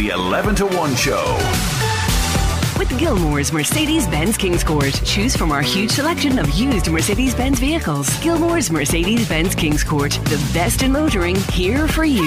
The 0.00 0.08
11 0.08 0.54
to 0.54 0.66
1 0.66 0.94
Show. 0.96 1.36
With 2.78 2.98
Gilmore's 2.98 3.52
Mercedes 3.52 4.06
Benz 4.06 4.38
Kings 4.38 4.64
Court. 4.64 4.98
Choose 5.04 5.36
from 5.36 5.52
our 5.52 5.60
huge 5.60 5.90
selection 5.90 6.38
of 6.38 6.48
used 6.52 6.90
Mercedes 6.90 7.34
Benz 7.34 7.58
vehicles. 7.58 8.08
Gilmore's 8.20 8.70
Mercedes 8.70 9.28
Benz 9.28 9.54
Kings 9.54 9.84
Court. 9.84 10.12
The 10.24 10.50
best 10.54 10.82
in 10.82 10.92
motoring, 10.92 11.36
here 11.52 11.86
for 11.86 12.06
you. 12.06 12.22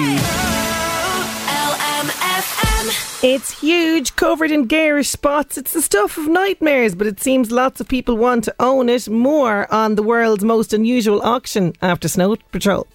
It's 3.24 3.60
huge, 3.60 4.14
covered 4.14 4.52
in 4.52 4.66
garish 4.66 5.08
spots. 5.08 5.58
It's 5.58 5.72
the 5.72 5.82
stuff 5.82 6.16
of 6.16 6.28
nightmares, 6.28 6.94
but 6.94 7.08
it 7.08 7.20
seems 7.20 7.50
lots 7.50 7.80
of 7.80 7.88
people 7.88 8.16
want 8.16 8.44
to 8.44 8.54
own 8.60 8.88
it 8.88 9.08
more 9.08 9.66
on 9.74 9.96
the 9.96 10.02
world's 10.04 10.44
most 10.44 10.72
unusual 10.72 11.20
auction 11.22 11.72
after 11.82 12.06
Snow 12.06 12.36
Patrol. 12.52 12.86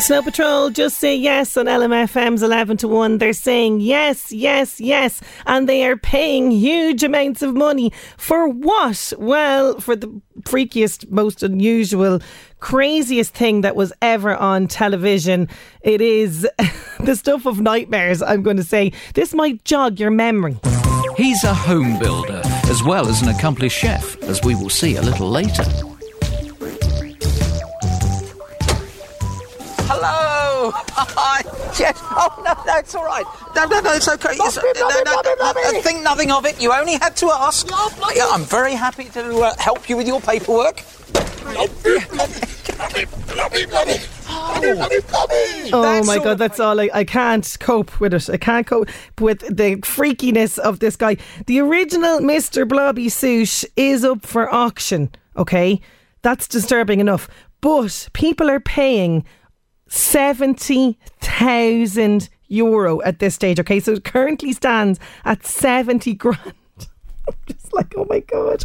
Snow 0.00 0.22
Patrol 0.22 0.70
just 0.70 0.98
say 0.98 1.14
yes 1.14 1.56
on 1.56 1.66
LMFM's 1.66 2.42
11 2.42 2.76
to 2.78 2.88
1. 2.88 3.18
They're 3.18 3.32
saying 3.32 3.80
yes, 3.80 4.32
yes, 4.32 4.80
yes. 4.80 5.20
And 5.44 5.68
they 5.68 5.86
are 5.86 5.96
paying 5.96 6.52
huge 6.52 7.02
amounts 7.02 7.42
of 7.42 7.54
money. 7.54 7.92
For 8.16 8.48
what? 8.48 9.12
Well, 9.18 9.80
for 9.80 9.96
the 9.96 10.08
freakiest, 10.42 11.10
most 11.10 11.42
unusual, 11.42 12.20
craziest 12.60 13.34
thing 13.34 13.62
that 13.62 13.74
was 13.76 13.92
ever 14.00 14.36
on 14.36 14.68
television. 14.68 15.48
It 15.82 16.00
is 16.00 16.48
the 17.00 17.16
stuff 17.16 17.44
of 17.44 17.60
nightmares, 17.60 18.22
I'm 18.22 18.42
going 18.42 18.56
to 18.56 18.64
say. 18.64 18.92
This 19.14 19.34
might 19.34 19.64
jog 19.64 19.98
your 19.98 20.10
memory. 20.10 20.58
He's 21.16 21.42
a 21.42 21.52
home 21.52 21.98
builder 21.98 22.40
as 22.68 22.82
well 22.84 23.08
as 23.08 23.20
an 23.20 23.28
accomplished 23.28 23.76
chef, 23.76 24.16
as 24.22 24.40
we 24.44 24.54
will 24.54 24.70
see 24.70 24.96
a 24.96 25.02
little 25.02 25.28
later. 25.28 25.64
Hello! 29.90 30.70
Hi! 30.74 31.40
Yes! 31.78 31.98
Oh, 32.02 32.42
no, 32.44 32.52
no, 32.66 32.78
it's 32.78 32.94
all 32.94 33.06
right. 33.06 33.24
No, 33.56 33.64
no, 33.64 33.80
no, 33.80 33.94
it's 33.94 34.06
okay. 34.06 34.32
It's, 34.32 34.56
no, 34.56 34.62
no, 34.62 35.22
no, 35.24 35.52
no, 35.72 35.80
think 35.80 36.02
nothing 36.02 36.30
of 36.30 36.44
it. 36.44 36.60
You 36.60 36.74
only 36.74 36.94
had 36.96 37.16
to 37.16 37.30
ask. 37.30 37.66
Yeah, 38.14 38.28
I'm 38.30 38.42
very 38.42 38.74
happy 38.74 39.04
to 39.04 39.38
uh, 39.38 39.54
help 39.58 39.88
you 39.88 39.96
with 39.96 40.06
your 40.06 40.20
paperwork. 40.20 40.84
Oh 45.72 45.82
That's 45.82 46.06
my 46.06 46.18
god, 46.18 46.36
that's 46.36 46.60
all. 46.60 46.78
I, 46.80 46.90
I 46.92 47.04
can't 47.04 47.56
cope 47.58 47.98
with 47.98 48.12
it. 48.12 48.28
I 48.28 48.36
can't 48.36 48.66
cope 48.66 48.90
with 49.18 49.40
the 49.40 49.76
freakiness 49.76 50.58
of 50.58 50.80
this 50.80 50.96
guy. 50.96 51.16
The 51.46 51.60
original 51.60 52.20
Mr. 52.20 52.68
Blobby 52.68 53.08
suit 53.08 53.64
is 53.76 54.04
up 54.04 54.26
for 54.26 54.52
auction, 54.52 55.10
okay? 55.34 55.80
That's 56.20 56.46
disturbing 56.46 57.00
enough. 57.00 57.26
But 57.62 58.10
people 58.12 58.50
are 58.50 58.60
paying 58.60 59.24
70,000 59.88 62.28
euro 62.48 63.00
at 63.02 63.18
this 63.18 63.34
stage, 63.34 63.60
okay? 63.60 63.80
So 63.80 63.92
it 63.92 64.04
currently 64.04 64.52
stands 64.52 64.98
at 65.24 65.46
70 65.46 66.14
grand. 66.14 66.40
I'm 67.28 67.34
just 67.46 67.74
like, 67.74 67.94
oh 67.96 68.06
my 68.08 68.20
god. 68.20 68.64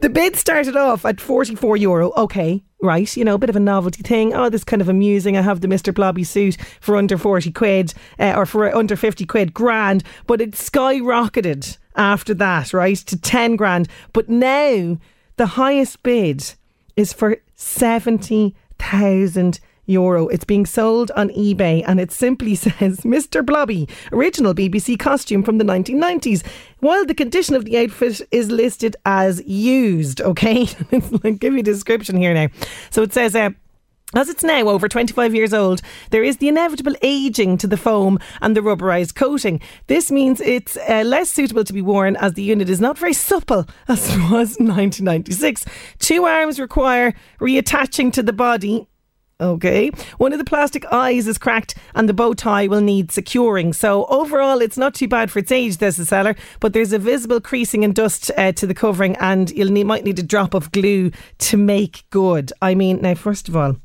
The 0.00 0.08
bid 0.08 0.36
started 0.36 0.76
off 0.76 1.04
at 1.04 1.20
44 1.20 1.76
euro. 1.76 2.12
Okay, 2.16 2.62
right, 2.80 3.16
you 3.16 3.24
know, 3.24 3.34
a 3.34 3.38
bit 3.38 3.50
of 3.50 3.56
a 3.56 3.60
novelty 3.60 4.02
thing. 4.02 4.32
Oh, 4.34 4.48
this 4.48 4.62
is 4.62 4.64
kind 4.64 4.80
of 4.80 4.88
amusing. 4.88 5.36
I 5.36 5.42
have 5.42 5.60
the 5.60 5.68
Mr. 5.68 5.94
Blobby 5.94 6.24
suit 6.24 6.56
for 6.80 6.96
under 6.96 7.18
40 7.18 7.52
quid 7.52 7.92
uh, 8.18 8.32
or 8.36 8.46
for 8.46 8.74
under 8.74 8.96
50 8.96 9.26
quid, 9.26 9.52
grand. 9.52 10.04
But 10.26 10.40
it 10.40 10.52
skyrocketed 10.52 11.76
after 11.96 12.32
that, 12.34 12.72
right, 12.72 12.96
to 12.96 13.20
10 13.20 13.56
grand. 13.56 13.88
But 14.12 14.28
now 14.28 14.98
the 15.36 15.46
highest 15.46 16.02
bid 16.02 16.54
is 16.96 17.12
for 17.12 17.36
70,000 17.56 19.60
euro. 19.86 20.28
It's 20.28 20.44
being 20.44 20.66
sold 20.66 21.10
on 21.12 21.30
eBay 21.30 21.82
and 21.86 22.00
it 22.00 22.12
simply 22.12 22.54
says 22.54 23.00
Mr. 23.00 23.44
Blobby, 23.44 23.88
original 24.12 24.54
BBC 24.54 24.98
costume 24.98 25.42
from 25.42 25.58
the 25.58 25.64
1990s. 25.64 26.44
While 26.80 27.06
the 27.06 27.14
condition 27.14 27.54
of 27.54 27.64
the 27.64 27.78
outfit 27.78 28.20
is 28.30 28.50
listed 28.50 28.96
as 29.06 29.42
used, 29.46 30.20
okay? 30.32 30.66
Give 30.66 31.54
you 31.54 31.60
a 31.60 31.62
description 31.62 32.16
here 32.16 32.34
now. 32.34 32.48
So 32.90 33.02
it 33.02 33.12
says, 33.12 33.34
uh, 33.34 33.50
as 34.14 34.28
it's 34.28 34.44
now 34.44 34.68
over 34.68 34.88
25 34.88 35.34
years 35.34 35.52
old, 35.52 35.82
there 36.10 36.22
is 36.22 36.36
the 36.36 36.46
inevitable 36.46 36.94
aging 37.02 37.58
to 37.58 37.66
the 37.66 37.76
foam 37.76 38.20
and 38.40 38.56
the 38.56 38.60
rubberized 38.60 39.16
coating. 39.16 39.60
This 39.88 40.12
means 40.12 40.40
it's 40.40 40.78
uh, 40.88 41.02
less 41.04 41.28
suitable 41.28 41.64
to 41.64 41.72
be 41.72 41.82
worn 41.82 42.14
as 42.16 42.34
the 42.34 42.42
unit 42.42 42.70
is 42.70 42.80
not 42.80 42.96
very 42.96 43.12
supple 43.12 43.66
as 43.88 44.08
it 44.08 44.18
was 44.30 44.56
in 44.56 44.68
1996. 44.68 45.64
Two 45.98 46.24
arms 46.24 46.60
require 46.60 47.14
reattaching 47.40 48.12
to 48.12 48.22
the 48.22 48.32
body. 48.32 48.86
Okay. 49.38 49.90
One 50.16 50.32
of 50.32 50.38
the 50.38 50.44
plastic 50.44 50.90
eyes 50.90 51.26
is 51.26 51.36
cracked 51.36 51.74
and 51.94 52.08
the 52.08 52.14
bow 52.14 52.32
tie 52.32 52.66
will 52.68 52.80
need 52.80 53.12
securing. 53.12 53.74
So 53.74 54.06
overall, 54.06 54.62
it's 54.62 54.78
not 54.78 54.94
too 54.94 55.08
bad 55.08 55.30
for 55.30 55.40
its 55.40 55.52
age, 55.52 55.78
says 55.78 55.96
the 55.96 56.06
seller, 56.06 56.36
but 56.60 56.72
there's 56.72 56.92
a 56.92 56.98
visible 56.98 57.40
creasing 57.40 57.84
and 57.84 57.94
dust 57.94 58.30
uh, 58.38 58.52
to 58.52 58.66
the 58.66 58.74
covering 58.74 59.16
and 59.16 59.50
you'll 59.50 59.70
need, 59.70 59.84
might 59.84 60.04
need 60.04 60.18
a 60.18 60.22
drop 60.22 60.54
of 60.54 60.72
glue 60.72 61.10
to 61.38 61.56
make 61.56 62.04
good. 62.10 62.52
I 62.62 62.74
mean, 62.74 63.02
now, 63.02 63.14
first 63.14 63.48
of 63.48 63.56
all, 63.56 63.76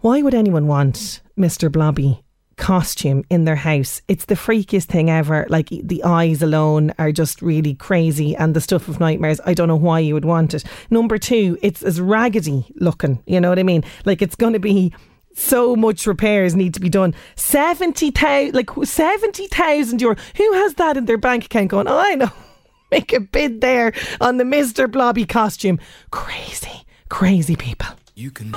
why 0.00 0.20
would 0.20 0.34
anyone 0.34 0.66
want 0.66 1.22
Mr. 1.38 1.72
Blobby 1.72 2.23
costume 2.56 3.24
in 3.30 3.44
their 3.44 3.56
house? 3.56 4.02
It's 4.08 4.26
the 4.26 4.34
freakiest 4.34 4.84
thing 4.84 5.10
ever. 5.10 5.46
Like 5.48 5.68
the 5.68 6.02
eyes 6.04 6.42
alone 6.42 6.92
are 6.98 7.12
just 7.12 7.42
really 7.42 7.74
crazy 7.74 8.36
and 8.36 8.54
the 8.54 8.60
stuff 8.60 8.88
of 8.88 9.00
nightmares. 9.00 9.40
I 9.44 9.54
don't 9.54 9.68
know 9.68 9.76
why 9.76 10.00
you 10.00 10.14
would 10.14 10.24
want 10.24 10.54
it. 10.54 10.64
Number 10.90 11.18
two, 11.18 11.58
it's 11.62 11.82
as 11.82 12.00
raggedy 12.00 12.66
looking. 12.76 13.22
You 13.26 13.40
know 13.40 13.48
what 13.48 13.58
I 13.58 13.64
mean? 13.64 13.84
Like 14.04 14.22
it's 14.22 14.36
going 14.36 14.52
to 14.52 14.58
be 14.58 14.92
so 15.34 15.76
much 15.76 16.06
repairs 16.06 16.54
need 16.54 16.74
to 16.74 16.80
be 16.80 16.88
done. 16.88 17.14
70,000 17.36 18.54
like 18.54 18.70
70,000 18.82 20.00
euro. 20.00 20.16
Who 20.36 20.52
has 20.54 20.74
that 20.74 20.96
in 20.96 21.06
their 21.06 21.18
bank 21.18 21.46
account 21.46 21.70
going, 21.70 21.88
oh, 21.88 21.98
I 21.98 22.14
know. 22.14 22.30
Make 22.90 23.12
a 23.12 23.20
bid 23.20 23.60
there 23.60 23.92
on 24.20 24.36
the 24.36 24.44
Mr. 24.44 24.90
Blobby 24.90 25.24
costume. 25.24 25.80
Crazy, 26.10 26.84
crazy 27.08 27.56
people. 27.56 27.88
You 28.16 28.30
can. 28.30 28.52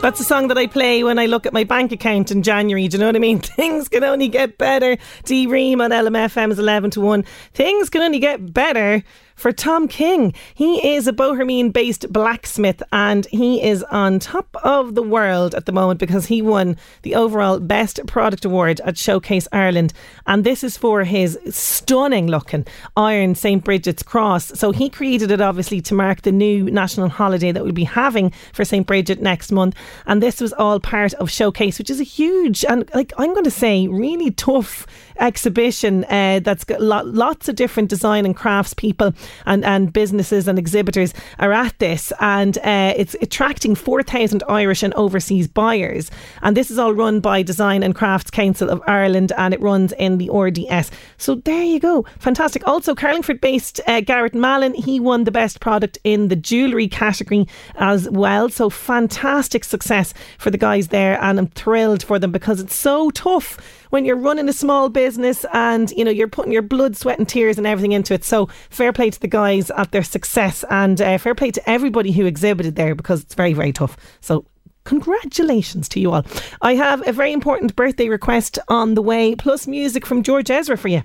That's 0.00 0.18
a 0.18 0.24
song 0.24 0.48
that 0.48 0.58
I 0.58 0.66
play 0.66 1.04
when 1.04 1.16
I 1.16 1.26
look 1.26 1.46
at 1.46 1.52
my 1.52 1.62
bank 1.62 1.92
account 1.92 2.32
in 2.32 2.42
January. 2.42 2.88
Do 2.88 2.96
you 2.96 3.00
know 3.00 3.06
what 3.06 3.14
I 3.14 3.20
mean? 3.20 3.38
Things 3.40 3.88
can 3.88 4.02
only 4.02 4.26
get 4.26 4.58
better. 4.58 4.98
D 5.24 5.46
Ream 5.46 5.80
on 5.80 5.90
LMFM's 5.90 6.58
11 6.58 6.90
to 6.92 7.00
1. 7.00 7.24
Things 7.54 7.88
can 7.88 8.02
only 8.02 8.18
get 8.18 8.52
better 8.52 9.04
for 9.34 9.52
Tom 9.52 9.88
King. 9.88 10.34
He 10.54 10.94
is 10.94 11.06
a 11.06 11.12
Bohermeen 11.12 11.72
based 11.72 12.12
blacksmith 12.12 12.82
and 12.92 13.26
he 13.26 13.62
is 13.62 13.82
on 13.84 14.18
top 14.18 14.54
of 14.64 14.94
the 14.94 15.02
world 15.02 15.54
at 15.54 15.66
the 15.66 15.72
moment 15.72 16.00
because 16.00 16.26
he 16.26 16.42
won 16.42 16.76
the 17.02 17.14
overall 17.14 17.60
Best 17.60 18.04
Product 18.06 18.44
Award 18.44 18.80
at 18.84 18.98
Showcase 18.98 19.48
Ireland. 19.52 19.92
And 20.26 20.44
this 20.44 20.64
is 20.64 20.76
for 20.76 21.04
his 21.04 21.38
stunning 21.50 22.26
looking 22.26 22.66
iron 22.96 23.34
St. 23.34 23.62
Bridget's 23.62 24.02
cross. 24.02 24.46
So 24.58 24.72
he 24.72 24.88
created 24.88 25.30
it 25.30 25.40
obviously 25.40 25.80
to 25.82 25.94
mark 25.94 26.22
the 26.22 26.32
new 26.32 26.70
national 26.70 27.08
holiday 27.08 27.52
that 27.52 27.62
we'll 27.62 27.72
be 27.72 27.84
having 27.84 28.32
for 28.52 28.64
St. 28.64 28.86
Bridget 28.86 29.20
next 29.20 29.52
month. 29.52 29.76
And 30.06 30.22
this 30.22 30.40
was 30.40 30.52
all 30.52 30.80
part 30.80 31.14
of 31.14 31.30
Showcase, 31.30 31.78
which 31.78 31.90
is 31.90 32.00
a 32.00 32.04
huge 32.04 32.64
and, 32.68 32.88
like, 32.94 33.12
I'm 33.18 33.32
going 33.32 33.44
to 33.44 33.50
say, 33.50 33.88
really 33.88 34.30
tough 34.30 34.86
exhibition 35.20 36.04
uh, 36.04 36.40
that's 36.42 36.64
got 36.64 36.80
lo- 36.80 37.04
lots 37.04 37.48
of 37.48 37.56
different 37.56 37.88
design 37.88 38.24
and 38.24 38.36
crafts 38.36 38.74
people 38.74 39.12
and, 39.46 39.64
and 39.64 39.92
businesses 39.92 40.48
and 40.48 40.58
exhibitors 40.58 41.14
are 41.38 41.52
at 41.52 41.78
this, 41.78 42.12
and 42.20 42.58
uh, 42.58 42.94
it's 42.96 43.14
attracting 43.20 43.74
4,000 43.74 44.42
Irish 44.48 44.82
and 44.82 44.94
overseas 44.94 45.48
buyers. 45.48 46.10
And 46.42 46.56
this 46.56 46.70
is 46.70 46.78
all 46.78 46.94
run 46.94 47.20
by 47.20 47.42
Design 47.42 47.82
and 47.82 47.94
Crafts 47.94 48.30
Council 48.30 48.70
of 48.70 48.82
Ireland, 48.86 49.32
and 49.36 49.54
it 49.54 49.60
runs 49.60 49.92
in 49.92 50.18
the 50.18 50.30
RDS. 50.30 50.90
So 51.18 51.36
there 51.36 51.62
you 51.62 51.80
go, 51.80 52.04
fantastic. 52.18 52.66
Also, 52.66 52.94
Carlingford 52.94 53.40
based 53.40 53.80
uh, 53.86 54.00
Garrett 54.00 54.34
Mallon, 54.34 54.74
he 54.74 55.00
won 55.00 55.24
the 55.24 55.30
best 55.30 55.60
product 55.60 55.98
in 56.04 56.28
the 56.28 56.36
jewellery 56.36 56.88
category 56.88 57.46
as 57.76 58.08
well. 58.10 58.48
So 58.48 58.70
fantastic 58.70 59.64
success 59.64 60.14
for 60.38 60.50
the 60.50 60.58
guys 60.58 60.88
there, 60.88 61.20
and 61.22 61.38
I'm 61.38 61.48
thrilled 61.48 62.02
for 62.02 62.18
them 62.18 62.32
because 62.32 62.60
it's 62.60 62.74
so 62.74 63.10
tough 63.10 63.58
when 63.92 64.06
you're 64.06 64.16
running 64.16 64.48
a 64.48 64.54
small 64.54 64.88
business 64.88 65.44
and 65.52 65.90
you 65.90 66.02
know 66.02 66.10
you're 66.10 66.26
putting 66.26 66.50
your 66.50 66.62
blood, 66.62 66.96
sweat, 66.96 67.18
and 67.18 67.28
tears 67.28 67.58
and 67.58 67.66
everything 67.66 67.92
into 67.92 68.14
it. 68.14 68.24
So 68.24 68.46
fair 68.70 68.90
play 68.90 69.10
to 69.10 69.20
the 69.20 69.28
guys 69.28 69.70
at 69.72 69.92
their 69.92 70.02
success, 70.02 70.64
and 70.70 71.00
uh, 71.00 71.18
fair 71.18 71.34
play 71.34 71.50
to 71.50 71.70
everybody 71.70 72.10
who 72.10 72.24
exhibited 72.24 72.74
there 72.74 72.94
because 72.94 73.20
it's 73.22 73.34
very, 73.34 73.52
very 73.52 73.72
tough. 73.72 73.96
So 74.20 74.46
Congratulations 74.84 75.88
to 75.90 76.00
you 76.00 76.10
all. 76.10 76.26
I 76.60 76.74
have 76.74 77.06
a 77.06 77.12
very 77.12 77.32
important 77.32 77.76
birthday 77.76 78.08
request 78.08 78.58
on 78.66 78.94
the 78.94 79.02
way, 79.02 79.36
plus 79.36 79.68
music 79.68 80.04
from 80.04 80.24
George 80.24 80.50
Ezra 80.50 80.76
for 80.76 80.88
you. 80.88 81.02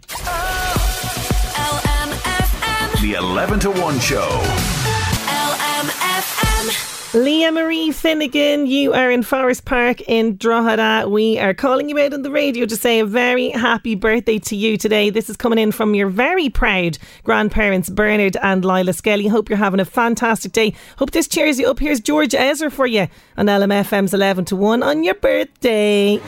The 3.02 3.14
11 3.20 3.60
to 3.60 3.70
1 3.70 4.00
show. 4.00 4.87
Leah 7.14 7.54
Marie 7.54 7.92
Finnegan, 7.92 8.68
you 8.68 8.92
are 8.92 9.10
in 9.10 9.24
Forest 9.24 9.64
Park 9.64 10.02
in 10.02 10.36
Drogheda. 10.36 11.08
We 11.08 11.40
are 11.40 11.54
calling 11.54 11.88
you 11.88 11.98
out 12.00 12.14
on 12.14 12.22
the 12.22 12.30
radio 12.30 12.66
to 12.66 12.76
say 12.76 13.00
a 13.00 13.06
very 13.06 13.50
happy 13.50 13.96
birthday 13.96 14.40
to 14.40 14.58
you 14.58 14.76
today. 14.78 15.10
This 15.10 15.30
is 15.30 15.38
coming 15.38 15.58
in 15.58 15.72
from 15.72 15.96
your 15.96 16.10
very 16.10 16.50
proud 16.50 16.98
grandparents, 17.24 17.90
Bernard 17.90 18.36
and 18.44 18.66
Lila 18.66 18.92
Skelly. 18.92 19.28
Hope 19.28 19.48
you're 19.48 19.58
having 19.58 19.80
a 19.80 19.86
fantastic 19.86 20.52
day. 20.52 20.74
Hope 20.98 21.12
this 21.12 21.30
cheers 21.30 21.58
you 21.58 21.70
up. 21.70 21.80
Here's 21.80 22.02
George 22.02 22.36
Ezra 22.36 22.70
for 22.70 22.86
you 22.86 23.08
on 23.38 23.46
LMFM's 23.46 24.14
11 24.14 24.44
to 24.46 24.58
1 24.58 24.84
on 24.84 25.06
your 25.06 25.16
birthday. 25.16 26.22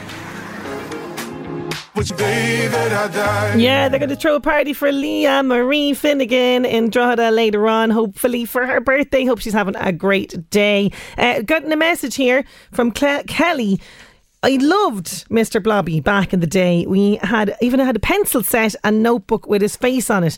Yeah, 3.59 3.89
they're 3.89 3.99
going 3.99 4.09
to 4.09 4.15
throw 4.15 4.35
a 4.35 4.39
party 4.39 4.73
for 4.73 4.91
Leah 4.91 5.43
Marie 5.43 5.93
Finnegan 5.93 6.65
in 6.65 6.89
Drogheda 6.89 7.31
later 7.31 7.67
on, 7.67 7.89
hopefully 7.89 8.45
for 8.45 8.65
her 8.65 8.79
birthday. 8.79 9.25
Hope 9.25 9.39
she's 9.39 9.53
having 9.53 9.75
a 9.75 9.91
great 9.91 10.49
day. 10.49 10.91
Uh, 11.17 11.41
getting 11.41 11.71
a 11.71 11.77
message 11.77 12.15
here 12.15 12.45
from 12.71 12.91
Cle- 12.91 13.23
Kelly. 13.27 13.79
I 14.41 14.57
loved 14.61 15.27
Mr. 15.29 15.61
Blobby 15.61 15.99
back 15.99 16.33
in 16.33 16.39
the 16.39 16.47
day. 16.47 16.85
We 16.87 17.17
had 17.17 17.55
even 17.61 17.81
had 17.81 17.97
a 17.97 17.99
pencil 17.99 18.41
set 18.43 18.75
and 18.83 19.03
notebook 19.03 19.47
with 19.47 19.61
his 19.61 19.75
face 19.75 20.09
on 20.09 20.23
it. 20.23 20.37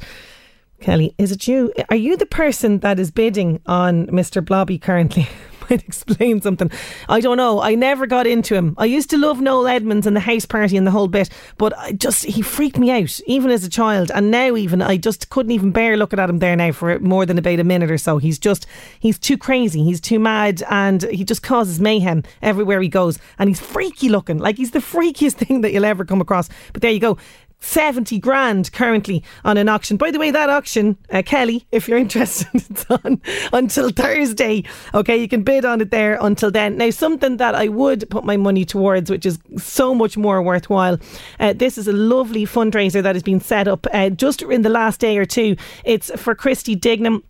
Kelly, 0.79 1.13
is 1.19 1.31
it 1.31 1.47
you? 1.47 1.71
Are 1.89 1.95
you 1.95 2.17
the 2.17 2.25
person 2.25 2.79
that 2.79 2.99
is 2.99 3.11
bidding 3.11 3.61
on 3.67 4.07
Mr. 4.07 4.43
Blobby 4.43 4.79
currently? 4.79 5.29
might 5.69 5.83
explain 5.83 6.41
something. 6.41 6.71
I 7.09 7.19
don't 7.19 7.37
know. 7.37 7.61
I 7.61 7.75
never 7.75 8.07
got 8.07 8.27
into 8.27 8.55
him. 8.55 8.75
I 8.77 8.85
used 8.85 9.09
to 9.11 9.17
love 9.17 9.41
Noel 9.41 9.67
Edmonds 9.67 10.07
and 10.07 10.15
the 10.15 10.21
house 10.21 10.45
party 10.45 10.77
and 10.77 10.85
the 10.85 10.91
whole 10.91 11.07
bit, 11.07 11.29
but 11.57 11.77
I 11.77 11.93
just 11.93 12.25
he 12.25 12.41
freaked 12.41 12.77
me 12.77 12.91
out 12.91 13.19
even 13.25 13.51
as 13.51 13.63
a 13.63 13.69
child, 13.69 14.11
and 14.11 14.31
now 14.31 14.55
even 14.55 14.81
I 14.81 14.97
just 14.97 15.29
couldn't 15.29 15.51
even 15.51 15.71
bear 15.71 15.97
looking 15.97 16.19
at 16.19 16.29
him 16.29 16.39
there 16.39 16.55
now 16.55 16.71
for 16.71 16.99
more 16.99 17.25
than 17.25 17.37
about 17.37 17.59
a 17.59 17.63
minute 17.63 17.91
or 17.91 17.97
so. 17.97 18.17
He's 18.17 18.39
just 18.39 18.65
he's 18.99 19.19
too 19.19 19.37
crazy. 19.37 19.83
He's 19.83 20.01
too 20.01 20.19
mad, 20.19 20.63
and 20.69 21.03
he 21.03 21.23
just 21.23 21.43
causes 21.43 21.79
mayhem 21.79 22.23
everywhere 22.41 22.81
he 22.81 22.89
goes. 22.89 23.19
And 23.39 23.49
he's 23.49 23.59
freaky 23.59 24.09
looking, 24.09 24.37
like 24.37 24.57
he's 24.57 24.71
the 24.71 24.79
freakiest 24.79 25.33
thing 25.41 25.61
that 25.61 25.71
you'll 25.71 25.85
ever 25.85 26.05
come 26.05 26.21
across. 26.21 26.49
But 26.73 26.81
there 26.81 26.91
you 26.91 26.99
go. 26.99 27.17
70 27.61 28.19
grand 28.19 28.71
currently 28.73 29.23
on 29.45 29.57
an 29.57 29.69
auction. 29.69 29.95
By 29.95 30.11
the 30.11 30.19
way, 30.19 30.31
that 30.31 30.49
auction, 30.49 30.97
uh, 31.11 31.21
Kelly, 31.25 31.65
if 31.71 31.87
you're 31.87 31.97
interested, 32.07 32.49
it's 32.53 32.85
on 32.89 33.21
until 33.53 33.89
Thursday. 33.89 34.63
Okay, 34.93 35.17
you 35.17 35.27
can 35.27 35.43
bid 35.43 35.63
on 35.63 35.79
it 35.79 35.91
there 35.91 36.17
until 36.19 36.51
then. 36.51 36.77
Now, 36.77 36.89
something 36.89 37.37
that 37.37 37.55
I 37.55 37.67
would 37.67 38.09
put 38.09 38.25
my 38.25 38.37
money 38.37 38.65
towards, 38.65 39.09
which 39.09 39.25
is 39.25 39.39
so 39.57 39.95
much 39.95 40.17
more 40.17 40.41
worthwhile. 40.41 40.99
Uh, 41.39 41.53
this 41.53 41.77
is 41.77 41.87
a 41.87 41.93
lovely 41.93 42.45
fundraiser 42.45 43.01
that 43.03 43.15
has 43.15 43.23
been 43.23 43.39
set 43.39 43.67
up 43.67 43.87
uh, 43.93 44.09
just 44.09 44.41
in 44.41 44.63
the 44.63 44.69
last 44.69 44.99
day 44.99 45.17
or 45.17 45.25
two. 45.25 45.55
It's 45.85 46.11
for 46.19 46.35
Christy 46.35 46.75
Dignam 46.75 47.23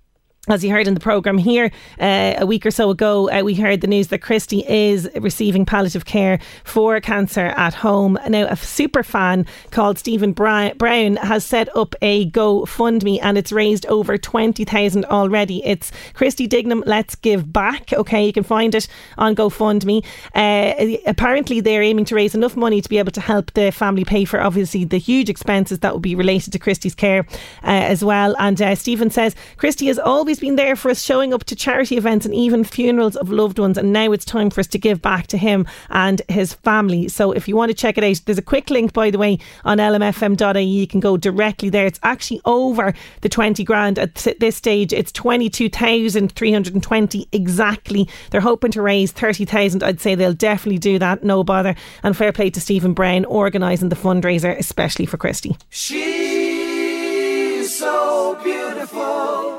as 0.48 0.64
you 0.64 0.72
heard 0.72 0.88
in 0.88 0.96
the 0.96 1.00
programme 1.00 1.38
here 1.38 1.70
uh, 2.00 2.34
a 2.40 2.48
week 2.48 2.66
or 2.66 2.72
so 2.72 2.90
ago, 2.90 3.30
uh, 3.30 3.44
we 3.44 3.54
heard 3.54 3.82
the 3.82 3.88
news 3.88 4.08
that 4.08 4.24
Christy 4.24 4.68
is 4.68 5.08
receiving 5.18 5.68
palliative 5.68 6.06
care 6.06 6.40
for 6.64 7.00
cancer 7.00 7.54
at 7.58 7.76
home. 7.76 8.18
Now, 8.28 8.48
a 8.48 8.56
super 8.56 9.04
fan 9.04 9.46
called 9.70 10.00
Stephen 10.00 10.34
Brown 10.34 11.18
has 11.18 11.46
set 11.46 11.70
up 11.78 11.94
a 12.02 12.28
GoFundMe 12.32 13.20
and 13.22 13.38
it's 13.38 13.52
raised 13.52 13.86
over 13.86 14.18
20,000 14.18 15.06
already. 15.06 15.64
It's 15.64 15.92
Christy 16.16 16.48
Dignam 16.48 16.82
Let's 16.88 17.14
Give 17.14 17.54
Back. 17.54 17.94
Okay, 17.94 18.26
you 18.26 18.34
can 18.34 18.44
find 18.44 18.74
it 18.74 18.88
on 19.20 19.36
GoFundMe. 19.36 20.04
Uh, 20.34 20.98
apparently, 21.06 21.60
they're 21.60 21.84
aiming 21.84 22.06
to 22.06 22.16
raise 22.16 22.34
enough 22.34 22.56
money 22.56 22.82
to 22.82 22.90
be 22.90 22.98
able 22.98 23.12
to 23.12 23.22
help 23.22 23.54
the 23.54 23.72
family 23.72 24.06
pay 24.06 24.26
for 24.26 24.42
obviously 24.42 24.86
the 24.86 24.98
huge 24.98 25.30
expenses 25.30 25.80
that 25.80 25.94
will 25.94 26.00
be 26.00 26.16
related 26.16 26.52
to 26.54 26.58
Christy's 26.58 26.96
care 26.96 27.28
uh, 27.62 27.68
as 27.68 28.04
well. 28.04 28.36
And 28.40 28.60
uh, 28.60 28.74
Stephen 28.74 29.12
says 29.12 29.36
Christy 29.58 29.86
has 29.86 30.00
always 30.00 30.31
been 30.40 30.56
there 30.56 30.76
for 30.76 30.92
us, 30.92 31.02
showing 31.02 31.34
up 31.34 31.44
to 31.46 31.56
charity 31.56 31.98
events 31.98 32.26
and 32.26 32.34
even 32.34 32.64
funerals 32.64 33.16
of 33.16 33.32
loved 33.32 33.60
ones. 33.60 33.78
And 33.78 33.94
now 33.94 34.12
it's 34.12 34.26
time 34.26 34.50
for 34.50 34.62
us 34.62 34.68
to 34.68 34.78
give 34.78 35.02
back 35.02 35.28
to 35.28 35.38
him 35.38 35.66
and 35.90 36.22
his 36.30 36.54
family. 36.54 37.08
So 37.08 37.32
if 37.32 37.48
you 37.48 37.56
want 37.56 37.70
to 37.70 37.76
check 37.76 37.98
it 37.98 38.04
out, 38.04 38.22
there's 38.26 38.38
a 38.38 38.44
quick 38.44 38.70
link, 38.70 38.94
by 38.94 39.12
the 39.12 39.18
way, 39.18 39.40
on 39.66 39.78
lmfm.ie. 39.78 40.64
You 40.64 40.88
can 40.88 41.00
go 41.00 41.18
directly 41.18 41.70
there. 41.70 41.86
It's 41.86 42.00
actually 42.04 42.42
over 42.46 42.94
the 43.22 43.30
20 43.30 43.64
grand 43.64 44.00
at 44.00 44.16
this 44.40 44.56
stage. 44.56 44.94
It's 44.94 45.12
22,320 45.12 47.28
exactly. 47.32 48.08
They're 48.30 48.42
hoping 48.42 48.72
to 48.72 48.82
raise 48.82 49.12
30,000. 49.12 49.84
I'd 49.84 50.02
say 50.02 50.16
they'll 50.16 50.34
definitely 50.34 50.80
do 50.80 51.00
that. 51.00 51.24
No 51.24 51.44
bother. 51.44 51.76
And 52.04 52.16
fair 52.16 52.32
play 52.32 52.50
to 52.52 52.62
Stephen 52.62 52.94
Brown 52.94 53.26
organising 53.26 53.90
the 53.90 53.96
fundraiser, 53.96 54.58
especially 54.58 55.06
for 55.06 55.18
Christy. 55.18 55.58
She's 55.70 56.02
so 57.78 58.40
beautiful. 58.44 59.51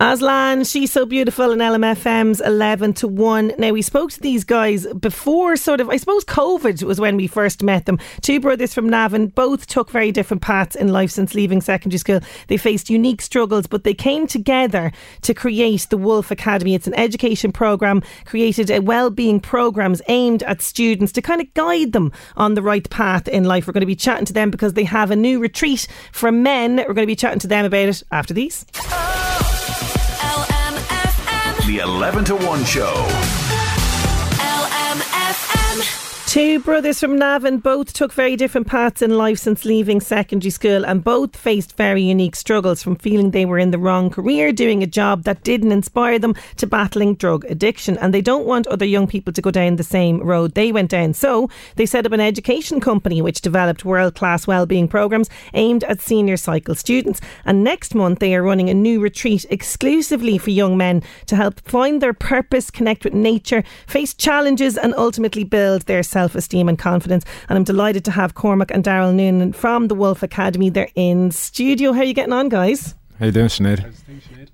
Aslan, 0.00 0.64
she's 0.64 0.92
so 0.92 1.04
beautiful 1.04 1.50
in 1.50 1.58
LMFM's 1.58 2.40
11 2.40 2.94
to 2.94 3.08
1. 3.08 3.54
Now, 3.58 3.72
we 3.72 3.82
spoke 3.82 4.10
to 4.12 4.20
these 4.20 4.44
guys 4.44 4.86
before 4.94 5.56
sort 5.56 5.80
of, 5.80 5.90
I 5.90 5.96
suppose 5.96 6.24
COVID 6.24 6.82
was 6.84 7.00
when 7.00 7.16
we 7.16 7.26
first 7.26 7.62
met 7.62 7.86
them. 7.86 7.98
Two 8.22 8.38
brothers 8.40 8.72
from 8.72 8.88
Navan, 8.88 9.26
both 9.26 9.66
took 9.66 9.90
very 9.90 10.12
different 10.12 10.40
paths 10.40 10.76
in 10.76 10.92
life 10.92 11.10
since 11.10 11.34
leaving 11.34 11.60
secondary 11.60 11.98
school. 11.98 12.20
They 12.46 12.56
faced 12.56 12.88
unique 12.88 13.20
struggles, 13.20 13.66
but 13.66 13.84
they 13.84 13.92
came 13.92 14.26
together 14.26 14.92
to 15.22 15.34
create 15.34 15.88
the 15.90 15.98
Wolf 15.98 16.30
Academy. 16.30 16.74
It's 16.74 16.86
an 16.86 16.94
education 16.94 17.52
programme, 17.52 18.02
created 18.24 18.70
a 18.70 18.80
well-being 18.80 19.40
programmes 19.40 20.00
aimed 20.08 20.42
at 20.44 20.62
students 20.62 21.12
to 21.12 21.22
kind 21.22 21.40
of 21.40 21.52
guide 21.54 21.92
them 21.92 22.12
on 22.36 22.54
the 22.54 22.62
right 22.62 22.88
path 22.88 23.28
in 23.28 23.44
life. 23.44 23.66
We're 23.66 23.72
going 23.72 23.80
to 23.80 23.86
be 23.86 23.96
chatting 23.96 24.26
to 24.26 24.32
them 24.32 24.50
because 24.50 24.74
they 24.74 24.84
have 24.84 25.10
a 25.10 25.16
new 25.16 25.40
retreat 25.40 25.86
for 26.12 26.32
men. 26.32 26.76
We're 26.76 26.94
going 26.94 27.06
to 27.06 27.06
be 27.06 27.16
chatting 27.16 27.40
to 27.40 27.48
them 27.48 27.64
about 27.64 27.88
it 27.88 28.02
after 28.10 28.32
these. 28.32 28.64
The 31.68 31.80
11 31.80 32.24
to 32.24 32.34
1 32.34 32.64
show. 32.64 33.28
Two 36.28 36.60
brothers 36.60 37.00
from 37.00 37.18
Navan 37.18 37.56
both 37.56 37.94
took 37.94 38.12
very 38.12 38.36
different 38.36 38.66
paths 38.66 39.00
in 39.00 39.16
life 39.16 39.38
since 39.38 39.64
leaving 39.64 39.98
secondary 39.98 40.50
school 40.50 40.84
and 40.84 41.02
both 41.02 41.34
faced 41.34 41.74
very 41.74 42.02
unique 42.02 42.36
struggles 42.36 42.82
from 42.82 42.96
feeling 42.96 43.30
they 43.30 43.46
were 43.46 43.58
in 43.58 43.70
the 43.70 43.78
wrong 43.78 44.10
career, 44.10 44.52
doing 44.52 44.82
a 44.82 44.86
job 44.86 45.22
that 45.22 45.42
didn't 45.42 45.72
inspire 45.72 46.18
them, 46.18 46.34
to 46.58 46.66
battling 46.66 47.14
drug 47.14 47.46
addiction. 47.46 47.96
And 47.96 48.12
they 48.12 48.20
don't 48.20 48.44
want 48.44 48.66
other 48.66 48.84
young 48.84 49.06
people 49.06 49.32
to 49.32 49.40
go 49.40 49.50
down 49.50 49.76
the 49.76 49.82
same 49.82 50.20
road 50.20 50.52
they 50.52 50.70
went 50.70 50.90
down. 50.90 51.14
So 51.14 51.48
they 51.76 51.86
set 51.86 52.04
up 52.04 52.12
an 52.12 52.20
education 52.20 52.78
company 52.78 53.22
which 53.22 53.40
developed 53.40 53.86
world 53.86 54.14
class 54.14 54.46
wellbeing 54.46 54.88
programs 54.88 55.30
aimed 55.54 55.84
at 55.84 56.02
senior 56.02 56.36
cycle 56.36 56.74
students. 56.74 57.22
And 57.46 57.64
next 57.64 57.94
month 57.94 58.18
they 58.18 58.34
are 58.34 58.42
running 58.42 58.68
a 58.68 58.74
new 58.74 59.00
retreat 59.00 59.46
exclusively 59.48 60.36
for 60.36 60.50
young 60.50 60.76
men 60.76 61.02
to 61.24 61.36
help 61.36 61.58
find 61.60 62.02
their 62.02 62.12
purpose, 62.12 62.70
connect 62.70 63.04
with 63.04 63.14
nature, 63.14 63.64
face 63.86 64.12
challenges, 64.12 64.76
and 64.76 64.94
ultimately 64.94 65.42
build 65.42 65.86
their 65.86 66.02
self 66.02 66.17
esteem 66.26 66.68
and 66.68 66.78
confidence. 66.78 67.24
And 67.48 67.56
I'm 67.56 67.64
delighted 67.64 68.04
to 68.06 68.10
have 68.10 68.34
Cormac 68.34 68.70
and 68.70 68.84
Daryl 68.84 69.14
Noonan 69.14 69.52
from 69.52 69.88
the 69.88 69.94
Wolf 69.94 70.22
Academy. 70.22 70.70
They're 70.70 70.90
in 70.94 71.30
studio. 71.30 71.92
How 71.92 72.00
are 72.00 72.04
you 72.04 72.14
getting 72.14 72.32
on, 72.32 72.48
guys? 72.48 72.94
How 73.18 73.26
you 73.26 73.32
doing, 73.32 73.48
Sinead? 73.48 73.84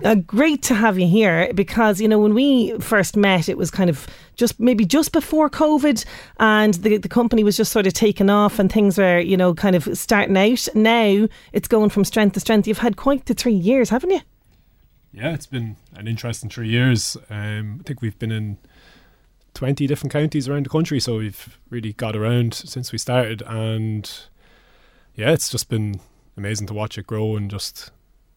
Uh, 0.02 0.14
great 0.14 0.62
to 0.62 0.74
have 0.74 0.98
you 0.98 1.06
here 1.06 1.52
because 1.54 2.00
you 2.00 2.08
know 2.08 2.18
when 2.18 2.32
we 2.32 2.76
first 2.78 3.14
met, 3.16 3.48
it 3.48 3.58
was 3.58 3.70
kind 3.70 3.90
of 3.90 4.06
just 4.36 4.58
maybe 4.58 4.86
just 4.86 5.12
before 5.12 5.50
COVID, 5.50 6.04
and 6.40 6.74
the 6.74 6.96
the 6.96 7.08
company 7.08 7.44
was 7.44 7.56
just 7.58 7.72
sort 7.72 7.86
of 7.86 7.92
taking 7.92 8.30
off, 8.30 8.58
and 8.58 8.72
things 8.72 8.96
were 8.96 9.18
you 9.18 9.36
know 9.36 9.54
kind 9.54 9.76
of 9.76 9.88
starting 9.96 10.36
out. 10.36 10.66
Now 10.74 11.28
it's 11.52 11.68
going 11.68 11.90
from 11.90 12.04
strength 12.04 12.34
to 12.34 12.40
strength. 12.40 12.66
You've 12.66 12.78
had 12.78 12.96
quite 12.96 13.26
the 13.26 13.34
three 13.34 13.54
years, 13.54 13.90
haven't 13.90 14.10
you? 14.10 14.20
Yeah, 15.12 15.32
it's 15.32 15.46
been 15.46 15.76
an 15.94 16.08
interesting 16.08 16.50
three 16.50 16.68
years. 16.68 17.16
Um, 17.30 17.78
I 17.80 17.82
think 17.84 18.02
we've 18.02 18.18
been 18.18 18.32
in 18.32 18.58
20 19.54 19.86
different 19.86 20.12
counties 20.12 20.48
around 20.48 20.66
the 20.66 20.70
country. 20.70 21.00
So 21.00 21.18
we've 21.18 21.58
really 21.70 21.92
got 21.92 22.16
around 22.16 22.54
since 22.54 22.92
we 22.92 22.98
started. 22.98 23.42
And 23.42 24.10
yeah, 25.14 25.30
it's 25.30 25.48
just 25.48 25.68
been 25.68 26.00
amazing 26.36 26.66
to 26.66 26.74
watch 26.74 26.98
it 26.98 27.06
grow 27.06 27.36
and 27.36 27.50
just 27.50 27.90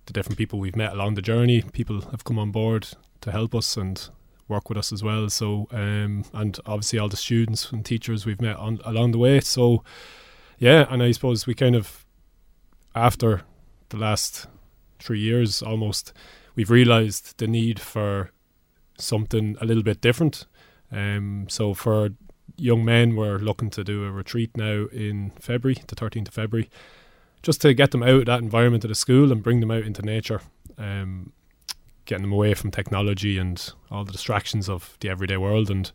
the 0.05 0.13
different 0.13 0.37
people 0.37 0.59
we've 0.59 0.75
met 0.75 0.93
along 0.93 1.15
the 1.15 1.21
journey. 1.21 1.61
People 1.61 2.01
have 2.11 2.23
come 2.23 2.39
on 2.39 2.51
board 2.51 2.87
to 3.21 3.31
help 3.31 3.53
us 3.55 3.75
and 3.75 4.09
work 4.47 4.69
with 4.69 4.77
us 4.77 4.93
as 4.93 5.03
well. 5.03 5.29
So, 5.29 5.67
um, 5.71 6.23
and 6.33 6.57
obviously 6.65 6.99
all 6.99 7.09
the 7.09 7.17
students 7.17 7.71
and 7.71 7.85
teachers 7.85 8.25
we've 8.25 8.41
met 8.41 8.55
on 8.55 8.79
along 8.85 9.11
the 9.11 9.17
way. 9.17 9.39
So, 9.41 9.83
yeah, 10.57 10.85
and 10.89 11.03
I 11.03 11.11
suppose 11.11 11.45
we 11.45 11.53
kind 11.53 11.75
of 11.75 12.05
after 12.95 13.41
the 13.89 13.97
last 13.97 14.47
three 14.99 15.19
years 15.19 15.61
almost, 15.61 16.13
we've 16.55 16.71
realised 16.71 17.37
the 17.37 17.47
need 17.47 17.79
for 17.79 18.31
something 18.97 19.55
a 19.61 19.65
little 19.65 19.83
bit 19.83 20.01
different. 20.01 20.45
Um, 20.91 21.47
so 21.49 21.73
for 21.73 22.09
young 22.57 22.85
men, 22.85 23.15
we're 23.15 23.37
looking 23.37 23.69
to 23.71 23.83
do 23.83 24.05
a 24.05 24.11
retreat 24.11 24.55
now 24.55 24.87
in 24.91 25.31
February, 25.39 25.81
the 25.87 25.95
13th 25.95 26.29
of 26.29 26.33
February, 26.33 26.69
just 27.43 27.61
to 27.61 27.73
get 27.73 27.91
them 27.91 28.03
out 28.03 28.21
of 28.21 28.25
that 28.25 28.41
environment 28.41 28.83
of 28.83 28.89
the 28.89 28.95
school 28.95 29.31
and 29.31 29.43
bring 29.43 29.59
them 29.59 29.71
out 29.71 29.83
into 29.83 30.01
nature. 30.01 30.41
Um, 30.77 31.33
getting 32.05 32.23
them 32.23 32.31
away 32.31 32.53
from 32.53 32.71
technology 32.71 33.37
and 33.37 33.73
all 33.91 34.05
the 34.05 34.11
distractions 34.11 34.69
of 34.69 34.97
the 35.01 35.09
everyday 35.09 35.37
world 35.37 35.69
and 35.69 35.91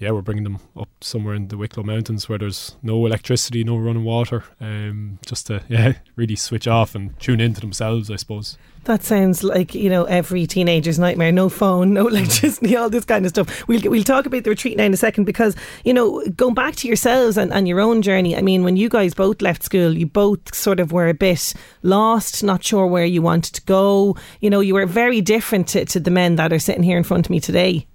yeah, 0.00 0.12
we're 0.12 0.22
bringing 0.22 0.44
them 0.44 0.58
up 0.78 0.88
somewhere 1.02 1.34
in 1.34 1.48
the 1.48 1.58
Wicklow 1.58 1.82
Mountains 1.82 2.26
where 2.26 2.38
there's 2.38 2.74
no 2.82 3.04
electricity, 3.04 3.62
no 3.62 3.76
running 3.76 4.02
water, 4.02 4.44
um, 4.58 5.18
just 5.26 5.46
to 5.48 5.62
yeah 5.68 5.92
really 6.16 6.36
switch 6.36 6.66
off 6.66 6.94
and 6.94 7.18
tune 7.20 7.40
into 7.40 7.60
themselves, 7.60 8.10
I 8.10 8.16
suppose. 8.16 8.56
That 8.84 9.02
sounds 9.02 9.44
like 9.44 9.74
you 9.74 9.90
know 9.90 10.04
every 10.04 10.46
teenager's 10.46 10.98
nightmare. 10.98 11.32
No 11.32 11.50
phone, 11.50 11.92
no 11.94 12.08
electricity, 12.08 12.74
all 12.76 12.88
this 12.88 13.04
kind 13.04 13.26
of 13.26 13.30
stuff. 13.30 13.68
We'll 13.68 13.82
we'll 13.84 14.02
talk 14.02 14.24
about 14.24 14.44
the 14.44 14.50
retreat 14.50 14.78
now 14.78 14.84
in 14.84 14.94
a 14.94 14.96
second 14.96 15.24
because 15.24 15.54
you 15.84 15.92
know 15.92 16.26
going 16.30 16.54
back 16.54 16.76
to 16.76 16.88
yourselves 16.88 17.36
and, 17.36 17.52
and 17.52 17.68
your 17.68 17.80
own 17.80 18.00
journey. 18.00 18.34
I 18.34 18.40
mean, 18.40 18.64
when 18.64 18.78
you 18.78 18.88
guys 18.88 19.12
both 19.12 19.42
left 19.42 19.62
school, 19.62 19.96
you 19.96 20.06
both 20.06 20.54
sort 20.54 20.80
of 20.80 20.92
were 20.92 21.08
a 21.08 21.14
bit 21.14 21.52
lost, 21.82 22.42
not 22.42 22.64
sure 22.64 22.86
where 22.86 23.04
you 23.04 23.20
wanted 23.20 23.54
to 23.56 23.62
go. 23.62 24.16
You 24.40 24.48
know, 24.48 24.60
you 24.60 24.72
were 24.72 24.86
very 24.86 25.20
different 25.20 25.68
to, 25.68 25.84
to 25.84 26.00
the 26.00 26.10
men 26.10 26.36
that 26.36 26.54
are 26.54 26.58
sitting 26.58 26.82
here 26.82 26.96
in 26.96 27.04
front 27.04 27.26
of 27.26 27.30
me 27.30 27.38
today. 27.38 27.86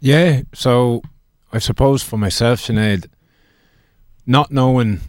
Yeah, 0.00 0.42
so 0.54 1.02
I 1.52 1.58
suppose 1.58 2.02
for 2.02 2.16
myself, 2.16 2.60
Sinead, 2.60 3.06
not 4.26 4.52
knowing, 4.52 5.00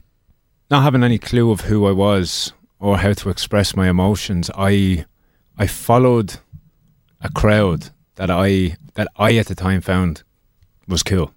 not 0.72 0.84
having 0.84 1.04
any 1.04 1.20
clue 1.20 1.52
of 1.52 1.62
who 1.62 1.86
I 1.86 1.92
was 1.92 2.54
or 2.80 2.98
how 2.98 3.14
to 3.14 3.30
express 3.30 3.76
my 3.76 3.90
emotions, 3.90 4.50
I 4.56 5.06
I 5.58 5.68
followed 5.68 6.38
a 7.22 7.30
crowd 7.30 7.90
that 8.16 8.32
I 8.32 8.78
that 8.96 9.10
I 9.16 9.36
at 9.38 9.48
the 9.48 9.56
time 9.56 9.82
found 9.82 10.24
was 10.88 11.04
cool, 11.04 11.34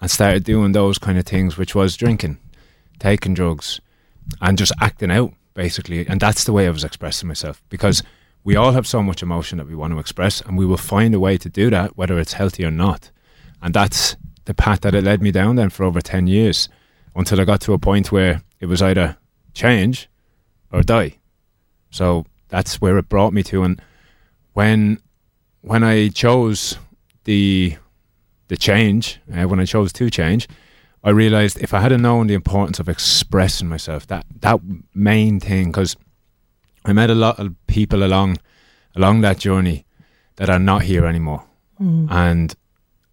and 0.00 0.10
started 0.10 0.44
doing 0.44 0.72
those 0.72 0.98
kind 0.98 1.18
of 1.18 1.26
things, 1.26 1.56
which 1.56 1.74
was 1.74 1.96
drinking, 1.96 2.38
taking 3.00 3.34
drugs, 3.34 3.80
and 4.40 4.56
just 4.56 4.72
acting 4.80 5.10
out 5.10 5.32
basically, 5.54 6.06
and 6.06 6.20
that's 6.20 6.44
the 6.44 6.52
way 6.52 6.68
I 6.68 6.70
was 6.70 6.84
expressing 6.84 7.26
myself 7.26 7.60
because 7.68 8.04
we 8.44 8.56
all 8.56 8.72
have 8.72 8.86
so 8.86 9.02
much 9.02 9.22
emotion 9.22 9.58
that 9.58 9.66
we 9.66 9.74
want 9.74 9.92
to 9.92 9.98
express, 9.98 10.40
and 10.40 10.56
we 10.56 10.66
will 10.66 10.76
find 10.76 11.14
a 11.14 11.20
way 11.20 11.36
to 11.38 11.48
do 11.48 11.70
that, 11.70 11.96
whether 11.96 12.18
it's 12.18 12.34
healthy 12.34 12.64
or 12.64 12.70
not. 12.70 13.10
And 13.60 13.74
that's 13.74 14.16
the 14.44 14.54
path 14.54 14.80
that 14.80 14.94
it 14.94 15.04
led 15.04 15.20
me 15.20 15.30
down 15.30 15.56
then 15.56 15.70
for 15.70 15.84
over 15.84 16.00
10 16.00 16.26
years 16.26 16.68
until 17.14 17.40
I 17.40 17.44
got 17.44 17.60
to 17.62 17.72
a 17.72 17.78
point 17.78 18.10
where 18.12 18.42
it 18.60 18.66
was 18.66 18.80
either 18.80 19.16
change 19.52 20.08
or 20.72 20.82
die. 20.82 21.18
So 21.90 22.24
that's 22.48 22.80
where 22.80 22.98
it 22.98 23.08
brought 23.08 23.32
me 23.32 23.42
to. 23.44 23.62
And 23.62 23.80
when 24.52 25.00
when 25.62 25.84
I 25.84 26.08
chose 26.08 26.78
the 27.24 27.76
the 28.48 28.56
change, 28.56 29.20
uh, 29.34 29.44
when 29.44 29.60
I 29.60 29.64
chose 29.64 29.92
to 29.94 30.08
change, 30.10 30.48
I 31.04 31.10
realized 31.10 31.58
if 31.60 31.74
I 31.74 31.80
had 31.80 31.98
known 32.00 32.26
the 32.26 32.34
importance 32.34 32.80
of 32.80 32.88
expressing 32.88 33.68
myself, 33.68 34.06
that 34.06 34.24
that 34.40 34.60
main 34.94 35.40
thing, 35.40 35.66
because 35.66 35.96
I 36.88 36.92
met 36.92 37.10
a 37.10 37.14
lot 37.14 37.38
of 37.38 37.54
people 37.66 38.02
along 38.02 38.38
along 38.96 39.20
that 39.22 39.38
journey 39.38 39.84
that 40.36 40.48
are 40.50 40.58
not 40.58 40.82
here 40.82 41.06
anymore, 41.06 41.44
Mm. 41.80 42.08
and 42.10 42.54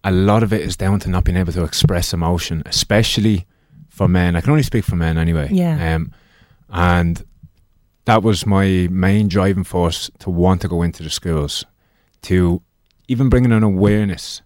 a 0.02 0.10
lot 0.10 0.42
of 0.42 0.52
it 0.52 0.60
is 0.60 0.76
down 0.76 0.98
to 1.00 1.08
not 1.10 1.24
being 1.24 1.36
able 1.38 1.52
to 1.52 1.62
express 1.64 2.12
emotion, 2.12 2.62
especially 2.66 3.46
for 3.88 4.08
men. 4.08 4.34
I 4.36 4.40
can 4.40 4.50
only 4.50 4.62
speak 4.64 4.84
for 4.84 4.96
men 4.96 5.18
anyway. 5.18 5.48
Yeah. 5.52 5.94
Um, 5.94 6.12
and 6.68 7.24
that 8.04 8.22
was 8.22 8.46
my 8.46 8.88
main 8.90 9.28
driving 9.28 9.64
force 9.64 10.10
to 10.20 10.30
want 10.30 10.60
to 10.62 10.68
go 10.68 10.82
into 10.82 11.02
the 11.02 11.10
schools, 11.10 11.64
to 12.22 12.62
even 13.08 13.28
bringing 13.28 13.52
an 13.52 13.62
awareness 13.62 14.42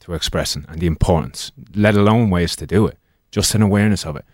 to 0.00 0.14
expressing 0.14 0.64
and 0.68 0.80
the 0.80 0.86
importance, 0.86 1.52
let 1.74 1.94
alone 1.94 2.30
ways 2.30 2.56
to 2.56 2.66
do 2.66 2.86
it, 2.86 2.96
just 3.30 3.54
an 3.54 3.62
awareness 3.62 4.06
of 4.06 4.16
it. 4.16 4.24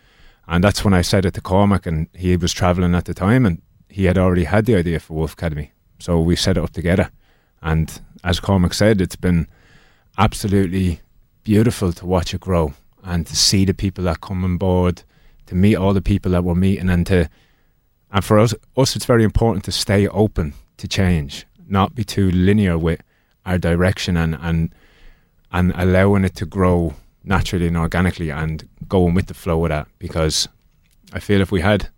And 0.47 0.63
that's 0.63 0.85
when 0.85 0.95
I 0.95 1.03
said 1.03 1.25
it 1.25 1.35
to 1.35 1.41
Cormac, 1.41 1.87
and 1.87 2.07
he 2.15 2.37
was 2.37 2.53
travelling 2.53 2.95
at 2.95 3.05
the 3.07 3.15
time, 3.15 3.47
and 3.47 3.63
he 3.95 4.07
had 4.07 4.19
already 4.19 4.43
had 4.43 4.67
the 4.67 4.75
idea 4.75 4.99
for 4.99 5.15
Wolf 5.15 5.35
Academy. 5.35 5.71
So 6.01 6.21
we 6.21 6.35
set 6.35 6.57
it 6.57 6.65
up 6.65 6.73
together. 6.73 7.11
And 7.63 8.01
as 8.25 8.41
Cormac 8.41 8.75
said, 8.75 9.01
it's 9.01 9.15
been 9.15 9.47
absolutely 10.19 11.01
beautiful 11.45 11.93
to 11.93 12.05
watch 12.05 12.35
it 12.35 12.41
grow 12.41 12.75
and 13.05 13.25
to 13.25 13.37
see 13.37 13.65
the 13.65 13.73
people 13.73 14.03
that 14.03 14.21
come 14.21 14.43
on 14.43 14.57
board, 14.57 15.05
to 15.47 15.55
meet 15.55 15.77
all 15.77 15.93
the 15.95 16.03
people 16.03 16.33
that 16.33 16.43
we're 16.43 16.57
meeting, 16.57 16.91
and 16.91 17.07
to 17.07 17.29
and 18.11 18.25
for 18.25 18.41
us, 18.41 18.53
us 18.77 18.97
it's 18.97 19.05
very 19.05 19.23
important 19.23 19.65
to 19.67 19.71
stay 19.71 20.09
open 20.09 20.55
to 20.79 20.89
change, 20.89 21.47
not 21.69 21.95
be 21.95 22.03
too 22.03 22.33
linear 22.33 22.77
with 22.77 23.01
our 23.47 23.59
direction 23.59 24.17
and 24.17 24.37
and 24.41 24.75
and 25.53 25.73
allowing 25.77 26.25
it 26.25 26.35
to 26.35 26.47
grow 26.47 26.95
naturally 27.23 27.69
and 27.69 27.77
organically 27.77 28.31
and 28.31 28.69
going 28.89 29.15
with 29.15 29.27
the 29.27 29.35
flow 29.35 29.65
of 29.65 29.69
that. 29.69 29.87
Because 30.01 30.49
I 31.13 31.21
feel 31.21 31.41
if 31.41 31.53
we 31.53 31.61
had 31.61 31.91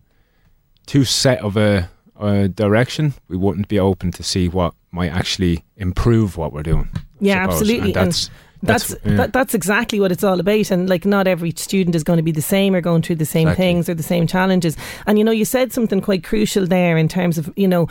too 0.87 1.05
set 1.05 1.41
of 1.41 1.57
a, 1.57 1.89
a 2.21 2.49
direction, 2.49 3.15
we 3.29 3.37
wouldn't 3.37 3.69
be 3.69 3.79
open 3.79 4.11
to 4.13 4.23
see 4.23 4.49
what 4.49 4.75
might 4.91 5.11
actually 5.13 5.65
improve 5.77 6.37
what 6.37 6.53
we're 6.53 6.63
doing. 6.63 6.89
I 6.95 7.01
Yeah, 7.21 7.43
suppose. 7.45 7.61
absolutely. 7.61 7.87
And 7.95 8.07
that's 8.07 8.31
that's 8.63 8.91
yeah. 9.05 9.17
that, 9.17 9.33
that's 9.35 9.53
exactly 9.55 10.01
what 10.01 10.11
it's 10.11 10.25
all 10.25 10.41
about 10.41 10.71
and 10.71 10.89
like 10.89 11.05
not 11.05 11.27
every 11.27 11.53
student 11.57 11.95
is 11.95 12.03
going 12.03 12.17
to 12.17 12.23
be 12.23 12.33
the 12.33 12.41
same 12.41 12.75
or 12.75 12.81
going 12.81 13.03
through 13.03 13.17
the 13.17 13.27
same 13.27 13.49
Exactly. 13.49 13.65
things 13.67 13.89
or 13.91 13.95
the 13.95 14.03
same 14.03 14.27
challenges 14.27 14.77
and 15.07 15.19
you 15.19 15.25
know 15.25 15.31
you 15.31 15.45
said 15.45 15.75
something 15.75 16.01
quite 16.01 16.25
crucial 16.25 16.67
there 16.67 16.97
in 16.97 17.07
terms 17.07 17.37
of 17.37 17.53
you 17.55 17.69
know 17.69 17.87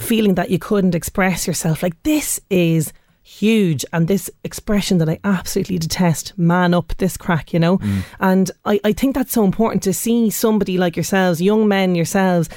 feeling 0.00 0.34
that 0.34 0.50
you 0.50 0.58
couldn't 0.58 0.96
express 0.96 1.46
yourself 1.46 1.84
like 1.84 1.94
this 2.02 2.40
is 2.50 2.92
huge 3.28 3.84
and 3.92 4.08
this 4.08 4.30
expression 4.42 4.98
that 4.98 5.08
I 5.08 5.20
absolutely 5.22 5.78
detest 5.78 6.36
man 6.38 6.74
up 6.74 6.94
this 6.96 7.16
crack 7.16 7.52
you 7.52 7.60
know? 7.60 7.78
Mm. 7.78 8.02
and 8.20 8.50
I, 8.64 8.80
I 8.84 8.92
think 8.92 9.14
that's 9.14 9.32
so 9.32 9.44
important 9.44 9.82
to 9.84 9.92
see 9.92 10.30
somebody 10.30 10.78
like 10.78 10.96
yourselves 10.96 11.40
young 11.40 11.68
men 11.68 11.94
yourselves 11.94 12.48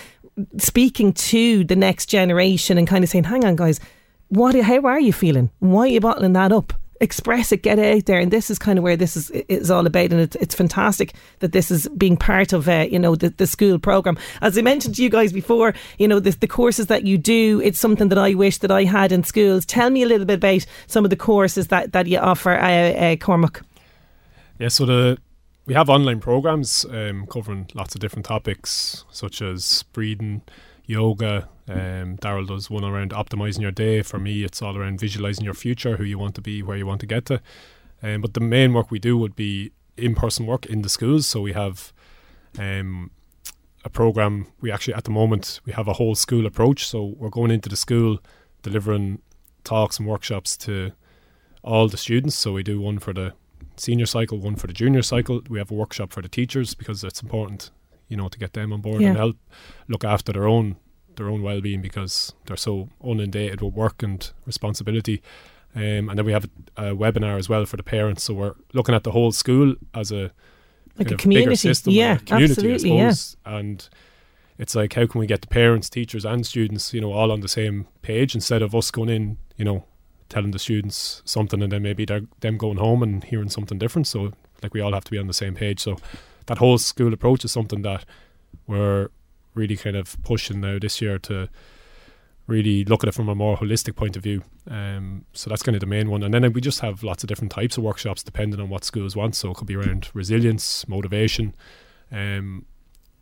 speaking 0.58 1.12
to 1.14 1.64
the 1.66 1.76
next 1.76 2.06
generation 2.08 2.78
and 2.78 2.88
kind 2.88 3.04
of 3.04 3.10
saying 3.10 3.26
hang 3.26 3.44
on 3.46 3.56
guys 3.56 3.80
what 4.32 4.56
how 4.56 4.80
are 4.86 5.00
you 5.00 5.12
feeling? 5.12 5.50
Why 5.60 5.82
are 5.82 5.88
you 5.88 6.00
bottling 6.00 6.34
that 6.34 6.54
up 6.54 6.74
express 7.02 7.52
it 7.52 7.64
get 7.64 7.80
it 7.80 7.98
out 7.98 8.06
there. 8.06 8.20
And 8.20 8.32
this 8.32 8.50
is 8.50 8.58
kind 8.58 8.78
of 8.78 8.84
where 8.84 8.96
this 8.96 9.18
is 9.18 9.30
is 9.32 9.70
all 9.70 9.86
about. 9.86 10.12
And 10.12 10.22
it's, 10.22 10.36
it's 10.38 10.56
fantastic 10.56 11.14
that 11.40 11.52
this 11.52 11.72
is 11.72 11.88
being 11.90 12.16
part 12.16 12.54
of 12.54 12.70
uh, 12.70 12.88
you 12.90 13.00
know 13.00 13.16
the, 13.16 13.30
the 13.30 13.48
school 13.48 13.80
program. 13.80 14.18
As 14.42 14.58
I 14.58 14.62
mentioned 14.62 14.96
to 14.96 15.04
you 15.04 15.10
guys 15.10 15.34
before 15.34 15.74
you 15.98 16.08
know 16.08 16.20
the, 16.20 16.32
the 16.32 16.48
courses 16.48 16.88
that 16.88 17.04
you 17.04 17.18
do 17.18 17.62
it's 17.64 17.80
something 17.80 18.10
that 18.10 18.18
I 18.18 18.34
wish 18.34 18.60
that 18.60 18.72
I 18.72 18.84
had 18.84 19.12
in 19.12 19.24
schools. 19.24 19.66
Tell 19.66 19.90
me 19.90 20.04
a 20.04 20.06
little 20.06 20.26
bit 20.26 20.36
about 20.36 20.66
some 20.88 21.04
of 21.04 21.10
the 21.10 21.16
courses 21.16 21.68
that, 21.68 21.94
that 21.94 22.08
you 22.08 22.18
offer 22.18 22.52
uh, 22.52 22.92
uh, 22.92 23.16
Cormac. 23.18 23.62
Yeah, 24.60 24.68
so 24.68 24.86
the 24.86 25.18
we 25.66 25.74
have 25.74 25.90
online 25.90 26.20
programs 26.20 26.86
um, 26.86 27.28
covering 27.28 27.70
lots 27.74 27.96
of 27.96 28.02
different 28.02 28.26
topics 28.26 29.06
such 29.12 29.42
as 29.42 29.84
breathing, 29.94 30.42
yoga. 30.86 31.50
Um, 31.68 32.18
Daryl 32.18 32.48
does 32.48 32.70
one 32.70 32.84
around 32.84 33.12
optimizing 33.12 33.62
your 33.62 33.72
day. 33.72 34.02
For 34.02 34.20
me, 34.20 34.44
it's 34.44 34.62
all 34.62 34.78
around 34.78 35.00
visualizing 35.00 35.46
your 35.46 35.54
future, 35.54 35.98
who 35.98 36.04
you 36.04 36.20
want 36.20 36.36
to 36.36 36.42
be, 36.42 36.62
where 36.62 36.78
you 36.78 36.86
want 36.86 37.00
to 37.02 37.08
get 37.08 37.26
to. 37.28 37.42
Um, 38.04 38.22
but 38.22 38.34
the 38.34 38.40
main 38.40 38.74
work 38.74 38.92
we 38.92 39.00
do 39.00 39.18
would 39.18 39.36
be 39.36 39.72
in-person 39.98 40.46
work 40.46 40.66
in 40.66 40.82
the 40.82 40.90
schools. 40.90 41.28
So 41.28 41.42
we 41.42 41.54
have 41.54 41.94
um, 42.58 43.12
a 43.86 43.90
program. 43.90 44.48
We 44.60 44.72
actually 44.72 44.96
at 44.96 45.04
the 45.04 45.12
moment 45.12 45.60
we 45.66 45.74
have 45.74 45.88
a 45.88 45.94
whole 45.94 46.16
school 46.16 46.46
approach. 46.46 46.88
So 46.88 47.16
we're 47.18 47.30
going 47.30 47.52
into 47.52 47.70
the 47.70 47.76
school, 47.76 48.20
delivering 48.64 49.22
talks 49.64 50.00
and 50.00 50.08
workshops 50.08 50.58
to 50.58 50.92
all 51.64 51.88
the 51.88 51.98
students. 51.98 52.36
So 52.36 52.54
we 52.54 52.64
do 52.64 52.82
one 52.82 53.00
for 53.00 53.14
the 53.14 53.34
senior 53.78 54.06
cycle, 54.06 54.40
one 54.40 54.56
for 54.56 54.68
the 54.68 54.74
junior 54.74 55.02
cycle. 55.02 55.42
We 55.50 55.60
have 55.60 55.72
a 55.72 55.76
workshop 55.76 56.12
for 56.12 56.22
the 56.22 56.30
teachers 56.30 56.74
because 56.74 57.04
it's 57.04 57.22
important, 57.22 57.72
you 58.12 58.18
know, 58.18 58.30
to 58.30 58.38
get 58.40 58.54
them 58.54 58.72
on 58.74 58.82
board 58.82 59.02
Yeah. 59.02 59.10
and 59.10 59.18
help 59.18 59.38
look 59.88 60.04
after 60.04 60.32
their 60.34 60.48
own 60.48 60.76
their 61.18 61.30
own 61.30 61.42
well 61.44 61.62
being 61.62 61.82
because 61.82 62.34
they're 62.46 62.56
so 62.70 62.88
inundated 63.04 63.62
with 63.62 63.74
work 63.74 64.02
and 64.04 64.32
responsibility. 64.46 65.22
Um, 65.76 66.10
and 66.10 66.18
then 66.18 66.26
we 66.26 66.32
have 66.32 66.48
a, 66.78 66.92
a 66.92 66.96
webinar 66.96 67.38
as 67.38 67.50
well 67.50 67.66
for 67.66 67.78
the 67.78 67.84
parents. 67.84 68.24
So 68.24 68.34
we're 68.34 68.56
looking 68.74 68.96
at 68.96 69.04
the 69.04 69.12
whole 69.12 69.32
school 69.34 69.76
as 69.94 70.12
a 70.12 70.32
Like 70.98 71.12
a 71.12 71.18
community. 71.18 71.56
system, 71.56 71.94
Yeah, 71.94 72.16
community, 72.18 72.52
absolutely, 72.54 72.92
I 72.94 72.96
yeah. 73.04 73.14
And 73.46 73.90
it's 74.58 74.74
like 74.76 74.94
how 74.94 75.06
can 75.06 75.20
we 75.20 75.28
get 75.28 75.42
the 75.42 75.48
parents, 75.48 75.90
teachers, 75.90 76.26
and 76.26 76.46
students, 76.46 76.94
you 76.94 77.02
know, 77.02 77.12
all 77.12 77.32
on 77.32 77.42
the 77.42 77.48
same 77.48 77.88
page 78.02 78.34
instead 78.36 78.62
of 78.62 78.74
us 78.74 78.90
going 78.92 79.10
in, 79.10 79.38
you 79.58 79.66
know, 79.66 79.84
telling 80.30 80.52
the 80.52 80.60
students 80.60 81.22
something 81.26 81.62
and 81.62 81.72
then 81.74 81.84
maybe 81.84 82.06
they're 82.06 82.28
them 82.40 82.58
going 82.58 82.78
home 82.78 83.04
and 83.04 83.24
hearing 83.26 83.50
something 83.50 83.78
different. 83.80 84.08
So 84.08 84.32
like 84.64 84.74
we 84.74 84.80
all 84.82 84.94
have 84.94 85.04
to 85.06 85.12
be 85.12 85.18
on 85.20 85.28
the 85.28 85.34
same 85.34 85.56
page. 85.56 85.80
So 85.82 85.98
that 86.52 86.58
whole 86.58 86.78
school 86.78 87.14
approach 87.14 87.46
is 87.46 87.52
something 87.54 87.82
that 87.82 88.04
we're 88.68 89.08
really 89.54 89.78
kind 89.78 89.96
of 89.96 90.22
pushing 90.22 90.60
now 90.60 90.78
this 90.78 91.02
year 91.02 91.18
to 91.18 91.48
really 92.46 92.84
look 92.84 93.06
at 93.06 93.08
it 93.08 93.14
from 93.14 93.30
a 93.30 93.36
more 93.36 93.56
holistic 93.56 93.96
point 93.96 94.18
of 94.18 94.24
view. 94.24 94.44
Um, 94.70 95.24
so 95.32 95.50
that's 95.50 95.64
kind 95.64 95.78
of 95.78 95.80
the 95.80 95.86
main 95.86 96.10
one. 96.10 96.24
And 96.24 96.34
then 96.34 96.52
we 96.52 96.60
just 96.60 96.82
have 96.82 97.04
lots 97.04 97.24
of 97.24 97.30
different 97.30 97.54
types 97.54 97.78
of 97.78 97.84
workshops 97.84 98.22
depending 98.22 98.60
on 98.60 98.68
what 98.68 98.84
schools 98.84 99.16
want. 99.16 99.34
So 99.36 99.52
it 99.52 99.56
could 99.56 99.68
be 99.68 99.78
around 99.78 100.10
resilience, 100.14 100.86
motivation. 100.90 101.56
Um, 102.12 102.66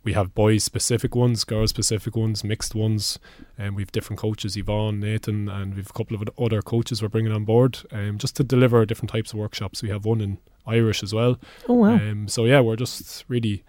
we 0.02 0.12
have 0.14 0.34
boys 0.34 0.64
specific 0.64 1.14
ones, 1.14 1.44
girls 1.44 1.70
specific 1.70 2.16
ones, 2.16 2.42
mixed 2.42 2.74
ones, 2.74 3.20
and 3.56 3.76
we've 3.76 3.92
different 3.92 4.18
coaches, 4.18 4.56
Yvonne, 4.56 4.98
Nathan, 4.98 5.48
and 5.48 5.76
we've 5.76 5.90
a 5.90 5.92
couple 5.92 6.16
of 6.16 6.28
other 6.36 6.62
coaches 6.62 7.00
we're 7.00 7.08
bringing 7.08 7.30
on 7.30 7.44
board, 7.44 7.78
um, 7.92 8.18
just 8.18 8.34
to 8.36 8.42
deliver 8.42 8.84
different 8.86 9.10
types 9.10 9.32
of 9.32 9.38
workshops. 9.38 9.84
We 9.84 9.90
have 9.90 10.04
one 10.04 10.20
in 10.20 10.38
Irish 10.70 11.02
as 11.02 11.12
well. 11.12 11.38
Oh 11.68 11.74
wow! 11.74 11.94
Um, 11.94 12.28
so 12.28 12.44
yeah, 12.44 12.60
we're 12.60 12.76
just 12.76 13.24
really 13.28 13.64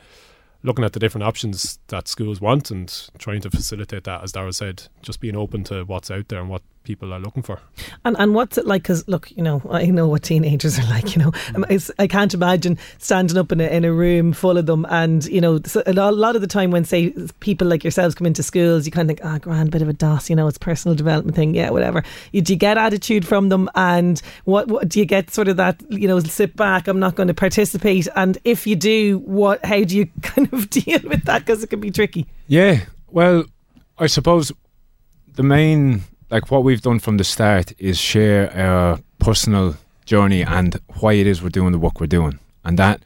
looking 0.63 0.85
at 0.85 0.93
the 0.93 0.99
different 0.99 1.23
options 1.23 1.79
that 1.87 2.07
schools 2.07 2.39
want 2.39 2.69
and 2.69 3.09
trying 3.17 3.41
to 3.41 3.49
facilitate 3.49 4.03
that, 4.03 4.23
as 4.23 4.31
Dara 4.31 4.53
said, 4.53 4.83
just 5.01 5.19
being 5.19 5.35
open 5.35 5.63
to 5.65 5.83
what's 5.83 6.11
out 6.11 6.27
there 6.27 6.39
and 6.39 6.49
what 6.49 6.61
people 6.83 7.13
are 7.13 7.19
looking 7.19 7.43
for. 7.43 7.59
And 8.05 8.15
and 8.19 8.33
what's 8.33 8.57
it 8.57 8.65
like? 8.65 8.83
Because 8.83 9.07
look, 9.07 9.31
you 9.31 9.43
know, 9.43 9.61
I 9.69 9.85
know 9.87 10.07
what 10.07 10.23
teenagers 10.23 10.79
are 10.79 10.83
like. 10.89 11.15
You 11.15 11.23
know, 11.23 11.31
mm. 11.31 11.91
I 11.99 12.07
can't 12.07 12.33
imagine 12.33 12.77
standing 12.97 13.37
up 13.37 13.51
in 13.51 13.61
a 13.61 13.67
in 13.67 13.85
a 13.85 13.93
room 13.93 14.33
full 14.33 14.57
of 14.57 14.65
them, 14.65 14.85
and 14.89 15.25
you 15.25 15.41
know, 15.41 15.59
a 15.85 15.93
lot 15.93 16.35
of 16.35 16.41
the 16.41 16.47
time 16.47 16.71
when 16.71 16.83
say 16.83 17.13
people 17.39 17.67
like 17.67 17.83
yourselves 17.83 18.15
come 18.15 18.27
into 18.27 18.43
schools, 18.43 18.85
you 18.85 18.91
kind 18.91 19.09
of 19.09 19.17
think, 19.17 19.25
ah, 19.25 19.35
oh, 19.35 19.39
grand, 19.39 19.71
bit 19.71 19.81
of 19.81 19.89
a 19.89 19.93
DOS, 19.93 20.29
you 20.29 20.35
know, 20.35 20.47
it's 20.47 20.57
personal 20.57 20.95
development 20.95 21.35
thing, 21.35 21.55
yeah, 21.55 21.69
whatever. 21.69 22.03
You, 22.31 22.41
do 22.41 22.53
you 22.53 22.59
get 22.59 22.77
attitude 22.77 23.27
from 23.27 23.49
them, 23.49 23.69
and 23.75 24.21
what, 24.45 24.67
what 24.67 24.89
do 24.89 24.99
you 24.99 25.05
get? 25.05 25.31
Sort 25.31 25.47
of 25.47 25.57
that, 25.57 25.81
you 25.89 26.07
know, 26.07 26.19
sit 26.19 26.55
back. 26.55 26.87
I'm 26.87 26.99
not 26.99 27.15
going 27.15 27.27
to 27.27 27.33
participate. 27.33 28.07
And 28.15 28.37
if 28.43 28.65
you 28.65 28.75
do, 28.75 29.19
what? 29.19 29.63
How 29.65 29.83
do 29.83 29.95
you 29.95 30.07
kind 30.21 30.51
of 30.53 30.69
deal 30.69 30.99
with 31.03 31.25
that? 31.25 31.39
Because 31.39 31.63
it 31.63 31.69
can 31.69 31.79
be 31.79 31.91
tricky. 31.91 32.27
Yeah. 32.47 32.85
Well, 33.09 33.45
I 33.97 34.07
suppose 34.07 34.51
the 35.33 35.43
main 35.43 36.03
like 36.31 36.49
what 36.49 36.63
we've 36.63 36.81
done 36.81 36.97
from 36.97 37.17
the 37.17 37.23
start 37.23 37.73
is 37.77 37.99
share 37.99 38.51
our 38.57 38.99
personal 39.19 39.75
journey 40.05 40.41
and 40.41 40.79
why 40.99 41.13
it 41.13 41.27
is 41.27 41.43
we're 41.43 41.49
doing 41.49 41.73
the 41.73 41.77
work 41.77 41.99
we're 41.99 42.07
doing. 42.07 42.39
And 42.63 42.79
that 42.79 43.03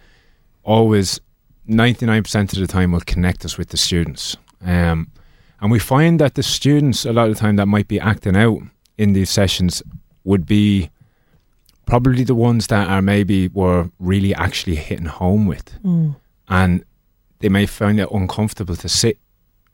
always 0.63 1.19
99% 1.67 2.53
of 2.53 2.59
the 2.59 2.67
time 2.67 2.91
will 2.91 3.01
connect 3.01 3.43
us 3.43 3.57
with 3.57 3.69
the 3.69 3.77
students. 3.77 4.37
Um, 4.63 5.11
and 5.59 5.71
we 5.71 5.79
find 5.79 6.19
that 6.19 6.35
the 6.35 6.43
students, 6.43 7.03
a 7.03 7.13
lot 7.13 7.27
of 7.27 7.33
the 7.35 7.39
time, 7.39 7.55
that 7.55 7.65
might 7.65 7.87
be 7.87 7.99
acting 7.99 8.35
out 8.35 8.59
in 8.97 9.13
these 9.13 9.31
sessions 9.31 9.81
would 10.23 10.45
be 10.45 10.91
probably 11.87 12.23
the 12.23 12.35
ones 12.35 12.67
that 12.67 12.87
are 12.87 13.01
maybe 13.01 13.47
were 13.49 13.89
really 13.99 14.35
actually 14.35 14.75
hitting 14.75 15.05
home 15.05 15.47
with. 15.47 15.81
Mm. 15.83 16.15
And 16.47 16.85
they 17.39 17.49
may 17.49 17.65
find 17.65 17.99
it 17.99 18.11
uncomfortable 18.11 18.75
to 18.75 18.89
sit 18.89 19.17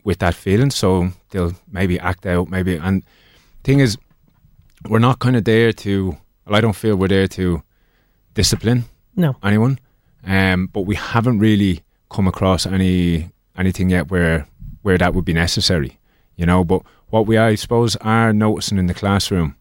with 0.05 0.20
that 0.20 0.36
feeling. 0.36 0.72
So 0.72 1.10
they'll 1.31 1.53
maybe 1.70 2.00
act 2.00 2.25
out, 2.25 2.50
maybe. 2.50 2.77
And 2.77 3.03
thing 3.63 3.80
is, 3.80 3.98
we're 4.88 5.00
not 5.00 5.20
kind 5.20 5.36
of 5.36 5.44
there 5.44 5.72
to. 5.74 6.18
Well, 6.46 6.56
I 6.56 6.62
don't 6.62 6.75
feel 6.75 6.96
we're 6.96 7.08
there 7.08 7.27
to 7.27 7.63
discipline 8.34 8.86
no 9.15 9.36
anyone, 9.44 9.80
um, 10.25 10.68
but 10.68 10.82
we 10.82 10.96
haven't 10.96 11.39
really 11.39 11.82
come 12.10 12.27
across 12.27 12.65
any 12.65 13.32
anything 13.58 13.89
yet 13.89 14.10
where 14.10 14.48
where 14.82 14.98
that 14.98 15.13
would 15.13 15.25
be 15.25 15.34
necessary, 15.34 16.00
you 16.36 16.46
know. 16.46 16.63
But 16.63 16.82
what 17.10 17.27
we, 17.27 17.38
I 17.38 17.56
suppose, 17.56 17.96
are 17.98 18.34
noticing 18.34 18.77
in 18.77 18.88
the 18.88 18.94
classroom 18.94 19.56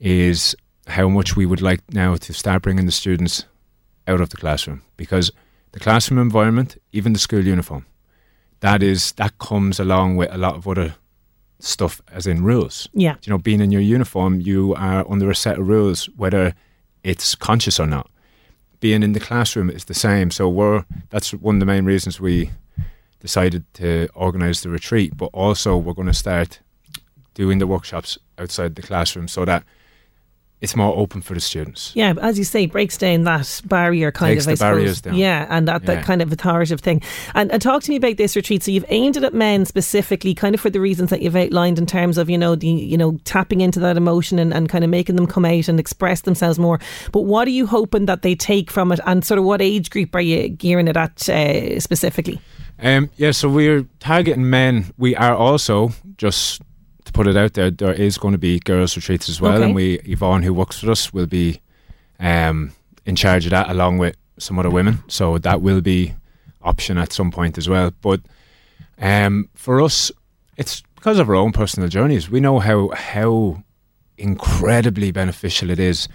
is 0.00 0.54
how 0.86 1.08
much 1.08 1.36
we 1.36 1.46
would 1.46 1.60
like 1.60 1.80
now 1.92 2.16
to 2.16 2.32
start 2.32 2.62
bringing 2.62 2.86
the 2.86 2.92
students 2.92 3.44
out 4.06 4.20
of 4.20 4.30
the 4.30 4.36
classroom 4.36 4.82
because 4.96 5.32
the 5.72 5.80
classroom 5.80 6.20
environment, 6.20 6.80
even 6.92 7.12
the 7.12 7.18
school 7.18 7.44
uniform, 7.44 7.86
that 8.60 8.82
is 8.82 9.12
that 9.12 9.38
comes 9.38 9.80
along 9.80 10.16
with 10.16 10.32
a 10.32 10.38
lot 10.38 10.54
of 10.54 10.66
other 10.66 10.94
stuff 11.58 12.00
as 12.12 12.26
in 12.26 12.44
rules. 12.44 12.88
Yeah. 12.92 13.16
You 13.22 13.30
know, 13.30 13.38
being 13.38 13.60
in 13.60 13.70
your 13.70 13.80
uniform, 13.80 14.40
you 14.40 14.74
are 14.74 15.10
under 15.10 15.30
a 15.30 15.34
set 15.34 15.58
of 15.58 15.68
rules, 15.68 16.06
whether 16.16 16.54
it's 17.02 17.34
conscious 17.34 17.80
or 17.80 17.86
not. 17.86 18.10
Being 18.80 19.02
in 19.02 19.12
the 19.12 19.20
classroom 19.20 19.70
is 19.70 19.86
the 19.86 19.94
same. 19.94 20.30
So 20.30 20.48
we're 20.48 20.84
that's 21.10 21.32
one 21.32 21.56
of 21.56 21.60
the 21.60 21.66
main 21.66 21.84
reasons 21.84 22.20
we 22.20 22.50
decided 23.20 23.64
to 23.74 24.08
organise 24.14 24.60
the 24.60 24.68
retreat. 24.68 25.16
But 25.16 25.30
also 25.32 25.76
we're 25.76 25.94
going 25.94 26.08
to 26.08 26.14
start 26.14 26.60
doing 27.34 27.58
the 27.58 27.66
workshops 27.66 28.18
outside 28.38 28.74
the 28.74 28.82
classroom 28.82 29.28
so 29.28 29.44
that 29.44 29.64
it's 30.60 30.74
more 30.74 30.96
open 30.96 31.20
for 31.20 31.34
the 31.34 31.40
students. 31.40 31.92
Yeah, 31.94 32.14
as 32.22 32.38
you 32.38 32.44
say, 32.44 32.64
breaks 32.66 32.96
down 32.96 33.24
that 33.24 33.60
barrier 33.66 34.10
kind 34.10 34.32
Takes 34.34 34.44
of. 34.44 34.48
I 34.48 34.52
the 34.52 34.56
suppose. 34.56 34.74
barriers 34.76 35.00
down. 35.02 35.14
Yeah, 35.14 35.46
and 35.50 35.68
that, 35.68 35.84
that 35.84 35.98
Yeah. 35.98 36.02
kind 36.02 36.22
of 36.22 36.32
authoritative 36.32 36.80
thing. 36.80 37.02
And, 37.34 37.52
and 37.52 37.60
talk 37.60 37.82
to 37.82 37.90
me 37.90 37.96
about 37.96 38.16
this 38.16 38.34
retreat. 38.36 38.62
So 38.62 38.70
you've 38.70 38.86
aimed 38.88 39.16
it 39.18 39.22
at 39.24 39.34
men 39.34 39.66
specifically, 39.66 40.34
kind 40.34 40.54
of 40.54 40.60
for 40.60 40.70
the 40.70 40.80
reasons 40.80 41.10
that 41.10 41.20
you've 41.20 41.36
outlined 41.36 41.78
in 41.78 41.84
terms 41.84 42.16
of 42.16 42.30
you 42.30 42.38
know 42.38 42.54
the 42.54 42.68
you 42.68 42.96
know 42.96 43.18
tapping 43.24 43.60
into 43.60 43.80
that 43.80 43.96
emotion 43.98 44.38
and, 44.38 44.54
and 44.54 44.68
kind 44.68 44.82
of 44.82 44.88
making 44.90 45.16
them 45.16 45.26
come 45.26 45.44
out 45.44 45.68
and 45.68 45.78
express 45.78 46.22
themselves 46.22 46.58
more. 46.58 46.80
But 47.12 47.22
what 47.22 47.46
are 47.46 47.52
you 47.52 47.66
hoping 47.66 48.06
that 48.06 48.22
they 48.22 48.34
take 48.34 48.70
from 48.70 48.92
it, 48.92 49.00
and 49.06 49.24
sort 49.24 49.38
of 49.38 49.44
what 49.44 49.60
age 49.60 49.90
group 49.90 50.14
are 50.14 50.20
you 50.22 50.48
gearing 50.48 50.88
it 50.88 50.96
at 50.96 51.28
uh, 51.28 51.78
specifically? 51.80 52.40
Um, 52.82 53.10
yeah, 53.16 53.30
so 53.32 53.48
we're 53.48 53.82
targeting 54.00 54.48
men. 54.50 54.86
We 54.98 55.14
are 55.16 55.34
also 55.34 55.92
just 56.16 56.62
put 57.16 57.26
it 57.26 57.36
out 57.36 57.52
there. 57.54 57.70
There 57.70 57.92
is 57.94 58.18
going 58.18 58.32
to 58.32 58.38
be 58.38 58.58
girls 58.60 58.96
retreats 58.96 59.28
as 59.28 59.40
well, 59.40 59.54
Okay. 59.56 59.64
and 59.64 59.74
we 59.74 59.98
Yvonne, 60.04 60.42
who 60.42 60.52
works 60.54 60.82
with 60.82 60.90
us, 60.90 61.12
will 61.12 61.26
be 61.26 61.60
um, 62.20 62.72
in 63.04 63.16
charge 63.16 63.44
of 63.46 63.50
that 63.50 63.68
along 63.70 63.98
with 63.98 64.14
some 64.38 64.58
other 64.60 64.70
women. 64.70 64.98
So 65.08 65.38
that 65.38 65.60
will 65.62 65.80
be 65.80 66.14
option 66.62 66.98
at 66.98 67.12
some 67.12 67.30
point 67.30 67.58
as 67.58 67.68
well. 67.68 67.90
But 68.02 68.20
um, 69.00 69.48
for 69.54 69.80
us, 69.80 70.12
it's 70.56 70.82
because 70.94 71.18
of 71.18 71.28
our 71.28 71.34
own 71.36 71.52
personal 71.52 71.88
journeys. 71.88 72.30
We 72.30 72.40
know 72.40 72.58
how 72.58 72.90
how 72.94 73.62
incredibly 74.18 75.12
beneficial 75.12 75.70
it 75.70 75.78
is 75.78 76.08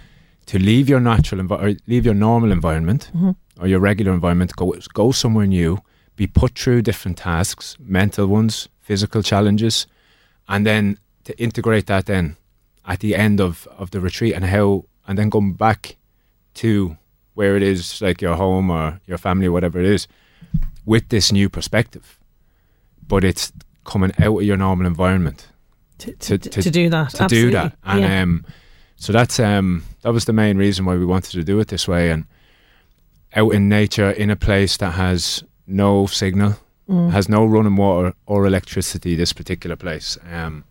to 0.46 0.58
leave 0.58 0.88
your 0.88 1.00
natural 1.00 1.40
envi- 1.42 1.78
leave 1.86 2.04
your 2.04 2.14
normal 2.14 2.50
environment 2.52 3.10
Mhm. 3.14 3.36
or 3.60 3.66
your 3.68 3.80
regular 3.80 4.12
environment, 4.12 4.54
go 4.56 4.74
go 4.94 5.12
somewhere 5.12 5.46
new, 5.46 5.78
be 6.16 6.26
put 6.26 6.58
through 6.58 6.82
different 6.82 7.16
tasks, 7.18 7.76
mental 7.80 8.26
ones, 8.26 8.68
physical 8.80 9.22
challenges, 9.22 9.86
and 10.52 10.66
then 10.66 10.98
to 11.24 11.32
integrate 11.38 11.86
that 11.86 12.04
then 12.04 12.36
at 12.84 13.00
the 13.00 13.14
end 13.14 13.40
of, 13.40 13.66
of 13.78 13.90
the 13.90 14.00
retreat 14.00 14.34
and 14.34 14.44
how 14.44 14.84
and 15.06 15.18
then 15.18 15.30
come 15.30 15.54
back 15.54 15.96
to 16.54 16.96
where 17.34 17.56
it 17.56 17.62
is 17.62 18.02
like 18.02 18.20
your 18.20 18.36
home 18.36 18.70
or 18.70 19.00
your 19.06 19.18
family 19.18 19.46
or 19.46 19.52
whatever 19.52 19.80
it 19.80 19.86
is 19.86 20.06
with 20.84 21.08
this 21.08 21.32
new 21.32 21.48
perspective. 21.48 22.18
But 23.08 23.24
it's 23.24 23.52
coming 23.84 24.12
out 24.18 24.36
of 24.36 24.42
your 24.42 24.58
normal 24.58 24.86
environment 24.86 25.48
To, 25.98 26.12
to, 26.12 26.38
to 26.38 26.70
do 26.70 26.90
that, 26.90 27.10
to 27.14 27.22
absolutely. 27.22 27.50
do 27.50 27.50
that. 27.52 27.76
And 27.84 28.00
yeah. 28.00 28.22
um, 28.22 28.44
so 28.96 29.12
that's 29.12 29.38
um, 29.40 29.84
that 30.02 30.12
was 30.12 30.24
the 30.24 30.32
main 30.32 30.58
reason 30.58 30.84
why 30.84 30.96
we 30.96 31.06
wanted 31.06 31.32
to 31.32 31.44
do 31.44 31.60
it 31.60 31.68
this 31.68 31.88
way 31.88 32.10
and 32.10 32.24
out 33.34 33.54
in 33.54 33.68
nature 33.68 34.10
in 34.10 34.30
a 34.30 34.36
place 34.36 34.76
that 34.78 34.92
has 34.92 35.44
no 35.66 36.06
signal, 36.06 36.56
Mm. 36.92 37.10
has 37.10 37.28
no 37.28 37.44
running 37.46 37.76
water 37.76 38.12
or 38.26 38.46
electricity. 38.46 39.16
This 39.16 39.32
particular 39.32 39.76
place, 39.76 40.18
um, 40.32 40.64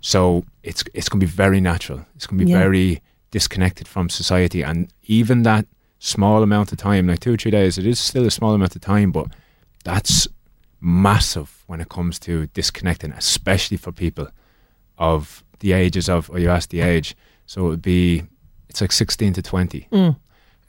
so 0.00 0.44
it's 0.62 0.82
it's 0.94 1.08
going 1.10 1.20
to 1.20 1.26
be 1.26 1.30
very 1.44 1.60
natural. 1.60 2.00
It's 2.16 2.26
going 2.26 2.38
to 2.40 2.44
be 2.46 2.50
Yeah. 2.52 2.58
very 2.64 3.00
disconnected 3.30 3.86
from 3.88 4.08
society, 4.08 4.62
and 4.64 4.88
even 5.06 5.42
that 5.42 5.66
small 5.98 6.42
amount 6.42 6.72
of 6.72 6.78
time, 6.78 7.06
like 7.06 7.20
two 7.20 7.34
or 7.34 7.36
three 7.36 7.50
days, 7.50 7.76
it 7.78 7.86
is 7.86 7.98
still 7.98 8.26
a 8.26 8.30
small 8.30 8.54
amount 8.54 8.74
of 8.76 8.80
time, 8.82 9.10
but 9.12 9.26
that's 9.84 10.28
massive 10.80 11.64
when 11.66 11.80
it 11.80 11.88
comes 11.88 12.18
to 12.20 12.46
disconnecting, 12.54 13.12
especially 13.12 13.76
for 13.76 13.92
people 13.92 14.28
of 14.96 15.42
the 15.60 15.72
ages 15.72 16.08
of, 16.08 16.30
or 16.30 16.38
you 16.38 16.48
asked 16.50 16.70
the 16.70 16.80
age, 16.80 17.16
so 17.46 17.66
it 17.66 17.68
would 17.68 17.82
be, 17.82 18.22
it's 18.68 18.80
like 18.80 18.92
16 18.92 19.32
to 19.34 19.42
20. 19.42 19.88
Mm. 19.92 20.16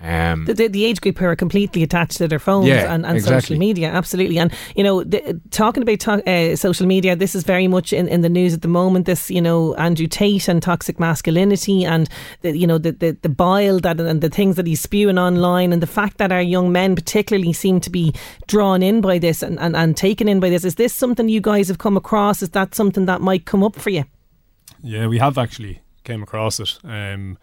Um, 0.01 0.45
the, 0.45 0.53
the, 0.53 0.67
the 0.69 0.85
age 0.85 1.01
group 1.01 1.17
who 1.17 1.25
are 1.25 1.35
completely 1.35 1.83
attached 1.83 2.17
to 2.17 2.27
their 2.29 2.39
phones 2.39 2.67
Yeah, 2.67 2.93
and, 2.93 3.05
and 3.05 3.17
exactly. 3.17 3.41
social 3.41 3.57
media, 3.57 3.89
absolutely. 3.89 4.39
And 4.39 4.53
you 4.75 4.83
know, 4.83 5.03
the, 5.03 5.41
talking 5.51 5.83
about 5.83 5.99
to, 5.99 6.29
uh, 6.29 6.55
social 6.55 6.87
media, 6.87 7.17
this 7.17 7.35
is 7.35 7.43
very 7.43 7.67
much 7.67 7.91
in, 7.91 8.07
in 8.07 8.21
the 8.21 8.29
news 8.29 8.53
at 8.53 8.61
the 8.61 8.69
moment. 8.69 9.07
This, 9.07 9.29
you 9.29 9.41
know, 9.41 9.75
Andrew 9.75 10.07
Tate 10.07 10.47
and 10.47 10.63
toxic 10.63 11.01
masculinity, 11.01 11.83
and 11.83 12.07
the, 12.43 12.57
you 12.57 12.65
know, 12.65 12.77
the, 12.77 12.93
the 12.93 13.17
the 13.21 13.29
bile 13.29 13.79
that 13.79 13.99
and 13.99 14.21
the 14.21 14.29
things 14.29 14.55
that 14.55 14.65
he's 14.67 14.79
spewing 14.79 15.17
online, 15.17 15.73
and 15.73 15.81
the 15.81 15.87
fact 15.87 16.17
that 16.17 16.31
our 16.31 16.41
young 16.41 16.71
men 16.71 16.95
particularly 16.95 17.51
seem 17.51 17.81
to 17.81 17.89
be 17.89 18.13
drawn 18.47 18.81
in 18.81 19.01
by 19.01 19.19
this 19.19 19.43
and, 19.43 19.59
and, 19.59 19.75
and 19.75 19.97
taken 19.97 20.29
in 20.29 20.39
by 20.39 20.49
this. 20.49 20.63
Is 20.63 20.75
this 20.75 20.93
something 20.93 21.27
you 21.27 21.41
guys 21.41 21.67
have 21.67 21.77
come 21.77 21.97
across? 21.97 22.41
Is 22.41 22.51
that 22.51 22.73
something 22.73 23.05
that 23.07 23.19
might 23.19 23.45
come 23.45 23.63
up 23.63 23.75
for 23.75 23.89
you? 23.89 24.05
Yeah, 24.81 25.07
we 25.07 25.17
have 25.17 25.37
actually 25.37 25.81
came 26.05 26.23
across 26.23 26.61
it, 26.61 26.79
um, 26.85 27.37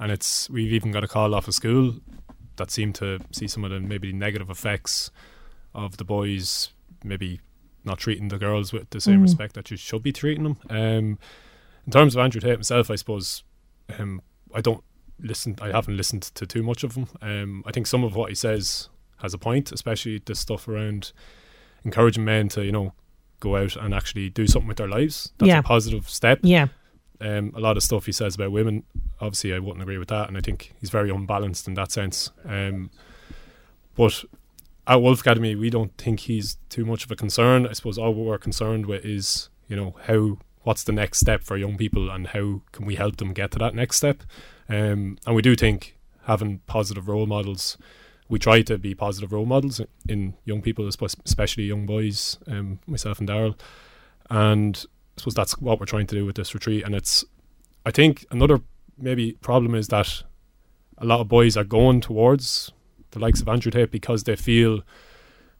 and 0.00 0.10
it's 0.12 0.48
we've 0.50 0.72
even 0.72 0.92
got 0.92 1.04
a 1.04 1.08
call 1.08 1.34
off 1.34 1.48
of 1.48 1.54
school 1.54 1.94
that 2.56 2.70
seemed 2.70 2.94
to 2.96 3.18
see 3.32 3.46
some 3.48 3.64
of 3.64 3.70
the 3.70 3.80
maybe 3.80 4.12
negative 4.12 4.48
effects 4.50 5.10
of 5.74 5.96
the 5.98 6.04
boys 6.04 6.70
maybe 7.04 7.40
not 7.84 7.98
treating 7.98 8.28
the 8.28 8.38
girls 8.38 8.72
with 8.72 8.88
the 8.90 9.00
same 9.00 9.20
Mm. 9.20 9.22
respect 9.22 9.54
that 9.54 9.70
you 9.70 9.76
should 9.76 10.02
be 10.02 10.12
treating 10.12 10.42
them. 10.44 10.56
Um, 10.70 11.18
in 11.86 11.92
terms 11.92 12.14
of 12.16 12.20
Andrew 12.20 12.40
Tate 12.40 12.52
himself, 12.52 12.90
I 12.90 12.96
suppose 12.96 13.44
um, 13.98 14.20
I 14.54 14.60
don't 14.60 14.82
listen. 15.20 15.56
I 15.62 15.68
haven't 15.70 15.96
listened 15.96 16.22
to 16.22 16.46
too 16.46 16.62
much 16.62 16.82
of 16.82 16.94
him. 16.96 17.06
Um, 17.22 17.62
I 17.66 17.70
think 17.72 17.86
some 17.86 18.02
of 18.02 18.16
what 18.16 18.28
he 18.30 18.34
says 18.34 18.88
has 19.18 19.32
a 19.34 19.38
point, 19.38 19.70
especially 19.70 20.20
the 20.24 20.34
stuff 20.34 20.66
around 20.66 21.12
encouraging 21.84 22.24
men 22.24 22.48
to 22.50 22.64
you 22.64 22.72
know 22.72 22.92
go 23.38 23.56
out 23.56 23.76
and 23.76 23.94
actually 23.94 24.30
do 24.30 24.46
something 24.46 24.66
with 24.68 24.78
their 24.78 24.88
lives. 24.88 25.30
That's 25.38 25.48
Yeah. 25.48 25.58
a 25.58 25.62
positive 25.62 26.08
step. 26.08 26.40
Yeah. 26.42 26.68
Um, 27.20 27.52
a 27.56 27.60
lot 27.60 27.76
of 27.76 27.82
stuff 27.82 28.06
he 28.06 28.12
says 28.12 28.34
about 28.34 28.52
women, 28.52 28.84
obviously, 29.20 29.54
I 29.54 29.58
wouldn't 29.58 29.82
agree 29.82 29.98
with 29.98 30.08
that, 30.08 30.28
and 30.28 30.36
I 30.36 30.40
think 30.40 30.74
he's 30.80 30.90
very 30.90 31.10
unbalanced 31.10 31.66
in 31.66 31.74
that 31.74 31.92
sense. 31.92 32.30
Um, 32.44 32.90
but 33.94 34.24
at 34.86 35.02
Wolf 35.02 35.20
Academy, 35.20 35.54
we 35.54 35.70
don't 35.70 35.96
think 35.96 36.20
he's 36.20 36.58
too 36.68 36.84
much 36.84 37.04
of 37.04 37.10
a 37.10 37.16
concern. 37.16 37.66
I 37.66 37.72
suppose 37.72 37.98
all 37.98 38.14
we're 38.14 38.38
concerned 38.38 38.86
with 38.86 39.04
is, 39.04 39.48
you 39.68 39.76
know, 39.76 39.96
how 40.06 40.38
what's 40.62 40.84
the 40.84 40.92
next 40.92 41.20
step 41.20 41.42
for 41.42 41.56
young 41.56 41.76
people, 41.76 42.10
and 42.10 42.28
how 42.28 42.62
can 42.72 42.86
we 42.86 42.96
help 42.96 43.16
them 43.16 43.32
get 43.32 43.52
to 43.52 43.58
that 43.58 43.74
next 43.74 43.96
step. 43.96 44.22
Um, 44.68 45.18
and 45.26 45.34
we 45.34 45.42
do 45.42 45.56
think 45.56 45.96
having 46.24 46.60
positive 46.66 47.08
role 47.08 47.26
models. 47.26 47.78
We 48.28 48.40
try 48.40 48.62
to 48.62 48.76
be 48.76 48.94
positive 48.94 49.32
role 49.32 49.46
models 49.46 49.80
in 50.08 50.34
young 50.44 50.60
people, 50.60 50.88
especially 50.88 51.64
young 51.64 51.86
boys. 51.86 52.38
Um, 52.48 52.80
myself 52.86 53.20
and 53.20 53.28
Daryl, 53.28 53.58
and 54.28 54.84
I 55.16 55.20
suppose 55.20 55.34
that's 55.34 55.58
what 55.58 55.80
we're 55.80 55.86
trying 55.86 56.06
to 56.08 56.14
do 56.14 56.26
with 56.26 56.36
this 56.36 56.54
retreat. 56.54 56.84
And 56.84 56.94
it's, 56.94 57.24
I 57.84 57.90
think, 57.90 58.26
another 58.30 58.60
maybe 58.98 59.32
problem 59.40 59.74
is 59.74 59.88
that 59.88 60.22
a 60.98 61.06
lot 61.06 61.20
of 61.20 61.28
boys 61.28 61.56
are 61.56 61.64
going 61.64 62.00
towards 62.00 62.72
the 63.12 63.18
likes 63.18 63.40
of 63.40 63.48
Andrew 63.48 63.70
Tate 63.70 63.90
because 63.90 64.24
they 64.24 64.36
feel 64.36 64.82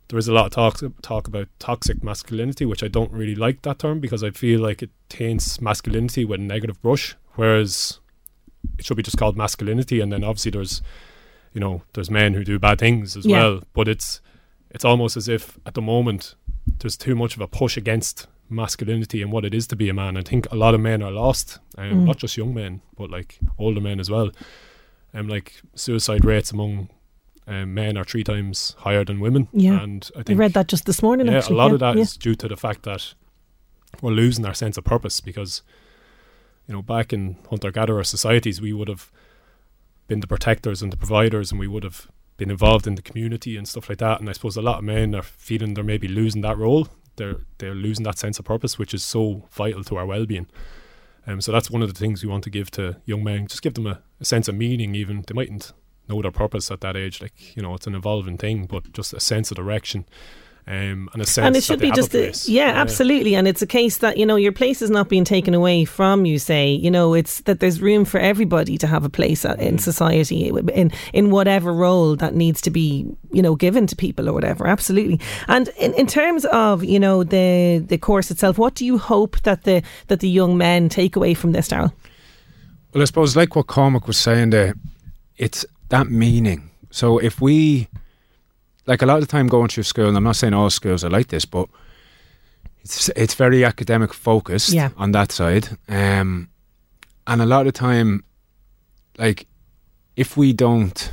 there 0.09 0.19
is 0.19 0.29
a 0.29 0.33
lot 0.33 0.47
of 0.47 0.53
talk 0.53 0.81
talk 1.03 1.27
about 1.27 1.49
toxic 1.59 2.03
masculinity, 2.05 2.65
which 2.65 2.83
I 2.85 2.89
don't 2.89 3.11
really 3.13 3.35
like 3.35 3.63
that 3.63 3.79
term 3.81 3.99
because 4.01 4.23
I 4.23 4.31
feel 4.31 4.61
like 4.61 4.83
it 4.83 4.91
taints 5.09 5.61
masculinity 5.61 6.25
with 6.25 6.41
a 6.41 6.43
negative 6.43 6.81
brush, 6.83 7.17
whereas 7.35 7.99
it 8.79 8.85
should 8.85 8.97
be 8.97 9.03
just 9.03 9.17
called 9.17 9.37
masculinity. 9.37 10.01
And 10.01 10.13
then 10.13 10.23
obviously 10.23 10.51
there's, 10.53 10.81
you 11.53 11.61
know, 11.61 11.83
there's 11.95 12.11
men 12.11 12.35
who 12.35 12.45
do 12.45 12.59
bad 12.59 12.79
things 12.79 13.17
as 13.17 13.27
Yeah. 13.27 13.37
well, 13.39 13.63
but 13.73 13.89
it's 13.89 14.21
it's 14.71 14.85
almost 14.85 15.17
as 15.17 15.29
if 15.29 15.59
at 15.67 15.75
the 15.75 15.83
moment 15.83 16.35
there's 16.81 16.97
too 16.97 17.15
much 17.15 17.35
of 17.35 17.41
a 17.41 17.47
push 17.49 17.77
against 17.77 18.27
masculinity 18.49 19.23
and 19.23 19.33
what 19.33 19.45
it 19.45 19.55
is 19.55 19.67
to 19.69 19.77
be 19.77 19.89
a 19.89 19.95
man. 19.95 20.17
I 20.17 20.23
think 20.23 20.51
a 20.53 20.57
lot 20.57 20.75
of 20.75 20.81
men 20.81 21.03
are 21.03 21.11
lost, 21.11 21.59
um, 21.79 21.91
Mm. 21.93 22.05
not 22.05 22.19
just 22.19 22.37
young 22.37 22.55
men, 22.55 22.81
but 22.97 23.11
like 23.11 23.39
older 23.59 23.81
men 23.81 24.01
as 24.01 24.11
well. 24.11 24.31
Um, 25.15 25.29
like 25.29 25.61
suicide 25.75 26.25
rates 26.25 26.53
among 26.53 26.89
um, 27.47 27.75
men 27.75 27.97
are 27.97 28.05
three 28.05 28.25
times 28.25 28.75
higher 28.79 29.05
than 29.05 29.21
women. 29.21 29.49
Yeah. 29.53 29.83
and 29.83 30.09
I 30.17 30.23
think, 30.23 30.37
I 30.39 30.41
read 30.41 30.53
that 30.55 30.69
just 30.69 30.85
this 30.85 31.03
morning. 31.03 31.27
yeah, 31.27 31.39
actually. 31.39 31.55
a 31.55 31.59
lot 31.59 31.69
yeah. 31.69 31.75
of 31.75 31.81
that 31.81 31.97
is 31.97 32.17
yeah. 32.17 32.23
due 32.23 32.35
to 32.37 32.49
the 32.49 32.57
fact 32.57 32.83
that 32.83 33.15
we're 34.03 34.11
losing 34.13 34.45
our 34.45 34.55
sense 34.55 34.77
of 34.77 34.85
purpose 34.85 35.21
because, 35.21 35.63
you 36.67 36.75
know, 36.75 36.83
back 36.83 37.13
in 37.13 37.37
hunter 37.49 37.71
gatherer 37.71 38.05
societies, 38.05 38.61
we 38.61 38.73
would 38.73 38.89
have 38.89 39.11
been 40.09 40.21
the 40.21 40.27
protectors 40.27 40.83
and 40.83 40.93
the 40.93 40.97
providers, 40.97 41.51
and 41.51 41.59
we 41.59 41.67
would 41.69 41.83
have 41.85 42.09
been 42.37 42.51
involved 42.51 42.87
in 42.87 42.95
the 42.97 43.03
community 43.03 43.57
and 43.57 43.67
stuff 43.67 43.89
like 43.89 43.99
that. 43.99 44.21
And 44.21 44.29
I 44.29 44.33
suppose 44.33 44.57
a 44.57 44.63
lot 44.63 44.79
of 44.79 44.85
men 44.85 45.15
are 45.15 45.23
feeling 45.23 45.75
they're 45.75 45.83
maybe 45.85 46.09
losing 46.09 46.43
that 46.43 46.59
role. 46.59 46.89
They're 47.17 47.41
they're 47.59 47.75
losing 47.75 48.05
that 48.05 48.19
sense 48.19 48.39
of 48.39 48.45
purpose, 48.45 48.79
which 48.79 48.95
is 48.95 49.03
so 49.03 49.49
vital 49.51 49.85
to 49.85 49.97
our 49.97 50.07
well 50.07 50.27
being. 50.27 50.47
Um, 51.27 51.41
so 51.41 51.51
that's 51.51 51.71
one 51.71 51.83
of 51.83 51.93
the 51.93 51.99
things 51.99 52.23
we 52.23 52.31
want 52.31 52.45
to 52.45 52.51
give 52.51 52.71
to 52.73 52.97
young 53.05 53.25
men. 53.25 53.49
Just 53.49 53.63
give 53.63 53.75
them 53.75 53.87
a, 53.87 54.01
a 54.21 54.25
sense 54.25 54.49
of 54.49 54.55
meaning. 54.55 54.95
Even 54.95 55.25
they 55.27 55.35
mightn't 55.35 55.73
know 56.09 56.23
their 56.23 56.31
purpose 56.31 56.71
at 56.71 56.81
that 56.83 56.97
age. 56.97 57.21
Like 57.21 57.57
you 57.57 57.63
know, 57.63 57.75
it's 57.75 57.87
an 57.87 57.95
evolving 57.95 58.39
thing, 58.39 58.67
but 58.67 58.93
just 58.93 59.13
a 59.13 59.21
sense 59.21 59.51
of 59.51 59.57
direction. 59.57 60.07
Um, 60.69 61.09
and 61.13 61.23
a 61.23 61.25
sense 61.27 61.47
and 61.47 61.55
it 61.55 61.63
should 61.63 61.79
be 61.79 61.93
just 61.93 62.13
a, 62.13 62.19
place. 62.25 62.49
yeah, 62.49 62.73
absolutely 62.75 63.37
and 63.37 63.47
it's 63.47 63.63
a 63.63 63.69
case 63.69 63.99
that 63.99 64.17
you 64.17 64.27
know 64.27 64.35
your 64.35 64.51
place 64.51 64.83
is 64.83 64.91
not 64.91 65.09
being 65.09 65.23
taken 65.25 65.55
away 65.55 65.85
from 65.85 66.27
you 66.27 66.41
say 66.41 66.71
you 66.71 66.91
know 66.91 67.15
it's 67.15 67.41
that 67.43 67.61
there's 67.61 67.81
room 67.81 68.05
for 68.05 68.19
everybody 68.19 68.77
to 68.79 68.87
have 68.89 69.05
a 69.05 69.09
place 69.09 69.45
uh, 69.45 69.55
Mm. 69.55 69.61
in 69.69 69.79
society 69.79 70.49
in 70.75 70.91
in 71.13 71.31
whatever 71.31 71.73
role 71.73 72.17
that 72.17 72.35
needs 72.35 72.61
to 72.63 72.71
be 72.71 73.07
you 73.31 73.43
know 73.43 73.55
given 73.55 73.87
to 73.87 73.95
people 73.95 74.29
or 74.29 74.33
whatever 74.33 74.67
absolutely 74.67 75.21
and 75.47 75.69
in, 75.79 75.95
in 75.95 76.07
terms 76.09 76.45
of 76.47 76.83
you 76.83 76.99
know 76.99 77.23
the 77.23 77.79
the 77.87 77.97
course 77.99 78.33
itself 78.33 78.59
what 78.59 78.75
do 78.75 78.85
you 78.85 78.99
hope 78.99 79.41
that 79.43 79.63
the 79.63 79.83
that 80.09 80.19
the 80.19 80.29
young 80.29 80.59
men 80.59 80.89
take 80.89 81.15
away 81.15 81.33
from 81.35 81.53
this 81.53 81.69
Daryl 81.69 81.93
Well, 82.93 83.03
I 83.03 83.05
suppose 83.07 83.37
like 83.37 83.55
what 83.55 83.69
Cormac 83.69 84.07
was 84.09 84.17
saying 84.19 84.51
there, 84.51 84.75
it's 85.37 85.65
that 85.91 86.09
meaning. 86.11 86.71
So 86.91 87.19
if 87.19 87.41
we, 87.41 87.87
like 88.87 89.03
a 89.03 89.07
lot 89.07 89.17
of 89.17 89.21
the 89.23 89.27
time 89.27 89.49
going 89.49 89.69
through 89.69 89.83
school, 89.85 90.09
and 90.09 90.17
I'm 90.17 90.25
not 90.25 90.37
saying 90.37 90.55
all 90.55 90.71
schools 90.71 91.05
are 91.05 91.11
like 91.11 91.29
this, 91.29 91.45
but 91.45 91.69
it's 92.83 93.09
it's 93.17 93.35
very 93.35 93.65
academic 93.65 94.15
focused 94.15 94.71
Yeah. 94.73 94.91
on 94.97 95.13
that 95.13 95.33
side. 95.33 95.69
Um, 95.89 96.49
and 97.27 97.43
a 97.43 97.47
lot 97.47 97.67
of 97.67 97.73
the 97.75 97.79
time, 97.79 98.23
like 99.19 99.47
if 100.17 100.37
we 100.37 100.53
don't 100.53 101.11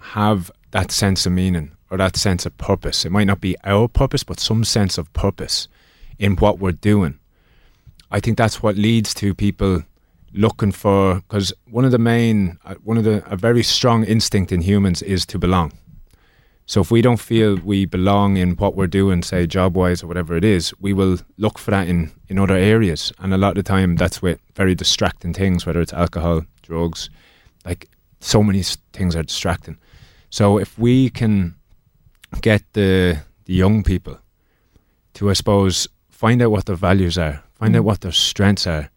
have 0.00 0.50
that 0.70 0.90
sense 0.92 1.26
of 1.26 1.32
meaning 1.32 1.72
or 1.90 1.98
that 1.98 2.16
sense 2.16 2.46
of 2.46 2.56
purpose, 2.58 3.04
it 3.04 3.10
might 3.10 3.26
not 3.26 3.40
be 3.40 3.56
our 3.64 3.88
purpose, 3.88 4.22
but 4.24 4.38
some 4.40 4.64
sense 4.64 4.96
of 4.98 5.12
purpose 5.12 5.68
in 6.18 6.36
what 6.36 6.58
we're 6.60 6.72
doing. 6.72 7.18
I 8.12 8.20
think 8.20 8.38
that's 8.38 8.62
what 8.62 8.76
leads 8.76 9.14
to 9.14 9.34
people 9.34 9.82
looking 10.32 10.70
for 10.72 11.16
because 11.16 11.52
one 11.68 11.84
of 11.84 11.90
the 11.90 11.98
main 11.98 12.56
uh, 12.64 12.74
one 12.84 12.96
of 12.96 13.02
the 13.04 13.24
a 13.28 13.36
very 13.36 13.64
strong 13.64 14.04
instinct 14.04 14.52
in 14.52 14.60
humans 14.62 15.02
is 15.02 15.26
to 15.26 15.38
belong 15.40 15.72
so 16.70 16.80
if 16.80 16.92
we 16.92 17.02
don't 17.02 17.18
feel 17.18 17.56
we 17.56 17.84
belong 17.84 18.36
in 18.36 18.52
what 18.52 18.76
we're 18.76 18.86
doing 18.86 19.24
say 19.24 19.44
job 19.44 19.74
wise 19.76 20.04
or 20.04 20.06
whatever 20.06 20.36
it 20.36 20.44
is 20.44 20.72
we 20.78 20.92
will 20.92 21.18
look 21.36 21.58
for 21.58 21.72
that 21.72 21.88
in 21.88 22.12
in 22.28 22.38
other 22.38 22.54
areas. 22.54 23.12
And 23.18 23.34
a 23.34 23.36
lot 23.36 23.58
of 23.58 23.64
the 23.64 23.68
time 23.68 23.96
that's 23.96 24.22
with 24.22 24.38
very 24.54 24.76
distracting 24.76 25.34
things 25.34 25.66
whether 25.66 25.80
it's 25.80 25.92
alcohol 25.92 26.42
drugs 26.62 27.10
like 27.64 27.88
so 28.20 28.44
many 28.44 28.62
things 28.92 29.16
are 29.16 29.24
distracting. 29.24 29.78
So 30.30 30.58
if 30.58 30.78
we 30.78 31.10
can 31.10 31.56
get 32.40 32.62
the 32.74 33.18
the 33.46 33.54
young 33.54 33.82
people 33.82 34.20
to 35.14 35.28
i 35.28 35.32
suppose 35.32 35.88
find 36.08 36.40
out 36.40 36.52
what 36.52 36.66
their 36.66 36.76
values 36.76 37.18
are 37.18 37.42
find 37.58 37.74
out 37.74 37.82
mm. 37.82 37.86
what 37.86 38.00
their 38.02 38.12
strengths 38.12 38.68
are 38.68 38.90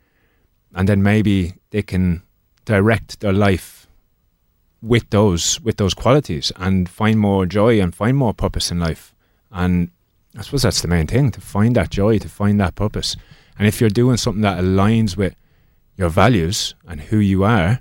and 0.76 0.88
then 0.88 1.02
maybe 1.02 1.56
they 1.72 1.82
can 1.82 2.22
direct 2.66 3.20
their 3.20 3.34
life 3.34 3.83
with 4.84 5.10
those 5.12 5.62
with 5.62 5.78
those 5.78 5.94
qualities 5.94 6.52
and 6.58 6.90
find 6.90 7.18
more 7.18 7.46
joy 7.46 7.80
and 7.80 7.96
find 7.96 8.18
more 8.18 8.34
purpose 8.34 8.70
in 8.70 8.80
life. 8.80 9.16
And 9.52 9.92
i 10.38 10.42
suppose 10.42 10.64
that's 10.64 10.82
the 10.82 10.88
main 10.88 11.08
thing 11.08 11.32
to 11.32 11.42
find 11.42 11.76
that 11.76 11.90
joy 11.90 12.20
to 12.20 12.30
find 12.30 12.60
that 12.60 12.76
purpose. 12.76 13.16
And 13.58 13.68
if 13.68 13.80
you're 13.80 13.90
doing 13.90 14.18
something 14.18 14.42
that 14.42 14.62
aligns 14.62 15.16
with 15.16 15.36
your 15.96 16.10
values 16.10 16.76
and 16.88 17.00
who 17.00 17.18
you 17.18 17.44
are 17.44 17.80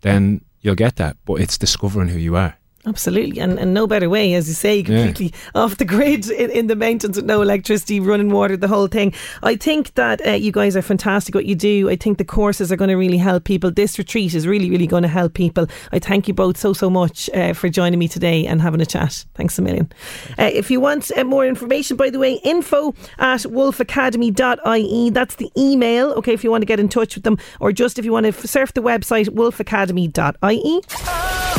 then 0.00 0.44
you'll 0.60 0.74
get 0.74 0.96
that. 0.96 1.16
But 1.24 1.40
it's 1.40 1.58
discovering 1.58 2.08
who 2.08 2.18
you 2.18 2.34
are 2.36 2.56
Absolutely, 2.88 3.38
and, 3.38 3.58
and 3.58 3.74
no 3.74 3.86
better 3.86 4.08
way, 4.08 4.32
as 4.32 4.48
you 4.48 4.54
say, 4.54 4.82
completely 4.82 5.34
off 5.54 5.76
the 5.76 5.84
grid 5.84 6.30
in, 6.30 6.50
in 6.50 6.66
the 6.68 6.76
mountains 6.76 7.16
with 7.16 7.26
no 7.26 7.42
electricity, 7.42 8.00
running 8.00 8.30
water, 8.30 8.56
the 8.56 8.66
whole 8.66 8.86
thing. 8.86 9.12
I 9.42 9.56
think 9.56 9.92
that 9.94 10.26
uh, 10.26 10.30
you 10.30 10.50
guys 10.50 10.74
are 10.74 10.80
fantastic 10.80 11.34
what 11.34 11.44
you 11.44 11.54
do. 11.54 11.90
I 11.90 11.96
think 11.96 12.16
the 12.16 12.24
courses 12.24 12.72
are 12.72 12.76
going 12.76 12.88
to 12.88 12.96
really 12.96 13.18
help 13.18 13.44
people. 13.44 13.70
This 13.70 13.98
retreat 13.98 14.32
is 14.32 14.46
really, 14.46 14.70
really 14.70 14.86
going 14.86 15.02
to 15.02 15.08
help 15.08 15.34
people. 15.34 15.66
I 15.92 15.98
thank 15.98 16.28
you 16.28 16.34
both 16.34 16.56
so, 16.56 16.72
so 16.72 16.88
much 16.88 17.28
uh, 17.34 17.52
for 17.52 17.68
joining 17.68 17.98
me 17.98 18.08
today 18.08 18.46
and 18.46 18.62
having 18.62 18.80
a 18.80 18.86
chat. 18.86 19.26
Thanks 19.34 19.58
a 19.58 19.62
million. 19.62 19.92
Uh, 20.38 20.50
if 20.50 20.70
you 20.70 20.80
want 20.80 21.10
uh, 21.14 21.24
more 21.24 21.46
information, 21.46 21.98
by 21.98 22.08
the 22.08 22.18
way, 22.18 22.40
info 22.42 22.94
at 23.18 23.40
wolfacademy.ie. 23.40 25.10
That's 25.10 25.34
the 25.34 25.52
email, 25.58 26.12
okay, 26.12 26.32
if 26.32 26.42
you 26.42 26.50
want 26.50 26.62
to 26.62 26.66
get 26.66 26.80
in 26.80 26.88
touch 26.88 27.16
with 27.16 27.24
them, 27.24 27.36
or 27.60 27.70
just 27.70 27.98
if 27.98 28.06
you 28.06 28.12
want 28.12 28.24
to 28.24 28.48
surf 28.48 28.72
the 28.72 28.80
website, 28.80 29.28
wolfacademy.ie. 29.28 31.57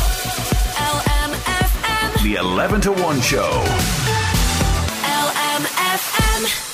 The 2.21 2.35
11 2.35 2.81
to 2.81 2.91
1 2.91 3.21
show. 3.21 3.98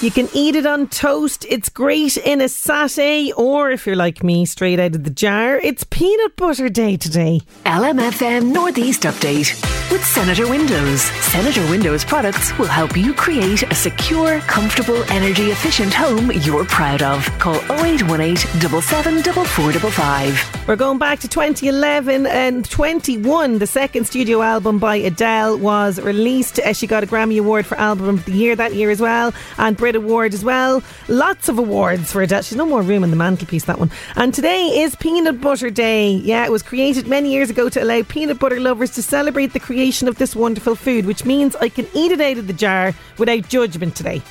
You 0.02 0.12
can 0.12 0.28
eat 0.34 0.56
it 0.58 0.66
on 0.66 0.88
toast. 0.88 1.46
It's 1.50 1.70
great 1.70 2.18
in 2.18 2.42
a 2.42 2.46
satay, 2.46 3.32
or 3.38 3.72
if 3.72 3.88
you're 3.88 3.96
like 3.96 4.24
me, 4.24 4.46
straight 4.46 4.78
out 4.80 4.94
of 4.94 5.04
the 5.06 5.10
jar. 5.10 5.58
It's 5.58 5.84
peanut 5.86 6.36
butter 6.36 6.68
day 6.70 6.98
today. 6.98 7.40
LMFM 7.66 8.52
Northeast 8.52 9.04
Update 9.04 9.54
with 9.90 10.04
Senator 10.06 10.48
Windows. 10.50 11.02
Senator 11.02 11.62
Windows 11.70 12.04
products 12.04 12.56
will 12.60 12.66
help 12.68 12.98
you 12.98 13.14
create 13.14 13.64
a 13.64 13.74
secure, 13.74 14.42
comfortable, 14.42 15.02
energy 15.10 15.50
efficient 15.52 15.94
home 15.94 16.30
you're 16.32 16.66
proud 16.66 17.02
of. 17.02 17.26
Call 17.40 17.56
0818 17.72 18.36
774455. 18.36 20.68
We're 20.68 20.76
going 20.76 20.98
back 20.98 21.20
to 21.22 21.30
2011 21.30 22.26
and 22.28 22.70
21. 22.70 23.60
The 23.60 23.68
second 23.68 24.04
studio 24.06 24.42
album 24.42 24.78
by 24.78 24.98
Adele 24.98 25.58
was 25.58 26.02
released. 26.02 26.60
Uh, 26.60 26.74
She 26.74 26.86
got 26.86 27.02
a 27.04 27.08
Grammy 27.08 27.40
Award 27.40 27.66
for 27.66 27.78
Album 27.78 28.10
of 28.10 28.26
the 28.26 28.34
Year 28.34 28.58
that 28.58 28.74
year 28.74 28.92
as 28.92 29.00
well, 29.00 29.34
and 29.58 29.78
Brit 29.86 29.96
Award 29.96 30.34
as 30.34 30.44
well. 30.44 30.82
Lots 31.08 31.48
of 31.48 31.60
awards 31.60 32.12
for 32.12 32.24
Adele. 32.24 32.42
She's 32.42 32.58
no 32.58 32.66
more 32.66 32.82
room 32.82 33.04
in 33.04 33.12
the 33.12 33.16
mantelpiece, 33.16 33.66
that 33.66 33.78
one. 33.78 33.92
And 34.16 34.34
today 34.34 34.82
is 34.82 34.96
Peanut 34.96 35.40
Butter 35.40 35.70
Day. 35.70 36.10
Yeah, 36.10 36.44
it 36.44 36.52
was 36.52 36.64
created 36.64 37.08
many 37.08 37.32
years 37.32 37.52
ago 37.52 37.70
to 37.70 37.84
allow 37.84 38.02
peanut 38.02 38.40
butter 38.40 38.60
lovers 38.60 38.90
to 38.96 39.04
celebrate 39.04 39.54
the 39.54 39.60
creation 39.60 40.08
of 40.08 40.18
this 40.18 40.36
wonderful 40.36 40.74
food, 40.74 41.06
which 41.06 41.24
means 41.24 41.56
I 41.58 41.70
can 41.70 41.88
eat 41.94 42.12
it 42.12 42.20
out 42.20 42.40
of 42.40 42.48
the 42.48 42.54
jar 42.54 42.96
without 43.20 43.48
judgment 43.48 43.96
today. 43.96 44.24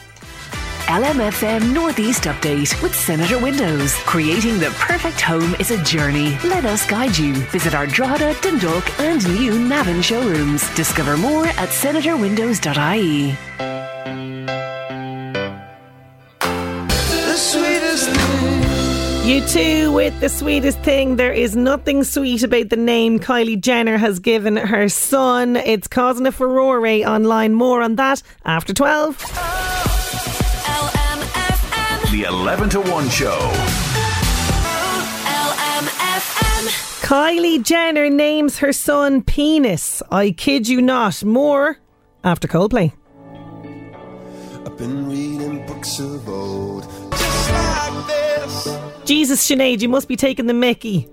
LMFM 0.87 1.73
Northeast 1.73 2.25
Update 2.25 2.83
with 2.83 2.93
Senator 2.93 3.39
Windows. 3.39 3.95
Creating 3.99 4.59
the 4.59 4.71
perfect 4.71 5.21
home 5.21 5.55
is 5.61 5.71
a 5.71 5.81
journey. 5.85 6.37
Let 6.43 6.65
us 6.65 6.85
guide 6.85 7.17
you. 7.17 7.35
Visit 7.53 7.77
our 7.77 7.87
Drogheda, 7.87 8.35
Dundalk, 8.41 8.99
and 8.99 9.25
new 9.37 9.57
Navan 9.57 10.03
showrooms. 10.03 10.69
Discover 10.75 11.17
more 11.17 11.47
at 11.47 11.69
senatorwindows.ie. 11.69 13.37
U2 19.25 19.95
with 19.95 20.21
the 20.21 20.29
sweetest 20.29 20.79
thing. 20.81 21.17
There 21.17 21.33
is 21.33 21.57
nothing 21.57 22.05
sweet 22.05 22.43
about 22.43 22.69
the 22.69 22.77
name 22.77 23.19
Kylie 23.19 23.59
Jenner 23.59 23.97
has 23.97 24.19
given 24.19 24.57
her 24.57 24.87
son. 24.91 25.57
It's 25.57 25.89
causing 25.89 26.27
a 26.27 26.33
furore 26.33 26.87
online. 26.87 27.55
More 27.55 27.81
on 27.81 27.97
that 27.97 28.23
after 28.45 28.75
12. 28.75 29.17
The 32.13 32.25
11 32.29 32.69
to 32.69 32.81
1 32.83 33.09
show. 33.09 33.39
Kylie 37.01 37.63
Jenner 37.63 38.11
names 38.11 38.59
her 38.59 38.75
son 38.75 39.23
Penis. 39.23 40.03
I 40.11 40.33
kid 40.33 40.69
you 40.69 40.83
not. 40.83 41.25
More 41.25 41.79
after 42.23 42.47
Coldplay. 42.47 42.93
I've 44.67 44.79
been 44.79 45.09
reading 45.09 45.67
books 45.67 45.99
of 46.01 46.29
old, 46.29 46.85
just 47.11 47.51
like 47.51 48.07
this. 48.07 48.79
Jesus, 49.05 49.47
Sinead, 49.47 49.83
you 49.83 49.89
must 49.89 50.09
be 50.09 50.17
taking 50.17 50.47
the 50.47 50.55
mickey. 50.55 51.09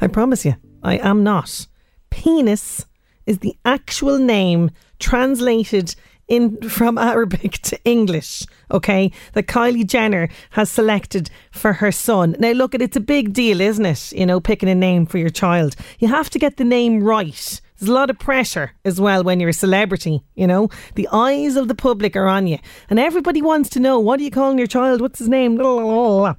I 0.00 0.06
promise 0.06 0.44
you, 0.44 0.56
I 0.82 0.98
am 0.98 1.24
not. 1.24 1.66
Penis 2.10 2.84
is 3.24 3.38
the 3.38 3.56
actual 3.64 4.18
name 4.18 4.70
translated 4.98 5.94
in 6.28 6.68
from 6.68 6.98
Arabic 7.12 7.52
to 7.62 7.78
English, 7.84 8.44
okay, 8.70 9.10
that 9.32 9.46
Kylie 9.46 9.86
Jenner 9.86 10.28
has 10.50 10.70
selected 10.70 11.30
for 11.50 11.74
her 11.74 11.92
son. 11.92 12.36
Now 12.38 12.52
look, 12.52 12.74
at 12.74 12.82
it's 12.82 12.96
a 12.96 13.00
big 13.00 13.32
deal, 13.32 13.60
isn't 13.60 13.86
it? 13.86 14.12
You 14.12 14.26
know, 14.26 14.40
picking 14.40 14.68
a 14.68 14.74
name 14.74 15.06
for 15.06 15.18
your 15.18 15.30
child. 15.30 15.76
You 15.98 16.08
have 16.08 16.28
to 16.30 16.38
get 16.38 16.56
the 16.56 16.64
name 16.64 17.02
right. 17.02 17.60
There's 17.78 17.90
a 17.90 17.94
lot 17.94 18.10
of 18.10 18.18
pressure 18.18 18.72
as 18.84 19.00
well 19.00 19.22
when 19.22 19.38
you're 19.38 19.50
a 19.50 19.54
celebrity, 19.54 20.22
you 20.34 20.46
know. 20.46 20.68
The 20.94 21.08
eyes 21.12 21.56
of 21.56 21.68
the 21.68 21.74
public 21.74 22.16
are 22.16 22.26
on 22.26 22.46
you. 22.46 22.58
And 22.88 22.98
everybody 22.98 23.42
wants 23.42 23.68
to 23.70 23.80
know 23.80 24.00
what 24.00 24.20
are 24.20 24.22
you 24.22 24.30
calling 24.30 24.58
your 24.58 24.66
child? 24.66 25.00
What's 25.00 25.18
his 25.18 25.28
name? 25.28 25.60
Uh, 25.60 26.32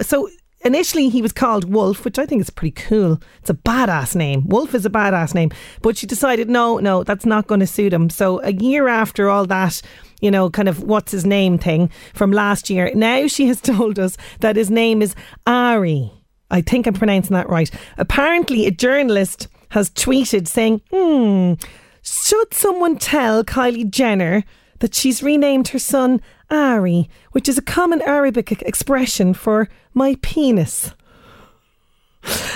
so 0.00 0.28
initially 0.62 1.08
he 1.08 1.22
was 1.22 1.32
called 1.32 1.70
Wolf, 1.70 2.04
which 2.04 2.18
I 2.18 2.26
think 2.26 2.40
is 2.40 2.50
pretty 2.50 2.72
cool. 2.72 3.20
It's 3.40 3.50
a 3.50 3.54
badass 3.54 4.14
name. 4.14 4.46
Wolf 4.48 4.74
is 4.74 4.86
a 4.86 4.90
badass 4.90 5.34
name. 5.34 5.50
But 5.82 5.96
she 5.96 6.06
decided, 6.06 6.48
no, 6.48 6.78
no, 6.78 7.04
that's 7.04 7.26
not 7.26 7.46
going 7.46 7.60
to 7.60 7.66
suit 7.66 7.92
him. 7.92 8.08
So 8.08 8.40
a 8.42 8.52
year 8.52 8.88
after 8.88 9.28
all 9.28 9.46
that, 9.46 9.82
you 10.20 10.30
know, 10.30 10.50
kind 10.50 10.68
of 10.68 10.82
what's 10.82 11.12
his 11.12 11.26
name 11.26 11.58
thing 11.58 11.90
from 12.14 12.32
last 12.32 12.70
year, 12.70 12.90
now 12.94 13.26
she 13.26 13.46
has 13.48 13.60
told 13.60 13.98
us 13.98 14.16
that 14.40 14.56
his 14.56 14.70
name 14.70 15.02
is 15.02 15.14
Aire. 15.46 16.10
I 16.50 16.62
think 16.62 16.86
I'm 16.86 16.94
pronouncing 16.94 17.34
that 17.34 17.48
right. 17.48 17.70
Apparently, 17.96 18.66
a 18.66 18.72
journalist 18.72 19.46
has 19.70 19.90
tweeted 19.90 20.46
saying, 20.46 20.82
hmm, 20.90 21.54
should 22.02 22.54
someone 22.54 22.96
tell 22.96 23.44
Kylie 23.44 23.90
Jenner 23.90 24.44
that 24.78 24.94
she's 24.94 25.22
renamed 25.22 25.68
her 25.68 25.78
son 25.78 26.20
Aire, 26.50 27.06
which 27.32 27.48
is 27.48 27.58
a 27.58 27.62
common 27.62 28.02
Arabic 28.02 28.50
expression 28.62 29.34
for 29.34 29.68
my 29.94 30.16
penis? 30.22 30.92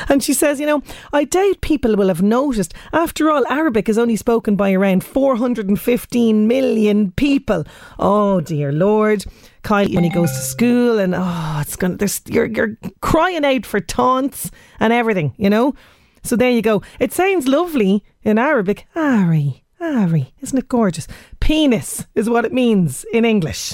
And 0.09 0.23
she 0.23 0.35
says, 0.35 0.61
you 0.61 0.67
know, 0.67 0.83
I 1.13 1.25
doubt 1.25 1.63
people 1.63 1.97
will 1.97 2.09
have 2.09 2.23
noticed. 2.23 2.75
After 2.93 3.31
all, 3.31 3.47
Arabic 3.49 3.89
is 3.89 3.97
only 3.97 4.17
spoken 4.17 4.57
by 4.57 4.73
around 4.73 5.03
415 5.05 6.47
million 6.47 7.13
people. 7.13 7.65
Oh 7.99 8.41
dear 8.41 8.73
Lord. 8.73 9.25
Kylie 9.63 9.95
when 9.95 10.05
he 10.05 10.11
goes 10.11 10.31
to 10.31 10.39
school 10.39 10.99
and 10.99 11.15
oh 11.17 11.59
it's 11.63 11.77
gonna 11.77 11.97
there's 11.97 12.21
you're 12.27 12.45
you're 12.45 12.77
crying 13.01 13.47
out 13.47 13.65
for 13.65 13.81
taunts 13.81 14.51
and 14.79 14.93
everything, 14.93 15.33
you 15.39 15.49
know? 15.49 15.75
So 16.25 16.37
there 16.37 16.51
you 16.51 16.63
go. 16.63 16.83
It 16.99 17.13
sounds 17.13 17.47
lovely 17.47 18.03
in 18.23 18.39
Arabic. 18.39 18.87
Ari. 18.97 19.63
Ari. 19.81 20.33
Isn't 20.41 20.59
it 20.59 20.69
gorgeous? 20.69 21.07
Penis 21.41 22.07
is 22.15 22.29
what 22.31 22.45
it 22.47 22.53
means 22.53 23.05
in 23.13 23.25
English. 23.27 23.73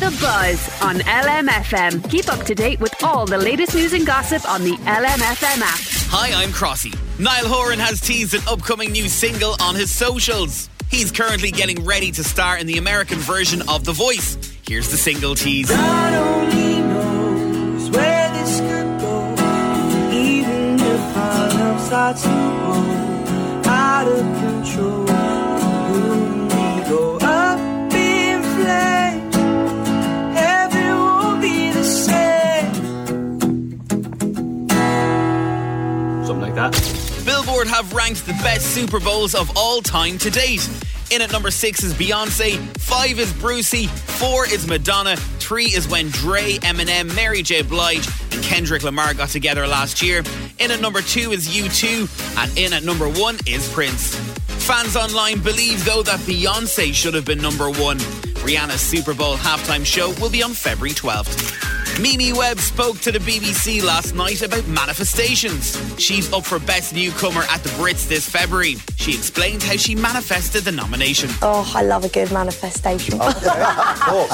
The 0.00 0.16
Buzz 0.20 0.82
on 0.82 0.96
LMFM. 1.00 2.10
Keep 2.10 2.32
up 2.32 2.44
to 2.46 2.54
date 2.54 2.80
with 2.80 2.94
all 3.04 3.26
the 3.26 3.36
latest 3.38 3.74
news 3.74 3.92
and 3.92 4.06
gossip 4.06 4.48
on 4.50 4.62
the 4.64 4.72
LMFM 4.72 5.60
app. 5.60 5.78
Hi, 6.10 6.42
I'm 6.42 6.50
Crossy. 6.50 6.94
Niall 7.18 7.46
Horan 7.46 7.78
has 7.78 8.00
teased 8.00 8.34
an 8.34 8.40
upcoming 8.48 8.90
new 8.90 9.08
single 9.08 9.54
on 9.60 9.74
his 9.74 9.90
socials. 9.90 10.70
He's 10.90 11.12
currently 11.12 11.50
getting 11.50 11.84
ready 11.84 12.10
to 12.12 12.24
star 12.24 12.56
in 12.58 12.66
the 12.66 12.78
American 12.78 13.18
version 13.18 13.62
of 13.68 13.84
The 13.84 13.92
Voice. 13.92 14.36
Here's 14.66 14.90
the 14.90 14.96
single 14.96 15.34
tease. 15.34 15.70
Starts 21.94 22.22
to 22.22 22.28
roll 22.28 23.68
out 23.68 24.08
of 24.08 24.18
control, 24.42 25.04
when 25.06 26.48
we 26.48 26.66
go 26.88 27.18
up 27.22 27.58
in 27.94 28.42
flames, 28.42 29.36
heaven 30.36 30.88
won't 30.90 31.40
be 31.40 31.70
the 31.70 31.84
same. 31.84 32.74
Something 36.26 36.40
like 36.40 36.56
that. 36.56 36.72
Billboard 37.24 37.68
have 37.68 37.92
ranked 37.92 38.26
the 38.26 38.32
best 38.42 38.74
Super 38.74 38.98
Bowls 38.98 39.36
of 39.36 39.56
all 39.56 39.80
time 39.80 40.18
to 40.18 40.30
date. 40.30 40.68
In 41.14 41.22
at 41.22 41.30
number 41.30 41.52
six 41.52 41.84
is 41.84 41.94
Beyonce, 41.94 42.58
five 42.76 43.20
is 43.20 43.32
Brucey, 43.34 43.86
four 43.86 44.46
is 44.46 44.66
Madonna, 44.66 45.14
three 45.38 45.66
is 45.66 45.86
when 45.86 46.08
Dre, 46.08 46.54
Eminem, 46.54 47.14
Mary 47.14 47.40
J. 47.40 47.62
Blige, 47.62 48.04
and 48.32 48.42
Kendrick 48.42 48.82
Lamar 48.82 49.14
got 49.14 49.28
together 49.28 49.64
last 49.64 50.02
year. 50.02 50.24
In 50.58 50.72
at 50.72 50.80
number 50.80 51.02
two 51.02 51.30
is 51.30 51.46
U2, 51.46 52.36
and 52.36 52.58
in 52.58 52.72
at 52.72 52.82
number 52.82 53.08
one 53.08 53.36
is 53.46 53.72
Prince. 53.72 54.16
Fans 54.66 54.96
online 54.96 55.40
believe, 55.40 55.84
though, 55.84 56.02
that 56.02 56.18
Beyonce 56.18 56.92
should 56.92 57.14
have 57.14 57.24
been 57.24 57.40
number 57.40 57.70
one. 57.70 57.98
Rihanna's 58.42 58.80
Super 58.80 59.14
Bowl 59.14 59.36
halftime 59.36 59.86
show 59.86 60.12
will 60.20 60.30
be 60.30 60.42
on 60.42 60.52
February 60.52 60.96
12th. 60.96 61.83
Mimi 62.00 62.32
Webb 62.32 62.58
spoke 62.58 62.98
to 63.00 63.12
the 63.12 63.20
BBC 63.20 63.82
last 63.82 64.14
night 64.14 64.42
about 64.42 64.66
manifestations. 64.66 65.76
She's 65.98 66.30
up 66.32 66.44
for 66.44 66.58
Best 66.58 66.92
Newcomer 66.92 67.42
at 67.42 67.62
the 67.62 67.68
Brits 67.70 68.08
this 68.08 68.28
February. 68.28 68.74
She 68.96 69.12
explained 69.14 69.62
how 69.62 69.76
she 69.76 69.94
manifested 69.94 70.64
the 70.64 70.72
nomination. 70.72 71.30
Oh, 71.40 71.70
I 71.74 71.82
love 71.82 72.04
a 72.04 72.08
good 72.08 72.32
manifestation. 72.32 73.18
Talk, 73.18 73.36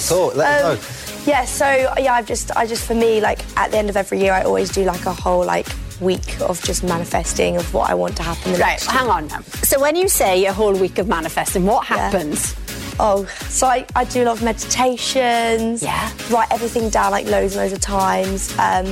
talk, 0.03 0.37
let 0.37 0.65
us 0.65 1.19
Um, 1.19 1.27
yeah, 1.27 1.45
so 1.45 1.67
yeah, 1.99 2.15
I've 2.15 2.27
just, 2.27 2.51
I 2.57 2.67
just 2.67 2.87
for 2.87 2.95
me, 2.95 3.21
like 3.21 3.41
at 3.59 3.71
the 3.73 3.77
end 3.77 3.91
of 3.91 3.97
every 3.97 4.21
year, 4.21 4.33
I 4.33 4.43
always 4.43 4.71
do 4.71 4.85
like 4.85 5.05
a 5.05 5.13
whole 5.13 5.45
like 5.45 5.67
week 6.01 6.41
of 6.41 6.63
just 6.63 6.83
manifesting 6.83 7.57
of 7.59 7.75
what 7.75 7.91
I 7.91 7.95
want 7.95 8.17
to 8.17 8.23
happen. 8.23 8.53
The 8.53 8.59
Right, 8.59 8.71
next 8.71 8.87
hang 8.87 9.09
on 9.09 9.27
now. 9.29 9.43
So 9.63 9.79
when 9.79 9.97
you 9.97 10.09
say 10.09 10.47
a 10.47 10.53
whole 10.53 10.73
week 10.73 10.99
of 10.99 11.09
manifesting, 11.09 11.67
what 11.67 11.85
happens? 11.85 12.55
Oh, 13.03 13.25
so 13.49 13.67
I, 13.67 13.87
I 13.97 14.05
do 14.05 14.23
a 14.23 14.27
lot 14.27 14.37
of 14.37 14.43
meditations. 14.43 15.83
Yeah. 15.83 16.13
Write 16.31 16.53
everything 16.53 16.91
down 16.91 17.13
like 17.13 17.25
loads 17.27 17.57
and 17.57 17.63
loads 17.63 17.73
of 17.73 17.81
times. 17.81 18.53
Um, 18.59 18.85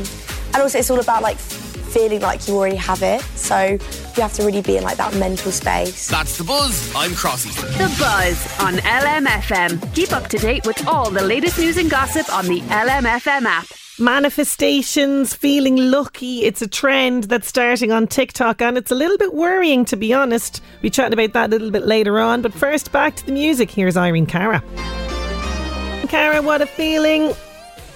and 0.55 0.57
also, 0.57 0.79
it's 0.79 0.91
all 0.91 0.99
about 0.99 1.23
like 1.23 1.37
feeling 1.37 2.21
like 2.21 2.49
you 2.49 2.57
already 2.57 2.77
have 2.77 3.03
it. 3.03 3.21
So 3.37 3.67
you 3.67 4.23
have 4.23 4.33
to 4.35 4.45
really 4.45 4.63
be 4.63 4.79
in 4.79 4.83
like 4.83 4.97
that 4.97 5.15
mental 5.17 5.53
space. 5.53 6.09
That's 6.09 6.39
The 6.39 6.45
Buzz. 6.45 6.91
I'm 6.97 7.11
Crossy. 7.11 7.55
The 7.77 7.95
Buzz 7.99 8.61
on 8.61 8.77
LMFM. 8.77 9.95
Keep 9.95 10.13
up 10.13 10.29
to 10.29 10.39
date 10.39 10.67
with 10.67 10.87
all 10.87 11.11
the 11.11 11.23
latest 11.23 11.59
news 11.59 11.77
and 11.77 11.91
gossip 11.91 12.33
on 12.33 12.47
the 12.47 12.61
LMFM 12.61 13.45
app. 13.45 13.67
Manifestations, 14.01 15.35
feeling 15.35 15.77
lucky. 15.77 16.45
It's 16.45 16.63
a 16.63 16.69
trend 16.69 17.25
that's 17.25 17.49
starting 17.49 17.91
on 17.91 18.07
TikTok 18.07 18.63
and 18.63 18.79
it's 18.79 18.93
a 18.93 18.95
little 18.95 19.19
bit 19.19 19.35
worrying 19.35 19.85
to 19.87 19.97
be 19.97 20.13
honest. 20.13 20.63
We'll 20.75 20.83
be 20.83 20.91
chatting 20.91 21.15
about 21.15 21.33
that 21.33 21.49
a 21.49 21.51
little 21.51 21.73
bit 21.73 21.85
later 21.85 22.21
on. 22.21 22.41
But 22.41 22.53
first, 22.53 22.93
back 22.93 23.17
to 23.17 23.27
the 23.27 23.33
music. 23.33 23.71
Here's 23.71 23.97
Irene 23.97 24.27
Cara. 24.27 24.63
Cara, 26.09 26.43
what 26.43 26.63
a 26.63 26.67
feeling. 26.67 27.35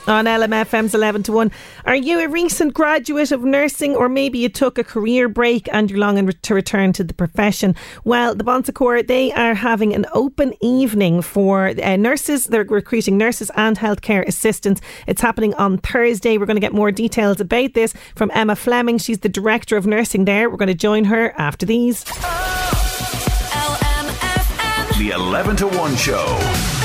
On 0.08 0.24
LMFM's 0.24 0.96
11 0.96 1.22
to 1.24 1.32
1. 1.32 1.52
Are 1.84 1.94
you 1.94 2.18
a 2.18 2.28
recent 2.28 2.74
graduate 2.74 3.30
of 3.30 3.44
nursing 3.44 3.94
or 3.94 4.08
maybe 4.08 4.36
you 4.36 4.48
took 4.48 4.76
a 4.76 4.82
career 4.82 5.28
break 5.28 5.68
and 5.72 5.88
you're 5.88 6.00
longing 6.00 6.28
to 6.28 6.54
return 6.54 6.92
to 6.94 7.04
the 7.04 7.14
profession? 7.14 7.76
Well, 8.02 8.34
the 8.34 8.42
Bon 8.42 8.64
Secours, 8.64 9.04
they 9.06 9.30
are 9.32 9.54
having 9.54 9.94
an 9.94 10.06
open 10.12 10.54
evening 10.60 11.22
for 11.22 11.68
uh, 11.80 11.96
nurses. 11.96 12.46
They're 12.46 12.64
recruiting 12.64 13.16
nurses 13.16 13.52
and 13.54 13.78
healthcare 13.78 14.26
assistants. 14.26 14.80
It's 15.06 15.22
happening 15.22 15.54
on 15.54 15.78
Thursday. 15.78 16.36
We're 16.36 16.46
going 16.46 16.56
to 16.56 16.60
get 16.60 16.72
more 16.72 16.90
details 16.90 17.40
about 17.40 17.74
this 17.74 17.94
from 18.16 18.32
Emma 18.34 18.56
Fleming. 18.56 18.98
She's 18.98 19.20
the 19.20 19.28
Director 19.28 19.76
of 19.76 19.86
Nursing 19.86 20.24
there. 20.24 20.50
We're 20.50 20.56
going 20.56 20.66
to 20.66 20.74
join 20.74 21.04
her 21.04 21.32
after 21.38 21.64
these. 21.64 22.02
The 24.98 25.12
11 25.14 25.56
to 25.58 25.68
1 25.68 25.96
show. 25.96 26.81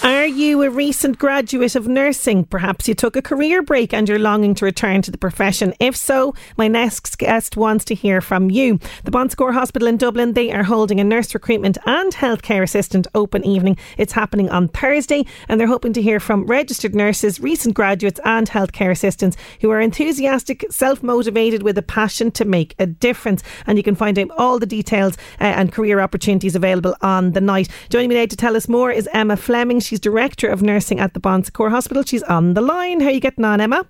Are 0.00 0.26
you 0.26 0.62
a 0.62 0.70
recent 0.70 1.18
graduate 1.18 1.74
of 1.74 1.88
nursing? 1.88 2.44
Perhaps 2.44 2.86
you 2.86 2.94
took 2.94 3.16
a 3.16 3.22
career 3.22 3.62
break 3.62 3.92
and 3.92 4.08
you're 4.08 4.18
longing 4.18 4.54
to 4.56 4.64
return 4.64 5.02
to 5.02 5.10
the 5.10 5.18
profession. 5.18 5.74
If 5.80 5.96
so, 5.96 6.34
my 6.56 6.68
next 6.68 7.18
guest 7.18 7.56
wants 7.56 7.84
to 7.86 7.94
hear 7.96 8.20
from 8.20 8.48
you. 8.48 8.78
The 9.04 9.10
Bon 9.10 9.28
Secours 9.28 9.54
Hospital 9.54 9.88
in 9.88 9.96
Dublin, 9.96 10.34
they 10.34 10.52
are 10.52 10.62
holding 10.62 11.00
a 11.00 11.04
nurse 11.04 11.34
recruitment 11.34 11.78
and 11.84 12.12
healthcare 12.12 12.62
assistant 12.62 13.08
open 13.14 13.44
evening. 13.44 13.76
It's 13.96 14.12
happening 14.12 14.48
on 14.50 14.68
Thursday 14.68 15.26
and 15.48 15.58
they're 15.58 15.66
hoping 15.66 15.94
to 15.94 16.02
hear 16.02 16.20
from 16.20 16.46
registered 16.46 16.94
nurses, 16.94 17.40
recent 17.40 17.74
graduates 17.74 18.20
and 18.24 18.48
healthcare 18.48 18.92
assistants 18.92 19.36
who 19.60 19.70
are 19.70 19.80
enthusiastic, 19.80 20.64
self-motivated 20.70 21.64
with 21.64 21.76
a 21.76 21.82
passion 21.82 22.30
to 22.32 22.44
make 22.44 22.76
a 22.78 22.86
difference. 22.86 23.42
And 23.66 23.76
you 23.76 23.82
can 23.82 23.96
find 23.96 24.16
out 24.18 24.30
all 24.38 24.60
the 24.60 24.66
details 24.66 25.16
uh, 25.40 25.44
and 25.44 25.72
career 25.72 25.98
opportunities 26.00 26.54
available 26.54 26.94
on 27.00 27.32
the 27.32 27.40
night. 27.40 27.68
Joining 27.88 28.10
me 28.10 28.14
today 28.14 28.26
to 28.26 28.36
tell 28.36 28.56
us 28.56 28.68
more 28.68 28.92
is 28.92 29.08
Emma 29.12 29.36
Fleming. 29.36 29.80
She's 29.88 29.98
director 29.98 30.48
of 30.48 30.60
Nursing 30.60 31.00
at 31.00 31.14
the 31.14 31.20
Bon 31.20 31.42
Secours 31.42 31.72
Hospital. 31.72 32.02
She's 32.02 32.22
on 32.24 32.52
the 32.52 32.60
line. 32.60 33.00
How 33.00 33.06
are 33.06 33.12
you 33.12 33.20
getting 33.20 33.46
on, 33.46 33.58
Emma? 33.58 33.86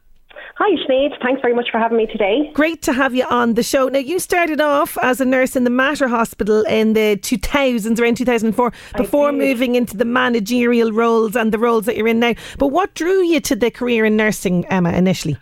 Hi, 0.55 0.71
Sinead. 0.87 1.21
Thanks 1.21 1.43
very 1.43 1.55
much 1.55 1.71
for 1.73 1.81
having 1.81 1.99
me 1.99 2.07
today. 2.07 2.53
Great 2.55 2.83
to 2.83 2.93
have 2.93 3.17
you 3.17 3.25
on 3.25 3.55
the 3.55 3.65
show. 3.65 3.89
Now, 3.89 3.99
you 3.99 4.21
started 4.21 4.61
off 4.61 4.97
as 5.03 5.21
a 5.21 5.25
nurse 5.25 5.57
in 5.57 5.65
the 5.65 5.71
Mater 5.71 6.07
Hospital 6.07 6.63
in 6.67 6.93
the 6.93 7.17
2000s, 7.17 7.99
around 7.99 8.17
2004, 8.17 8.73
before 8.97 9.33
moving 9.33 9.75
into 9.75 9.97
the 9.97 10.05
managerial 10.05 10.93
roles 10.93 11.35
and 11.35 11.51
the 11.51 11.59
roles 11.59 11.87
that 11.87 11.97
you're 11.97 12.07
in 12.07 12.21
now. 12.21 12.35
But 12.59 12.69
what 12.69 12.95
drew 12.95 13.21
you 13.25 13.41
to 13.41 13.57
the 13.57 13.73
career 13.73 14.05
in 14.05 14.17
nursing, 14.17 14.67
Emma, 14.67 14.93
initially? 14.93 15.37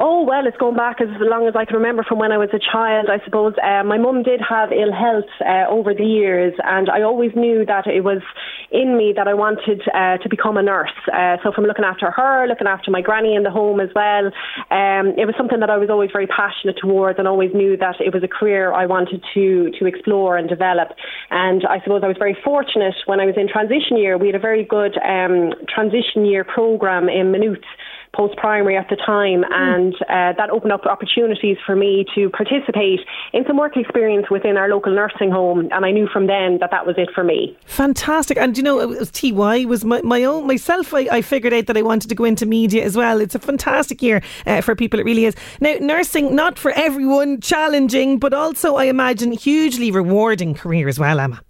Oh, 0.00 0.22
well, 0.22 0.46
it's 0.46 0.56
going 0.58 0.76
back 0.76 1.00
as 1.00 1.08
long 1.18 1.48
as 1.48 1.56
I 1.56 1.64
can 1.64 1.74
remember 1.74 2.04
from 2.04 2.20
when 2.20 2.30
I 2.30 2.38
was 2.38 2.50
a 2.54 2.62
child, 2.62 3.10
I 3.10 3.18
suppose. 3.24 3.54
Uh, 3.58 3.82
my 3.82 3.98
mum 3.98 4.22
did 4.22 4.40
have 4.48 4.70
ill 4.70 4.94
health 4.94 5.26
uh, 5.42 5.66
over 5.68 5.92
the 5.92 6.06
years, 6.06 6.54
and 6.62 6.88
I 6.88 7.02
always 7.02 7.32
knew 7.34 7.66
that 7.66 7.88
it 7.88 8.02
was 8.02 8.22
in 8.70 8.96
me 8.96 9.12
that 9.16 9.26
I 9.26 9.34
wanted 9.34 9.82
uh, 9.90 10.18
to 10.18 10.28
become 10.28 10.56
a 10.56 10.62
nurse. 10.62 10.94
Uh, 11.12 11.38
so, 11.42 11.50
from 11.50 11.64
looking 11.64 11.84
after 11.84 12.12
her, 12.12 12.46
looking 12.46 12.68
after 12.68 12.92
my 12.92 13.00
granny 13.00 13.34
in 13.34 13.42
the 13.42 13.50
home 13.50 13.80
as 13.80 13.88
well, 13.92 14.26
um, 14.70 15.18
it 15.18 15.26
was 15.26 15.34
something 15.36 15.58
that 15.58 15.70
I 15.70 15.78
was 15.78 15.90
always 15.90 16.10
very 16.12 16.28
passionate 16.28 16.78
towards 16.80 17.18
and 17.18 17.26
always 17.26 17.50
knew 17.52 17.76
that 17.78 17.98
it 17.98 18.14
was 18.14 18.22
a 18.22 18.28
career 18.28 18.72
I 18.72 18.86
wanted 18.86 19.24
to, 19.34 19.72
to 19.80 19.86
explore 19.86 20.36
and 20.36 20.48
develop. 20.48 20.94
And 21.30 21.66
I 21.66 21.82
suppose 21.82 22.02
I 22.04 22.08
was 22.08 22.18
very 22.22 22.38
fortunate 22.44 22.94
when 23.06 23.18
I 23.18 23.26
was 23.26 23.34
in 23.36 23.48
transition 23.48 23.98
year. 23.98 24.16
We 24.16 24.28
had 24.28 24.36
a 24.36 24.38
very 24.38 24.62
good 24.62 24.94
um, 25.02 25.58
transition 25.66 26.24
year 26.24 26.44
programme 26.44 27.08
in 27.08 27.32
Maynooth 27.32 27.66
post 28.14 28.36
primary 28.36 28.76
at 28.76 28.88
the 28.88 28.96
time, 28.96 29.44
and 29.50 29.94
uh, 30.08 30.32
that 30.36 30.50
opened 30.50 30.72
up 30.72 30.86
opportunities 30.86 31.56
for 31.64 31.76
me 31.76 32.04
to 32.14 32.30
participate 32.30 33.00
in 33.32 33.44
some 33.46 33.56
work 33.56 33.76
experience 33.76 34.26
within 34.30 34.56
our 34.56 34.68
local 34.68 34.94
nursing 34.94 35.30
home. 35.30 35.68
And 35.72 35.84
I 35.84 35.90
knew 35.90 36.08
from 36.12 36.26
then 36.26 36.58
that 36.60 36.70
that 36.70 36.86
was 36.86 36.96
it 36.98 37.08
for 37.14 37.24
me. 37.24 37.56
Fantastic. 37.66 38.38
And 38.38 38.56
you 38.56 38.62
know, 38.62 38.80
it 38.80 38.88
was 38.88 39.10
TY 39.10 39.64
was 39.64 39.84
my, 39.84 40.02
my 40.02 40.24
own 40.24 40.46
myself. 40.46 40.94
I, 40.94 41.08
I 41.10 41.22
figured 41.22 41.52
out 41.52 41.66
that 41.66 41.76
I 41.76 41.82
wanted 41.82 42.08
to 42.08 42.14
go 42.14 42.24
into 42.24 42.46
media 42.46 42.84
as 42.84 42.96
well. 42.96 43.20
It's 43.20 43.34
a 43.34 43.38
fantastic 43.38 44.02
year 44.02 44.22
uh, 44.46 44.60
for 44.60 44.74
people. 44.74 45.00
It 45.00 45.06
really 45.06 45.24
is. 45.24 45.34
Now, 45.60 45.74
nursing 45.80 46.34
not 46.34 46.58
for 46.58 46.72
everyone, 46.72 47.40
challenging, 47.40 48.18
but 48.18 48.32
also 48.34 48.76
I 48.76 48.84
imagine 48.84 49.32
hugely 49.32 49.90
rewarding 49.90 50.54
career 50.54 50.88
as 50.88 50.98
well, 50.98 51.20
Emma. 51.20 51.40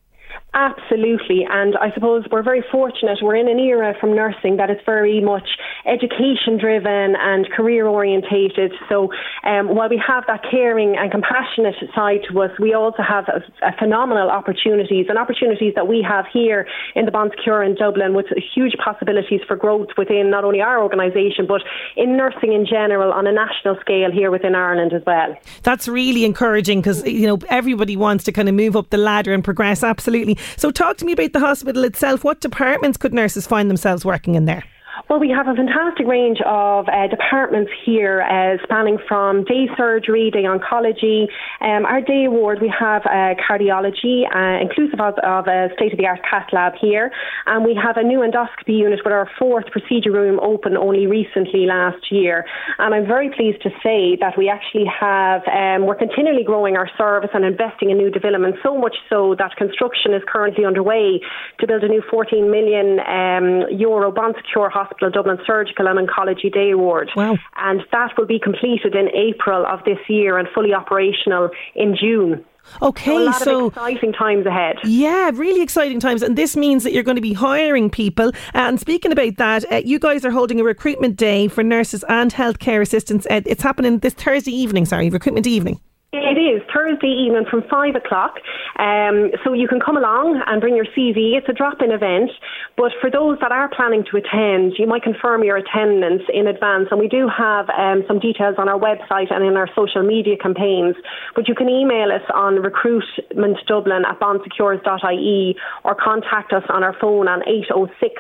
Absolutely, 0.55 1.47
and 1.49 1.77
I 1.77 1.93
suppose 1.93 2.25
we're 2.33 2.43
very 2.43 2.65
fortunate. 2.73 3.19
We're 3.21 3.37
in 3.37 3.49
an 3.49 3.59
era 3.59 3.95
from 4.01 4.17
nursing 4.17 4.57
that 4.57 4.71
is 4.71 4.79
very 4.87 5.21
much 5.21 5.47
education 5.85 6.59
driven 6.59 7.17
and 7.17 7.47
career 7.51 7.87
orientated. 7.87 8.73
So, 8.89 9.11
um, 9.45 9.75
while 9.75 9.91
we 9.91 10.03
have 10.05 10.25
that 10.27 10.41
caring 10.51 10.97
and 10.97 11.11
compassionate 11.11 11.75
side 11.95 12.21
to 12.31 12.41
us, 12.41 12.51
we 12.59 12.73
also 12.73 13.03
have 13.07 13.29
a, 13.29 13.43
a 13.63 13.77
phenomenal 13.79 14.31
opportunities 14.31 15.07
and 15.11 15.19
opportunities 15.19 15.75
that 15.77 15.87
we 15.87 16.05
have 16.09 16.25
here 16.33 16.67
in 16.97 17.05
the 17.05 17.11
Bon 17.11 17.31
Secours 17.37 17.69
in 17.69 17.75
Dublin 17.75 18.15
with 18.15 18.27
huge 18.55 18.75
possibilities 18.83 19.41
for 19.47 19.55
growth 19.55 19.89
within 19.99 20.31
not 20.31 20.45
only 20.45 20.63
our 20.63 20.83
organisation 20.83 21.47
but 21.47 21.61
in 21.97 22.17
nursing 22.17 22.55
in 22.55 22.65
general 22.65 23.13
on 23.13 23.27
a 23.27 23.33
national 23.33 23.77
scale 23.81 24.11
here 24.11 24.31
within 24.31 24.55
Ireland 24.55 24.95
as 24.95 25.03
well. 25.07 25.37
That's 25.63 25.87
really 25.87 26.25
encouraging 26.25 26.81
because 26.81 27.05
you 27.07 27.27
know 27.27 27.39
everybody 27.51 27.97
wants 27.97 28.25
to 28.25 28.33
kind 28.33 28.49
of 28.49 28.55
move 28.55 28.77
up 28.77 28.89
the 28.89 28.97
ladder 28.97 29.35
and 29.35 29.45
progress. 29.45 29.83
Absolutely. 29.83 30.38
So, 30.57 30.71
talk 30.71 30.97
to 30.99 31.05
me 31.05 31.13
about 31.13 31.33
the 31.33 31.41
hospital 31.41 31.85
itself. 31.85 32.25
What 32.25 32.41
departments 32.41 32.99
could 32.99 33.15
nurses 33.15 33.47
find 33.47 33.71
themselves 33.71 34.05
working 34.05 34.35
in 34.35 34.45
there? 34.45 34.65
Well, 35.07 35.21
we 35.21 35.31
have 35.31 35.47
a 35.47 35.55
fantastic 35.55 36.07
range 36.07 36.39
of 36.45 36.89
uh, 36.89 37.07
departments 37.07 37.71
here, 37.87 38.21
uh, 38.23 38.63
spanning 38.65 38.99
from 39.07 39.45
day 39.45 39.69
surgery, 39.77 40.31
day 40.31 40.43
oncology. 40.43 41.29
Um, 41.61 41.87
our 41.87 42.01
day 42.01 42.27
ward, 42.29 42.61
we 42.61 42.73
have 42.77 43.03
uh, 43.07 43.35
cardiology, 43.39 44.25
uh, 44.35 44.61
inclusive 44.61 45.01
of, 45.01 45.15
of 45.23 45.47
a 45.47 45.69
state 45.77 45.93
of 45.93 45.99
the 45.99 46.07
art 46.07 46.21
cath 46.29 46.49
lab 46.53 46.73
here. 46.81 47.13
And 47.47 47.65
we 47.65 47.79
have 47.81 47.97
a 47.97 48.03
new 48.03 48.21
endoscopy 48.21 48.77
unit 48.79 49.01
with 49.05 49.13
our 49.13 49.31
fourth 49.39 49.67
procedure 49.71 50.11
room 50.11 50.41
open 50.41 50.77
only 50.77 51.07
recently 51.07 51.67
last 51.67 52.11
year. 52.11 52.45
And 52.79 52.95
I'm 52.95 53.07
very 53.07 53.31
pleased 53.31 53.63
to 53.63 53.71
say 53.83 54.17
that 54.21 54.37
we 54.37 54.51
actually 54.51 54.87
have, 54.87 55.43
um, 55.47 55.87
we're 55.87 55.97
continually 55.97 56.45
growing 56.45 56.77
our 56.77 56.91
service 56.99 57.31
and 57.33 57.45
investing 57.45 57.91
in 57.91 57.99
new 57.99 58.11
development, 58.11 58.57
so 58.63 58.77
much 58.77 58.97
so 59.09 59.37
that 59.39 59.57
construction 59.57 60.13
is 60.13 60.23
currently 60.27 60.65
underway 60.65 61.21
to 61.61 61.67
build 61.67 61.85
a 61.85 61.89
new 61.89 62.03
14 62.11 62.51
million 62.51 63.01
um, 63.07 63.71
euro 63.71 64.11
Bon 64.11 64.35
Secours 64.35 64.73
hospital 64.73 64.88
Hospital 64.89 65.11
Dublin 65.11 65.39
Surgical 65.47 65.87
and 65.87 66.09
Oncology 66.09 66.53
Day 66.53 66.75
Ward. 66.75 67.11
Wow. 67.15 67.37
And 67.57 67.83
that 67.93 68.17
will 68.17 68.27
be 68.27 68.39
completed 68.39 68.95
in 68.95 69.09
April 69.15 69.67
of 69.67 69.85
this 69.85 69.99
year 70.09 70.39
and 70.39 70.49
fully 70.55 70.73
operational 70.73 71.51
in 71.75 71.97
June. 71.97 72.45
Okay, 72.83 73.13
so, 73.13 73.19
a 73.19 73.25
lot 73.25 73.43
so 73.43 73.67
of 73.67 73.73
exciting 73.73 74.13
times 74.13 74.45
ahead. 74.45 74.77
Yeah, 74.85 75.31
really 75.33 75.63
exciting 75.63 76.01
times, 76.01 76.23
and 76.23 76.37
this 76.37 76.55
means 76.55 76.85
that 76.85 76.93
you're 76.93 77.03
going 77.03 77.17
to 77.17 77.23
be 77.23 77.33
hiring 77.33 77.89
people. 77.89 78.31
And 78.53 78.79
speaking 78.79 79.11
about 79.11 79.37
that, 79.37 79.73
uh, 79.73 79.77
you 79.77 79.99
guys 79.99 80.23
are 80.25 80.31
holding 80.31 80.61
a 80.61 80.65
recruitment 80.65 81.17
day 81.17 81.49
for 81.49 81.63
nurses 81.63 82.05
and 82.11 82.33
healthcare 82.33 82.83
assistants. 82.83 83.27
Uh, 83.31 83.41
it's 83.47 83.63
happening 83.63 84.01
this 84.01 84.13
Thursday 84.13 84.53
evening. 84.53 84.85
Sorry, 84.85 85.09
recruitment 85.09 85.47
evening. 85.47 85.81
It 86.11 86.41
is 86.41 86.63
Thursday 86.73 87.13
evening 87.13 87.45
from 87.51 87.65
five 87.69 87.95
o'clock. 87.95 88.41
Um, 88.79 89.29
so 89.45 89.53
you 89.53 89.69
can 89.69 89.79
come 89.79 89.99
along 89.99 90.41
and 90.47 90.59
bring 90.59 90.75
your 90.75 90.87
CV. 90.97 91.37
It's 91.37 91.51
a 91.51 91.53
drop 91.53 91.83
in 91.85 91.93
event. 91.93 92.31
But 92.79 92.93
for 92.99 93.11
those 93.11 93.37
that 93.43 93.53
are 93.53 93.69
planning 93.69 94.05
to 94.11 94.17
attend, 94.17 94.81
you 94.81 94.87
might 94.87 95.03
confirm 95.03 95.45
your 95.45 95.59
attendance 95.61 96.23
in 96.33 96.47
advance. 96.47 96.89
And 96.91 96.99
we 96.99 97.09
do 97.09 97.29
have 97.29 97.69
um, 97.77 98.05
some 98.09 98.21
details 98.21 98.55
on 98.57 98.71
our 98.71 98.81
website 98.81 99.29
and 99.29 99.45
in 99.45 99.59
our 99.59 99.69
social 99.77 100.03
media 100.03 100.39
campaigns. 100.41 100.97
But 101.37 101.47
you 101.47 101.55
can 101.55 101.69
email 101.69 102.09
us 102.09 102.25
on 102.33 102.57
recruitmentdublin 102.57 104.09
at 104.09 104.19
bonsecours.ie 104.19 105.57
or 105.85 105.95
contact 105.95 106.55
us 106.55 106.65
on 106.71 106.83
our 106.83 106.97
phone 106.99 107.29
on 107.29 107.47
806 107.47 108.17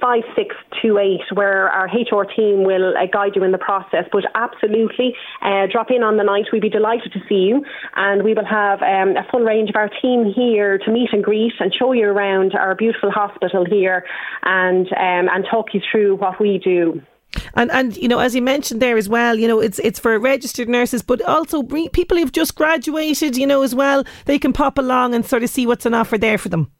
5628 0.00 1.36
where 1.36 1.68
our 1.70 1.86
HR 1.86 2.24
team 2.24 2.62
will 2.62 2.96
uh, 2.96 3.06
guide 3.12 3.32
you 3.34 3.42
in 3.42 3.52
the 3.52 3.58
process. 3.58 4.04
But 4.12 4.24
absolutely, 4.34 5.14
uh, 5.42 5.66
drop 5.70 5.90
in 5.90 6.02
on 6.02 6.16
the 6.16 6.24
night. 6.24 6.46
We'd 6.52 6.62
be 6.62 6.70
delighted 6.70 7.12
to 7.12 7.20
see 7.28 7.50
you. 7.50 7.64
And 7.96 8.22
we 8.22 8.34
will 8.34 8.46
have 8.46 8.80
um, 8.82 9.16
a 9.16 9.26
full 9.30 9.40
range 9.40 9.70
of 9.70 9.76
our 9.76 9.90
team 10.00 10.32
here 10.34 10.78
to 10.78 10.90
meet 10.90 11.10
and 11.12 11.22
greet 11.22 11.54
and 11.58 11.74
show 11.74 11.92
you 11.92 12.06
around 12.06 12.54
our 12.54 12.74
beautiful 12.74 13.10
hospital 13.10 13.64
here 13.64 14.04
and, 14.42 14.86
um, 14.92 15.28
and 15.34 15.44
talk 15.50 15.74
you 15.74 15.80
through 15.90 16.16
what 16.16 16.40
we 16.40 16.58
do. 16.62 17.02
And 17.54 17.70
and 17.70 17.94
you 17.96 18.08
know, 18.08 18.20
as 18.20 18.34
you 18.34 18.40
mentioned 18.40 18.80
there 18.80 18.96
as 18.96 19.06
well, 19.06 19.38
you 19.38 19.46
know, 19.46 19.60
it's 19.60 19.78
it's 19.80 19.98
for 19.98 20.18
registered 20.18 20.68
nurses, 20.68 21.02
but 21.02 21.20
also 21.22 21.62
people 21.62 22.16
who've 22.16 22.32
just 22.32 22.54
graduated, 22.54 23.36
you 23.36 23.46
know, 23.46 23.62
as 23.62 23.74
well. 23.74 24.04
They 24.24 24.38
can 24.38 24.54
pop 24.54 24.78
along 24.78 25.14
and 25.14 25.26
sort 25.26 25.42
of 25.42 25.50
see 25.50 25.66
what's 25.66 25.84
on 25.84 25.92
offer 25.92 26.16
there 26.16 26.38
for 26.38 26.48
them. 26.48 26.70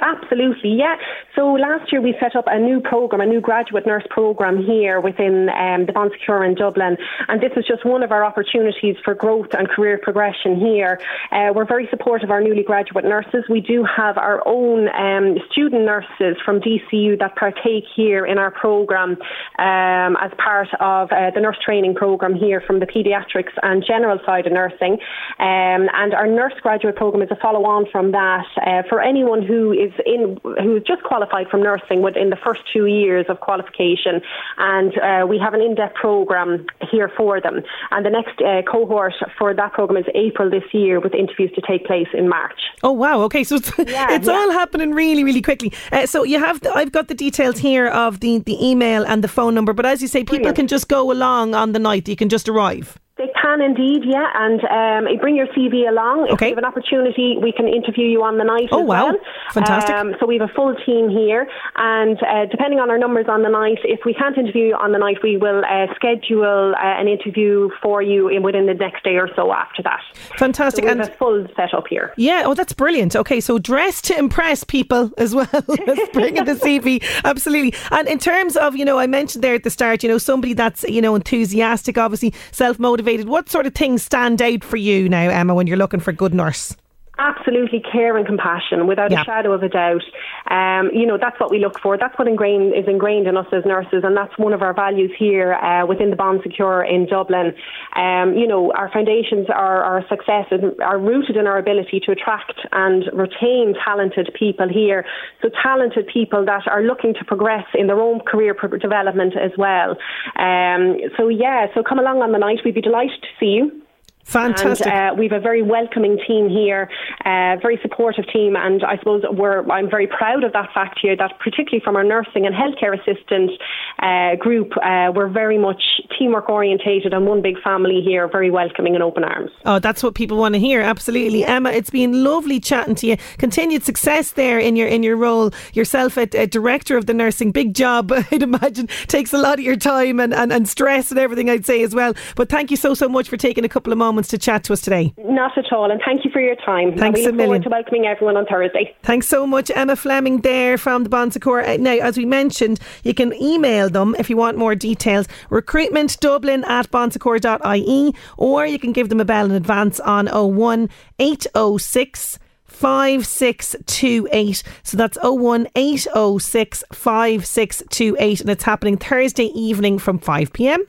Absolutely, 0.00 0.74
yeah. 0.74 0.96
So 1.34 1.52
last 1.52 1.90
year 1.92 2.00
we 2.02 2.14
set 2.20 2.36
up 2.36 2.44
a 2.48 2.58
new 2.58 2.80
program, 2.80 3.20
a 3.20 3.26
new 3.26 3.40
graduate 3.40 3.86
nurse 3.86 4.04
program 4.10 4.62
here 4.62 5.00
within 5.00 5.48
um, 5.50 5.86
the 5.86 5.92
Bon 5.92 6.10
Secours 6.10 6.48
in 6.48 6.54
Dublin, 6.54 6.96
and 7.28 7.40
this 7.40 7.52
is 7.56 7.64
just 7.66 7.84
one 7.86 8.02
of 8.02 8.12
our 8.12 8.24
opportunities 8.24 8.96
for 9.04 9.14
growth 9.14 9.48
and 9.52 9.68
career 9.68 9.98
progression 10.02 10.56
here. 10.56 11.00
Uh, 11.32 11.52
we're 11.54 11.64
very 11.64 11.86
supportive 11.90 12.26
of 12.26 12.30
our 12.30 12.42
newly 12.42 12.62
graduate 12.62 13.04
nurses. 13.04 13.44
We 13.48 13.60
do 13.60 13.84
have 13.84 14.18
our 14.18 14.42
own 14.46 14.88
um, 14.88 15.38
student 15.50 15.84
nurses 15.84 16.36
from 16.44 16.60
DCU 16.60 17.18
that 17.20 17.36
partake 17.36 17.84
here 17.94 18.26
in 18.26 18.36
our 18.36 18.50
program 18.50 19.12
um, 19.58 20.16
as 20.20 20.32
part 20.38 20.68
of 20.80 21.10
uh, 21.12 21.30
the 21.34 21.40
nurse 21.40 21.56
training 21.64 21.94
program 21.94 22.34
here 22.34 22.60
from 22.66 22.80
the 22.80 22.86
paediatrics 22.86 23.52
and 23.62 23.84
general 23.86 24.18
side 24.26 24.46
of 24.46 24.52
nursing. 24.52 24.94
Um, 25.38 25.88
and 25.94 26.14
our 26.14 26.26
nurse 26.26 26.54
graduate 26.62 26.96
program 26.96 27.22
is 27.22 27.30
a 27.30 27.36
follow 27.36 27.64
on 27.64 27.86
from 27.92 28.10
that 28.12 28.46
uh, 28.66 28.82
for 28.88 29.00
anyone 29.00 29.42
who 29.46 29.72
is 29.72 29.85
in 30.04 30.38
who's 30.62 30.82
just 30.82 31.02
qualified 31.02 31.48
from 31.48 31.62
nursing 31.62 32.02
within 32.02 32.30
the 32.30 32.36
first 32.36 32.62
two 32.72 32.86
years 32.86 33.26
of 33.28 33.40
qualification, 33.40 34.20
and 34.58 34.92
uh, 34.98 35.26
we 35.26 35.38
have 35.38 35.54
an 35.54 35.60
in-depth 35.60 35.94
program 35.94 36.66
here 36.90 37.10
for 37.16 37.40
them. 37.40 37.62
And 37.90 38.04
the 38.04 38.10
next 38.10 38.40
uh, 38.40 38.62
cohort 38.62 39.14
for 39.38 39.54
that 39.54 39.72
program 39.72 40.02
is 40.02 40.08
April 40.14 40.50
this 40.50 40.64
year, 40.72 41.00
with 41.00 41.14
interviews 41.14 41.50
to 41.54 41.62
take 41.62 41.84
place 41.86 42.08
in 42.14 42.28
March. 42.28 42.60
Oh 42.82 42.92
wow! 42.92 43.20
Okay, 43.22 43.44
so 43.44 43.56
it's, 43.56 43.70
Yeah, 43.78 44.06
it's 44.16 44.26
yeah. 44.26 44.34
all 44.34 44.50
happening 44.52 44.92
really, 44.92 45.24
really 45.24 45.42
quickly. 45.42 45.72
Uh, 45.92 46.06
so 46.06 46.24
you 46.24 46.38
have, 46.38 46.60
the, 46.60 46.72
I've 46.74 46.92
got 46.92 47.08
the 47.08 47.14
details 47.14 47.58
here 47.58 47.88
of 47.88 48.20
the 48.20 48.38
the 48.40 48.56
email 48.64 49.04
and 49.06 49.22
the 49.24 49.28
phone 49.28 49.54
number. 49.54 49.72
But 49.72 49.86
as 49.86 50.02
you 50.02 50.08
say, 50.08 50.24
people 50.24 50.52
can 50.52 50.66
just 50.66 50.88
go 50.88 51.10
along 51.12 51.54
on 51.54 51.72
the 51.72 51.78
night. 51.78 52.08
You 52.08 52.16
can 52.16 52.28
just 52.28 52.48
arrive. 52.48 52.98
They 53.18 53.28
can 53.40 53.60
indeed, 53.60 54.02
yeah, 54.04 54.26
and 54.34 54.60
um, 55.06 55.18
bring 55.20 55.36
your 55.36 55.46
CV 55.48 55.88
along. 55.88 56.26
If 56.26 56.32
Okay. 56.34 56.46
we 56.46 56.50
have 56.50 56.58
an 56.58 56.64
opportunity, 56.64 57.36
we 57.40 57.52
can 57.52 57.68
interview 57.68 58.06
you 58.06 58.22
on 58.22 58.38
the 58.38 58.44
night. 58.44 58.68
Oh, 58.72 58.82
as 58.82 58.86
wow. 58.88 59.04
well. 59.06 59.16
Fantastic. 59.52 59.94
Um, 59.94 60.14
so 60.20 60.26
we 60.26 60.38
have 60.38 60.48
a 60.48 60.52
full 60.54 60.74
team 60.86 61.08
here, 61.08 61.46
and 61.76 62.18
uh, 62.22 62.46
depending 62.50 62.80
on 62.80 62.90
our 62.90 62.98
numbers 62.98 63.26
on 63.28 63.42
the 63.42 63.48
night, 63.48 63.78
if 63.84 64.00
we 64.04 64.14
can't 64.14 64.36
interview 64.36 64.66
you 64.68 64.74
on 64.74 64.92
the 64.92 64.98
night, 64.98 65.18
we 65.22 65.36
will 65.36 65.62
uh, 65.64 65.86
schedule 65.94 66.74
uh, 66.76 67.00
an 67.00 67.08
interview 67.08 67.70
for 67.82 68.02
you 68.02 68.28
in 68.28 68.42
within 68.42 68.66
the 68.66 68.74
next 68.74 69.04
day 69.04 69.16
or 69.16 69.28
so 69.36 69.52
after 69.52 69.82
that. 69.82 70.00
Fantastic. 70.38 70.84
So 70.84 70.86
we 70.86 70.98
have 70.98 71.00
And- 71.00 71.08
a 71.10 71.16
full 71.16 71.46
setup 71.56 71.86
here. 71.88 72.12
Yeah, 72.16 72.42
oh, 72.46 72.54
that's 72.54 72.72
brilliant. 72.72 73.14
Okay, 73.16 73.40
so 73.40 73.58
dress 73.58 74.00
to 74.02 74.18
impress 74.18 74.64
people 74.64 75.10
as 75.18 75.34
well 75.34 75.48
as 75.52 75.98
bringing 76.12 76.44
the 76.44 76.54
CV. 76.54 77.02
Absolutely. 77.24 77.74
And 77.90 78.08
in 78.08 78.18
terms 78.18 78.56
of, 78.56 78.76
you 78.76 78.84
know, 78.84 78.98
I 78.98 79.06
mentioned 79.06 79.42
there 79.44 79.54
at 79.54 79.62
the 79.64 79.70
start, 79.70 80.02
you 80.02 80.08
know, 80.08 80.18
somebody 80.18 80.52
that's, 80.54 80.82
you 80.84 81.00
know, 81.02 81.14
enthusiastic, 81.14 81.98
obviously 81.98 82.34
self 82.52 82.78
motivated. 82.78 83.25
What 83.26 83.50
sort 83.50 83.66
of 83.66 83.74
things 83.74 84.04
stand 84.04 84.40
out 84.40 84.62
for 84.62 84.76
you 84.76 85.08
now, 85.08 85.28
Emma, 85.28 85.52
when 85.52 85.66
you're 85.66 85.76
looking 85.76 85.98
for 85.98 86.12
a 86.12 86.14
good 86.14 86.32
nurse? 86.32 86.76
Absolutely 87.18 87.80
care 87.80 88.18
and 88.18 88.26
compassion, 88.26 88.86
without 88.86 89.10
Yeah. 89.10 89.22
a 89.22 89.24
shadow 89.24 89.52
of 89.52 89.62
a 89.62 89.70
doubt. 89.70 90.02
Um, 90.48 90.90
you 90.92 91.06
know, 91.06 91.16
that's 91.16 91.40
what 91.40 91.50
we 91.50 91.58
look 91.58 91.78
for. 91.78 91.96
That's 91.96 92.16
what 92.18 92.28
ingrained, 92.28 92.74
is 92.74 92.86
ingrained 92.86 93.26
in 93.26 93.38
us 93.38 93.46
as 93.52 93.64
nurses, 93.64 94.04
and 94.04 94.14
that's 94.14 94.36
one 94.36 94.52
of 94.52 94.60
our 94.60 94.74
values 94.74 95.10
here 95.18 95.54
uh, 95.54 95.86
within 95.86 96.10
the 96.10 96.16
Bon 96.16 96.42
Secours 96.42 96.86
in 96.90 97.06
Dublin. 97.06 97.54
Um, 97.94 98.34
you 98.34 98.46
know, 98.46 98.70
our 98.72 98.90
foundations, 98.92 99.46
our, 99.48 99.82
our 99.82 100.06
success 100.08 100.44
is, 100.50 100.60
are 100.84 100.98
rooted 100.98 101.38
in 101.38 101.46
our 101.46 101.56
ability 101.56 102.00
to 102.00 102.12
attract 102.12 102.60
and 102.72 103.04
retain 103.14 103.74
talented 103.82 104.28
people 104.38 104.68
here. 104.68 105.06
So 105.40 105.48
talented 105.62 106.08
people 106.12 106.44
that 106.44 106.68
are 106.68 106.82
looking 106.82 107.14
to 107.14 107.24
progress 107.24 107.64
in 107.74 107.86
their 107.86 107.98
own 107.98 108.20
career 108.20 108.52
pro- 108.52 108.76
development 108.76 109.34
as 109.38 109.52
well. 109.56 109.96
Um, 110.36 110.98
so 111.16 111.28
yeah, 111.28 111.68
so 111.74 111.82
come 111.82 111.98
along 111.98 112.20
on 112.20 112.32
the 112.32 112.38
night. 112.38 112.58
We'd 112.62 112.74
be 112.74 112.82
delighted 112.82 113.22
to 113.22 113.28
see 113.40 113.46
you. 113.46 113.82
Fantastic. 114.26 114.88
And, 114.88 115.12
uh, 115.12 115.14
we 115.16 115.28
have 115.28 115.38
a 115.38 115.40
very 115.40 115.62
welcoming 115.62 116.18
team 116.26 116.48
here, 116.48 116.90
uh, 117.24 117.56
very 117.62 117.78
supportive 117.80 118.26
team, 118.32 118.56
and 118.56 118.82
I 118.82 118.98
suppose 118.98 119.22
we're, 119.30 119.64
I'm 119.70 119.88
very 119.88 120.08
proud 120.08 120.42
of 120.42 120.52
that 120.52 120.70
fact 120.74 120.98
here 121.00 121.16
that 121.16 121.38
particularly 121.38 121.80
from 121.84 121.94
our 121.94 122.02
nursing 122.02 122.44
and 122.44 122.52
healthcare 122.52 122.98
assistant 122.98 123.52
uh, 124.00 124.34
group, 124.34 124.72
uh, 124.82 125.12
we're 125.14 125.28
very 125.28 125.58
much 125.58 125.80
teamwork 126.18 126.48
orientated 126.48 127.14
and 127.14 127.24
one 127.26 127.40
big 127.40 127.60
family 127.62 128.02
here, 128.04 128.26
very 128.26 128.50
welcoming 128.50 128.94
and 128.94 129.02
open 129.02 129.22
arms. 129.22 129.52
Oh, 129.64 129.78
that's 129.78 130.02
what 130.02 130.16
people 130.16 130.38
want 130.38 130.54
to 130.54 130.58
hear. 130.58 130.80
Absolutely, 130.80 131.44
Emma. 131.44 131.70
It's 131.70 131.90
been 131.90 132.24
lovely 132.24 132.58
chatting 132.58 132.96
to 132.96 133.06
you. 133.06 133.16
Continued 133.38 133.84
success 133.84 134.32
there 134.32 134.58
in 134.58 134.74
your 134.74 134.88
in 134.88 135.04
your 135.04 135.16
role 135.16 135.52
yourself 135.72 136.18
at, 136.18 136.34
at 136.34 136.50
director 136.50 136.96
of 136.96 137.06
the 137.06 137.14
nursing. 137.14 137.52
Big 137.52 137.74
job, 137.74 138.12
I'd 138.32 138.42
imagine. 138.42 138.88
Takes 139.06 139.32
a 139.32 139.38
lot 139.38 139.60
of 139.60 139.64
your 139.64 139.76
time 139.76 140.18
and, 140.18 140.34
and, 140.34 140.52
and 140.52 140.68
stress 140.68 141.10
and 141.12 141.20
everything. 141.20 141.48
I'd 141.48 141.64
say 141.64 141.84
as 141.84 141.94
well. 141.94 142.12
But 142.34 142.48
thank 142.48 142.72
you 142.72 142.76
so 142.76 142.94
so 142.94 143.08
much 143.08 143.28
for 143.28 143.36
taking 143.36 143.64
a 143.64 143.68
couple 143.68 143.92
of 143.92 143.98
moments 143.98 144.15
to 144.24 144.38
chat 144.38 144.64
to 144.64 144.72
us 144.72 144.80
today. 144.80 145.12
Not 145.18 145.56
at 145.58 145.72
all, 145.72 145.90
and 145.90 146.00
thank 146.04 146.24
you 146.24 146.30
for 146.30 146.40
your 146.40 146.56
time. 146.56 146.88
and 146.90 146.98
Thanks 146.98 147.18
we 147.20 147.26
a 147.26 147.32
million. 147.32 147.46
forward 147.48 147.62
to 147.64 147.68
welcoming 147.70 148.06
everyone 148.06 148.36
on 148.36 148.46
Thursday. 148.46 148.94
Thanks 149.02 149.28
so 149.28 149.46
much, 149.46 149.70
Emma 149.74 149.96
Fleming, 149.96 150.40
there 150.40 150.78
from 150.78 151.02
the 151.04 151.08
Bon 151.10 151.30
Secours. 151.30 151.66
Uh, 151.66 151.76
Now, 151.78 151.92
as 151.92 152.16
we 152.16 152.24
mentioned, 152.24 152.80
you 153.04 153.14
can 153.14 153.32
email 153.34 153.88
them 153.90 154.14
if 154.18 154.28
you 154.30 154.36
want 154.36 154.56
more 154.58 154.74
details. 154.74 155.26
Recruitment 155.50 156.18
Dublin 156.20 156.64
at 156.64 156.90
bonsecours.ie, 156.90 158.14
or 158.36 158.66
you 158.66 158.78
can 158.78 158.92
give 158.92 159.08
them 159.08 159.20
a 159.20 159.24
bell 159.24 159.44
in 159.46 159.52
advance 159.52 160.00
on 160.00 160.26
01 160.26 160.88
806 161.18 162.38
5628. 162.66 164.62
So 164.82 164.96
that's 164.96 165.16
01 165.22 165.66
806 165.74 166.84
5628, 166.92 168.40
and 168.40 168.50
it's 168.50 168.64
happening 168.64 168.96
Thursday 168.96 169.46
evening 169.54 169.98
from 169.98 170.18
5 170.18 170.52
pm. 170.52 170.84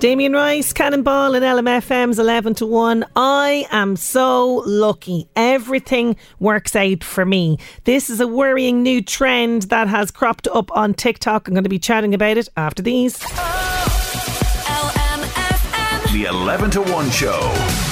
Damien 0.00 0.32
Rice, 0.32 0.72
Cannonball 0.72 1.34
and 1.34 1.44
LMFM's 1.44 2.18
11 2.18 2.54
to 2.54 2.64
1. 2.64 3.04
I 3.16 3.66
am 3.70 3.96
so 3.96 4.62
lucky. 4.64 5.28
Everything 5.36 6.16
works 6.38 6.74
out 6.74 7.04
for 7.04 7.26
me. 7.26 7.58
This 7.84 8.08
is 8.08 8.18
a 8.18 8.26
worrying 8.26 8.82
new 8.82 9.02
trend 9.02 9.64
that 9.64 9.88
has 9.88 10.10
cropped 10.10 10.48
up 10.48 10.74
on 10.74 10.94
TikTok. 10.94 11.46
I'm 11.46 11.52
going 11.52 11.64
to 11.64 11.68
be 11.70 11.78
chatting 11.78 12.14
about 12.14 12.38
it 12.38 12.48
after 12.56 12.82
these. 12.82 13.18
The 16.12 16.26
11 16.30 16.70
to 16.70 16.80
1 16.80 17.10
show. 17.10 17.89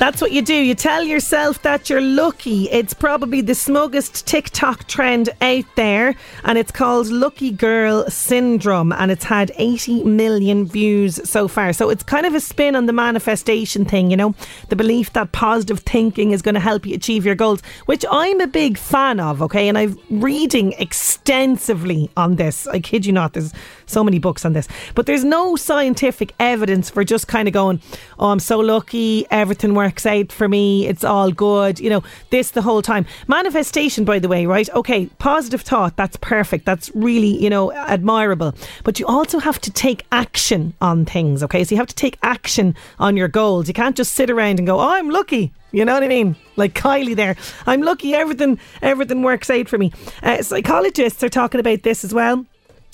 That's 0.00 0.22
what 0.22 0.32
you 0.32 0.40
do. 0.40 0.54
You 0.54 0.74
tell 0.74 1.04
yourself 1.04 1.60
that 1.60 1.90
you're 1.90 2.00
lucky. 2.00 2.70
It's 2.70 2.94
probably 2.94 3.42
the 3.42 3.54
smuggest 3.54 4.26
TikTok 4.26 4.88
trend 4.88 5.28
out 5.42 5.66
there, 5.76 6.14
and 6.42 6.56
it's 6.56 6.72
called 6.72 7.08
Lucky 7.08 7.50
Girl 7.50 8.08
Syndrome, 8.08 8.92
and 8.92 9.10
it's 9.10 9.24
had 9.24 9.52
80 9.58 10.04
million 10.04 10.64
views 10.64 11.20
so 11.28 11.48
far. 11.48 11.74
So 11.74 11.90
it's 11.90 12.02
kind 12.02 12.24
of 12.24 12.34
a 12.34 12.40
spin 12.40 12.76
on 12.76 12.86
the 12.86 12.94
manifestation 12.94 13.84
thing, 13.84 14.10
you 14.10 14.16
know, 14.16 14.34
the 14.70 14.74
belief 14.74 15.12
that 15.12 15.32
positive 15.32 15.80
thinking 15.80 16.30
is 16.30 16.40
going 16.40 16.54
to 16.54 16.60
help 16.60 16.86
you 16.86 16.94
achieve 16.94 17.26
your 17.26 17.34
goals, 17.34 17.60
which 17.84 18.06
I'm 18.10 18.40
a 18.40 18.46
big 18.46 18.78
fan 18.78 19.20
of, 19.20 19.42
okay? 19.42 19.68
And 19.68 19.76
I'm 19.76 19.98
reading 20.08 20.72
extensively 20.78 22.10
on 22.16 22.36
this. 22.36 22.66
I 22.66 22.80
kid 22.80 23.04
you 23.04 23.12
not, 23.12 23.34
there's 23.34 23.52
so 23.84 24.02
many 24.02 24.18
books 24.18 24.46
on 24.46 24.54
this. 24.54 24.66
But 24.94 25.04
there's 25.04 25.24
no 25.24 25.56
scientific 25.56 26.32
evidence 26.40 26.88
for 26.88 27.04
just 27.04 27.28
kind 27.28 27.48
of 27.48 27.52
going, 27.52 27.82
oh, 28.18 28.30
I'm 28.30 28.40
so 28.40 28.60
lucky, 28.60 29.26
everything 29.30 29.74
works 29.74 29.89
out 30.06 30.32
for 30.32 30.48
me, 30.48 30.86
it's 30.86 31.04
all 31.04 31.30
good, 31.30 31.80
you 31.80 31.90
know, 31.90 32.02
this 32.30 32.50
the 32.50 32.62
whole 32.62 32.82
time. 32.82 33.06
Manifestation, 33.26 34.04
by 34.04 34.18
the 34.18 34.28
way, 34.28 34.46
right? 34.46 34.68
Okay, 34.70 35.06
positive 35.18 35.62
thought, 35.62 35.96
that's 35.96 36.16
perfect. 36.16 36.64
That's 36.64 36.90
really, 36.94 37.42
you 37.42 37.50
know, 37.50 37.72
admirable. 37.72 38.54
But 38.84 39.00
you 39.00 39.06
also 39.06 39.38
have 39.38 39.60
to 39.62 39.70
take 39.70 40.04
action 40.12 40.74
on 40.80 41.04
things, 41.04 41.42
okay? 41.42 41.64
So 41.64 41.74
you 41.74 41.78
have 41.78 41.86
to 41.88 41.94
take 41.94 42.18
action 42.22 42.74
on 42.98 43.16
your 43.16 43.28
goals. 43.28 43.68
You 43.68 43.74
can't 43.74 43.96
just 43.96 44.14
sit 44.14 44.30
around 44.30 44.58
and 44.58 44.66
go, 44.66 44.78
oh, 44.78 44.90
I'm 44.90 45.10
lucky. 45.10 45.52
You 45.72 45.84
know 45.84 45.94
what 45.94 46.02
I 46.02 46.08
mean? 46.08 46.36
Like 46.56 46.74
Kylie 46.74 47.14
there. 47.14 47.36
I'm 47.66 47.82
lucky 47.82 48.14
everything 48.14 48.58
everything 48.82 49.22
works 49.22 49.50
out 49.50 49.68
for 49.68 49.78
me. 49.78 49.92
Uh, 50.22 50.42
psychologists 50.42 51.22
are 51.22 51.28
talking 51.28 51.60
about 51.60 51.82
this 51.82 52.04
as 52.04 52.12
well. 52.12 52.44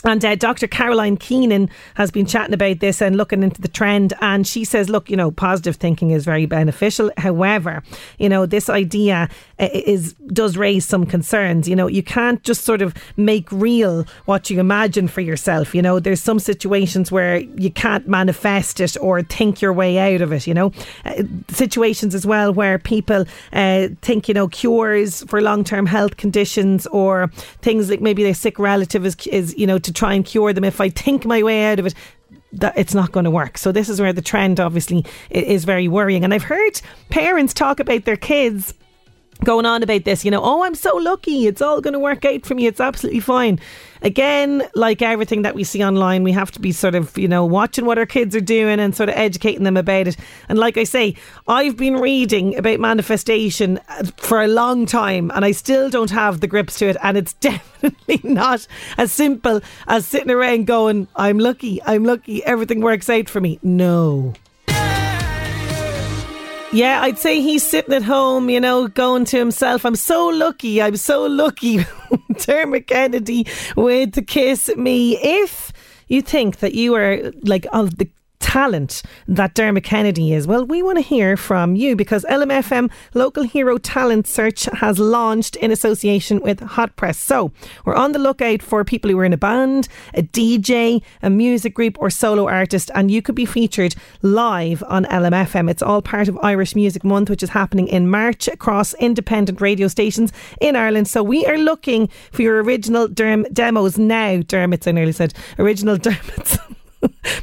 And 0.04 0.24
uh, 0.24 0.34
Dr. 0.36 0.66
Caroline 0.66 1.16
Keenan 1.16 1.70
has 1.94 2.10
been 2.10 2.26
chatting 2.26 2.54
about 2.54 2.80
this 2.80 3.00
and 3.00 3.16
looking 3.16 3.42
into 3.42 3.60
the 3.60 3.68
trend. 3.68 4.12
And 4.20 4.46
she 4.46 4.64
says, 4.64 4.88
look, 4.88 5.10
you 5.10 5.16
know, 5.16 5.30
positive 5.30 5.76
thinking 5.76 6.10
is 6.10 6.24
very 6.24 6.46
beneficial. 6.46 7.10
However, 7.16 7.82
you 8.18 8.28
know, 8.28 8.46
this 8.46 8.68
idea 8.68 9.28
uh, 9.58 9.68
is 9.72 10.12
does 10.28 10.56
raise 10.56 10.84
some 10.84 11.06
concerns. 11.06 11.66
You 11.68 11.74
know, 11.74 11.86
you 11.86 12.02
can't 12.02 12.42
just 12.42 12.64
sort 12.64 12.82
of 12.82 12.94
make 13.16 13.50
real 13.50 14.06
what 14.26 14.50
you 14.50 14.60
imagine 14.60 15.08
for 15.08 15.22
yourself. 15.22 15.74
You 15.74 15.82
know, 15.82 15.98
there's 15.98 16.22
some 16.22 16.38
situations 16.38 17.10
where 17.10 17.38
you 17.38 17.70
can't 17.70 18.06
manifest 18.06 18.80
it 18.80 18.96
or 19.00 19.22
think 19.22 19.62
your 19.62 19.72
way 19.72 19.98
out 19.98 20.20
of 20.20 20.32
it. 20.32 20.46
You 20.46 20.54
know, 20.54 20.72
uh, 21.04 21.22
situations 21.48 22.14
as 22.14 22.26
well 22.26 22.52
where 22.52 22.78
people 22.78 23.24
uh, 23.52 23.88
think, 24.02 24.28
you 24.28 24.34
know, 24.34 24.48
cures 24.48 25.24
for 25.24 25.40
long 25.40 25.64
term 25.64 25.86
health 25.86 26.18
conditions 26.18 26.86
or 26.88 27.28
things 27.62 27.88
like 27.88 28.02
maybe 28.02 28.22
their 28.22 28.34
sick 28.34 28.58
relative 28.58 29.06
is, 29.06 29.16
is, 29.28 29.56
you 29.56 29.66
know, 29.66 29.78
to 29.86 29.92
try 29.92 30.14
and 30.14 30.24
cure 30.24 30.52
them. 30.52 30.64
If 30.64 30.80
I 30.80 30.90
think 30.90 31.24
my 31.24 31.42
way 31.42 31.64
out 31.64 31.78
of 31.78 31.86
it, 31.86 31.94
that 32.52 32.76
it's 32.76 32.94
not 32.94 33.12
going 33.12 33.24
to 33.24 33.30
work. 33.30 33.58
So 33.58 33.72
this 33.72 33.88
is 33.88 34.00
where 34.00 34.12
the 34.12 34.22
trend 34.22 34.60
obviously 34.60 35.04
is 35.30 35.64
very 35.64 35.88
worrying. 35.88 36.24
And 36.24 36.32
I've 36.32 36.44
heard 36.44 36.80
parents 37.10 37.52
talk 37.52 37.80
about 37.80 38.04
their 38.04 38.16
kids 38.16 38.74
going 39.44 39.66
on 39.66 39.82
about 39.82 40.04
this, 40.04 40.24
you 40.24 40.30
know, 40.30 40.42
oh, 40.42 40.64
I'm 40.64 40.74
so 40.74 40.96
lucky. 40.96 41.46
It's 41.46 41.62
all 41.62 41.80
going 41.80 41.92
to 41.92 41.98
work 41.98 42.24
out 42.24 42.44
for 42.44 42.54
me. 42.54 42.66
It's 42.66 42.80
absolutely 42.80 43.20
fine. 43.20 43.58
Again, 44.02 44.62
like 44.74 45.02
everything 45.02 45.42
that 45.42 45.54
we 45.54 45.64
see 45.64 45.84
online, 45.84 46.22
we 46.22 46.32
have 46.32 46.50
to 46.52 46.60
be 46.60 46.72
sort 46.72 46.94
of, 46.94 47.16
you 47.18 47.28
know, 47.28 47.44
watching 47.44 47.86
what 47.86 47.98
our 47.98 48.06
kids 48.06 48.36
are 48.36 48.40
doing 48.40 48.78
and 48.78 48.94
sort 48.94 49.08
of 49.08 49.16
educating 49.16 49.64
them 49.64 49.76
about 49.76 50.06
it. 50.06 50.16
And 50.48 50.58
like 50.58 50.76
I 50.76 50.84
say, 50.84 51.16
I've 51.48 51.76
been 51.76 51.96
reading 51.96 52.56
about 52.56 52.80
manifestation 52.80 53.80
uh, 53.88 54.04
for 54.16 54.42
a 54.42 54.48
long 54.48 54.86
time 54.86 55.30
and 55.34 55.44
I 55.44 55.52
still 55.52 55.90
don't 55.90 56.10
have 56.10 56.40
the 56.40 56.46
grips 56.46 56.78
to 56.78 56.88
it. 56.88 56.96
And 57.02 57.16
it's 57.16 57.32
definitely 57.34 58.20
not 58.22 58.66
as 58.96 59.12
simple 59.12 59.60
as 59.86 60.06
sitting 60.06 60.30
around 60.30 60.66
going, 60.66 61.08
I'm 61.16 61.38
lucky, 61.38 61.82
I'm 61.82 62.04
lucky, 62.04 62.44
everything 62.44 62.80
works 62.80 63.08
out 63.08 63.28
for 63.28 63.40
me. 63.40 63.58
No. 63.62 64.34
Yeah, 66.76 67.00
I'd 67.00 67.18
say 67.18 67.40
he's 67.40 67.66
sitting 67.66 67.94
at 67.94 68.02
home, 68.02 68.50
you 68.50 68.60
know, 68.60 68.86
going 68.86 69.24
to 69.26 69.38
himself, 69.38 69.86
I'm 69.86 69.96
so 69.96 70.26
lucky, 70.26 70.82
I'm 70.82 70.98
so 70.98 71.24
lucky. 71.24 71.86
Dermot 72.36 72.86
Kennedy 72.86 73.46
with 73.76 74.12
the 74.12 74.20
Kiss 74.20 74.68
Me. 74.76 75.16
If 75.16 75.72
you 76.08 76.20
think 76.20 76.58
that 76.58 76.74
you 76.74 76.94
are 76.94 77.32
like 77.44 77.66
of 77.72 77.96
the 77.96 78.10
talent 78.38 79.02
that 79.28 79.54
Dermot 79.54 79.84
Kennedy 79.84 80.32
is, 80.32 80.46
well, 80.46 80.64
we 80.64 80.82
want 80.82 80.98
to 80.98 81.02
hear 81.02 81.36
from 81.36 81.76
you 81.76 81.96
because 81.96 82.24
LMFM 82.24 82.90
Local 83.14 83.42
Hero 83.44 83.78
Talent 83.78 84.26
Search 84.26 84.64
has 84.64 84.98
launched 84.98 85.56
in 85.56 85.70
association 85.70 86.40
with 86.40 86.60
Hot 86.60 86.94
Press. 86.96 87.18
So 87.18 87.52
we're 87.84 87.94
on 87.94 88.12
the 88.12 88.18
lookout 88.18 88.62
for 88.62 88.84
people 88.84 89.10
who 89.10 89.18
are 89.18 89.24
in 89.24 89.32
a 89.32 89.36
band, 89.36 89.88
a 90.14 90.22
DJ, 90.22 91.02
a 91.22 91.30
music 91.30 91.74
group, 91.74 91.96
or 91.98 92.10
solo 92.10 92.48
artist, 92.48 92.90
and 92.94 93.10
you 93.10 93.22
could 93.22 93.34
be 93.34 93.46
featured 93.46 93.94
live 94.22 94.82
on 94.88 95.04
LMFM. 95.06 95.70
It's 95.70 95.82
all 95.82 96.02
part 96.02 96.28
of 96.28 96.38
Irish 96.42 96.74
Music 96.74 97.04
Month, 97.04 97.30
which 97.30 97.42
is 97.42 97.50
happening 97.50 97.88
in 97.88 98.08
March 98.08 98.48
across 98.48 98.94
independent 98.94 99.60
radio 99.60 99.88
stations 99.88 100.32
in 100.60 100.76
Ireland. 100.76 101.08
So 101.08 101.22
we 101.22 101.46
are 101.46 101.58
looking 101.58 102.08
for 102.32 102.42
your 102.42 102.62
original 102.62 103.08
Derm- 103.08 103.52
demos 103.52 103.98
now. 103.98 104.42
Dermots, 104.42 104.86
I 104.86 104.92
nearly 104.92 105.12
said 105.12 105.34
original 105.58 105.96
Dermots. 106.06 106.58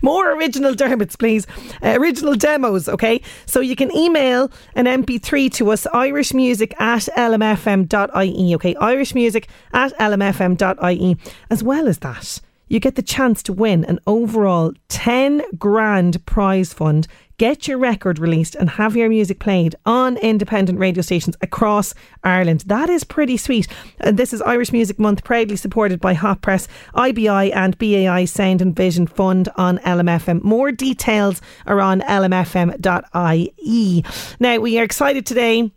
More 0.04 0.34
original 0.34 0.76
Dermots, 0.76 1.16
please. 1.16 1.48
Uh, 1.82 1.98
original 1.98 2.36
demos, 2.36 2.90
okay? 2.90 3.22
So 3.46 3.62
you 3.62 3.76
can 3.76 3.96
email 3.96 4.52
an 4.76 4.86
MP3 4.86 5.52
to 5.54 5.72
us, 5.72 5.88
irishmusic 5.94 6.80
at 6.80 7.08
lmfm.ie, 7.18 8.56
okay? 8.56 8.76
Irishmusic 8.76 9.46
at 9.74 9.98
lmfm.ie. 9.98 11.18
As 11.50 11.64
well 11.64 11.88
as 11.88 12.00
that, 12.00 12.42
you 12.68 12.82
get 12.82 12.96
the 12.96 13.02
chance 13.02 13.42
to 13.44 13.54
win 13.54 13.86
an 13.86 14.00
overall 14.06 14.74
10 14.90 15.42
grand 15.58 16.26
prize 16.26 16.74
fund 16.74 17.08
get 17.38 17.68
your 17.68 17.78
record 17.78 18.20
released 18.20 18.56
and 18.56 18.72
have 18.72 18.96
your 18.96 19.10
music 19.10 19.40
played 19.40 19.76
on 19.86 20.18
independent 20.18 20.80
radio 20.80 21.02
stations 21.02 21.36
across 21.42 21.94
Ireland. 22.24 22.64
That 22.68 22.90
is 22.90 23.04
pretty 23.04 23.38
sweet. 23.38 23.68
And 24.00 24.18
this 24.18 24.34
is 24.34 24.42
Irish 24.42 24.72
Music 24.72 25.00
Month, 25.00 25.24
proudly 25.24 25.56
supported 25.56 26.00
by 26.00 26.14
Hot 26.14 26.42
Press, 26.42 26.68
IBI, 26.96 27.54
and 27.54 27.78
BAI 27.78 28.26
Sound 28.26 28.62
and 28.62 28.76
Vision 28.76 29.08
Fund 29.08 29.50
on 29.56 29.78
LMFM. 29.80 30.44
More 30.44 30.72
details 30.72 31.42
are 31.66 31.82
on 31.82 32.02
lmfm.ie. 32.02 34.06
Now, 34.40 34.58
we 34.60 34.80
are 34.80 34.84
excited 34.84 35.26
today 35.26 35.72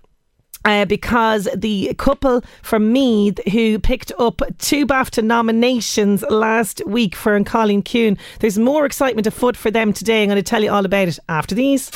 uh, 0.66 0.84
because 0.84 1.48
the 1.54 1.94
couple 1.94 2.42
from 2.62 2.92
Meath 2.92 3.38
who 3.52 3.78
picked 3.78 4.12
up 4.18 4.42
two 4.58 4.84
BAFTA 4.84 5.22
nominations 5.22 6.22
last 6.28 6.82
week 6.86 7.14
for 7.14 7.38
Cailín 7.40 7.82
Ciúin, 7.84 8.18
there's 8.40 8.58
more 8.58 8.84
excitement 8.84 9.26
afoot 9.28 9.56
for 9.56 9.70
them 9.70 9.92
today. 9.92 10.22
I'm 10.22 10.28
going 10.28 10.36
to 10.36 10.42
tell 10.42 10.62
you 10.62 10.72
all 10.72 10.84
about 10.84 11.08
it 11.08 11.18
after 11.28 11.54
these. 11.54 11.90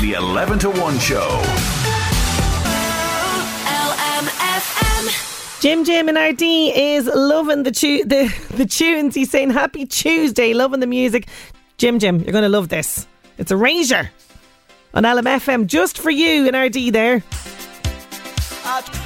The 0.00 0.14
11 0.16 0.60
to 0.60 0.70
1 0.70 0.98
show. 1.00 1.42
Jim 5.60 5.84
Jim 5.84 6.08
and 6.08 6.18
RD 6.18 6.42
is 6.42 7.06
loving 7.06 7.62
the, 7.62 7.70
tu- 7.70 8.04
the 8.04 8.34
the 8.50 8.66
tunes. 8.66 9.14
He's 9.14 9.30
saying 9.30 9.50
happy 9.50 9.86
Tuesday, 9.86 10.54
loving 10.54 10.80
the 10.80 10.88
music. 10.88 11.28
Jim 11.78 12.00
Jim, 12.00 12.18
you're 12.20 12.32
going 12.32 12.42
to 12.42 12.48
love 12.48 12.68
this. 12.68 13.06
It's 13.38 13.52
a 13.52 13.54
Erasure 13.54 14.10
on 14.94 15.04
LMFM 15.04 15.66
just 15.66 15.98
for 15.98 16.10
you 16.10 16.46
in 16.46 16.56
RD 16.56 16.92
there. 16.92 17.22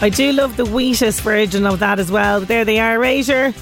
I 0.01 0.11
do 0.11 0.33
love 0.33 0.57
the 0.57 0.65
Wheatus 0.65 1.21
version 1.21 1.67
of 1.67 1.79
that 1.79 1.99
as 1.99 2.11
well. 2.11 2.41
There 2.41 2.65
they 2.65 2.79
are, 2.79 2.95
Erasure. 2.97 3.55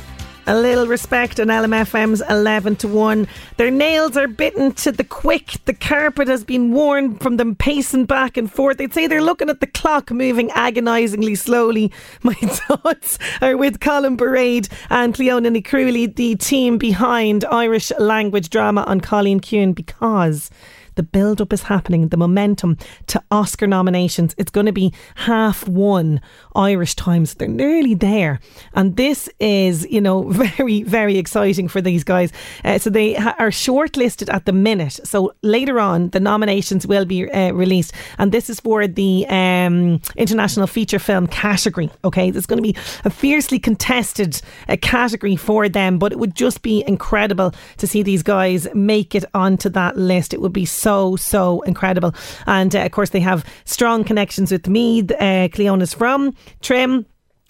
A 0.47 0.55
little 0.55 0.87
respect 0.87 1.41
on 1.41 1.47
LMFM's 1.47 2.23
11 2.29 2.77
to 2.77 2.89
1. 2.89 3.27
Their 3.57 3.71
nails 3.71 4.15
are 4.15 4.29
bitten 4.29 4.73
to 4.73 4.93
the 4.93 5.05
quick. 5.05 5.57
The 5.65 5.73
carpet 5.73 6.29
has 6.29 6.45
been 6.45 6.73
worn 6.73 7.17
from 7.17 7.39
them 7.39 7.55
pacing 7.55 8.05
back 8.05 8.37
and 8.37 8.53
forth. 8.53 8.77
They'd 8.77 8.93
say 8.93 9.07
they're 9.07 9.23
looking 9.23 9.49
at 9.49 9.61
the 9.61 9.67
clock 9.67 10.11
moving 10.11 10.51
agonisingly 10.51 11.35
slowly. 11.35 11.91
My 12.23 12.35
thoughts 12.35 13.19
are 13.41 13.57
with 13.57 13.81
Colm 13.81 14.19
Bairéad 14.19 14.71
and 14.91 15.15
Cleona 15.15 15.49
Ní 15.49 15.63
Chrualaoi, 15.63 16.15
the 16.15 16.37
team 16.37 16.77
behind 16.77 17.47
Irish 17.47 17.91
language 17.99 18.51
drama 18.51 18.85
An 18.87 19.01
Cailín 19.01 19.41
Ciúin, 19.41 19.75
because 19.75 20.51
the 20.95 21.03
build 21.03 21.41
up 21.41 21.53
is 21.53 21.65
happening, 21.65 22.09
the 22.09 22.17
momentum 22.17 22.77
to 23.09 23.23
Oscar 23.31 23.67
nominations. 23.67 24.35
It's 24.39 24.51
going 24.51 24.67
to 24.67 24.73
be 24.73 24.93
half 25.15 25.67
one 25.69 26.21
Irish 26.55 26.95
Times. 26.95 27.35
They're 27.35 27.49
nearly 27.49 27.95
there. 27.95 28.41
And 28.75 28.97
this 28.97 29.29
is, 29.41 29.87
you 29.91 30.01
know, 30.01 30.23
very, 30.31 30.83
very 30.83 31.19
exciting 31.19 31.69
for 31.69 31.81
these 31.81 32.05
guys. 32.05 32.33
Uh, 32.65 32.79
so 32.79 32.91
they 32.91 33.15
ha- 33.15 33.35
are 33.39 33.51
shortlisted 33.51 34.33
at 34.33 34.47
the 34.47 34.53
minute. 34.53 35.01
So 35.05 35.35
later 35.43 35.81
on, 35.81 36.11
the 36.11 36.21
nominations 36.21 36.87
will 36.87 37.05
be 37.05 37.31
uh, 37.31 37.53
released. 37.53 37.93
And 38.19 38.33
this 38.33 38.49
is 38.49 38.61
for 38.61 38.87
the 38.87 39.27
um, 39.29 40.01
International 40.17 40.67
Feature 40.67 40.99
Film 40.99 41.27
category. 41.27 41.91
Okay, 42.05 42.31
there's 42.31 42.47
going 42.47 42.63
to 42.63 42.73
be 42.73 42.77
a 43.05 43.11
fiercely 43.11 43.59
contested 43.59 44.41
uh, 44.69 44.77
category 44.81 45.37
for 45.37 45.69
them, 45.69 45.99
but 45.99 46.13
it 46.13 46.19
would 46.19 46.35
just 46.35 46.63
be 46.63 46.85
incredible 46.87 47.53
to 47.79 47.87
see 47.87 48.03
these 48.03 48.23
guys 48.23 48.69
make 48.75 49.15
it 49.15 49.25
onto 49.35 49.69
that 49.71 49.97
list. 49.97 50.33
It 50.35 50.41
would 50.41 50.53
be 50.53 50.65
so, 50.65 51.17
so 51.17 51.63
incredible. 51.63 52.15
And 52.47 52.75
uh, 52.75 52.81
of 52.81 52.93
course, 52.93 53.11
they 53.11 53.21
have 53.21 53.45
strong 53.65 54.05
connections 54.05 54.53
with 54.53 54.69
Meath. 54.69 55.11
Uh, 55.13 55.49
Cleona's 55.49 55.95
from 55.95 56.35
Trim. 56.61 57.07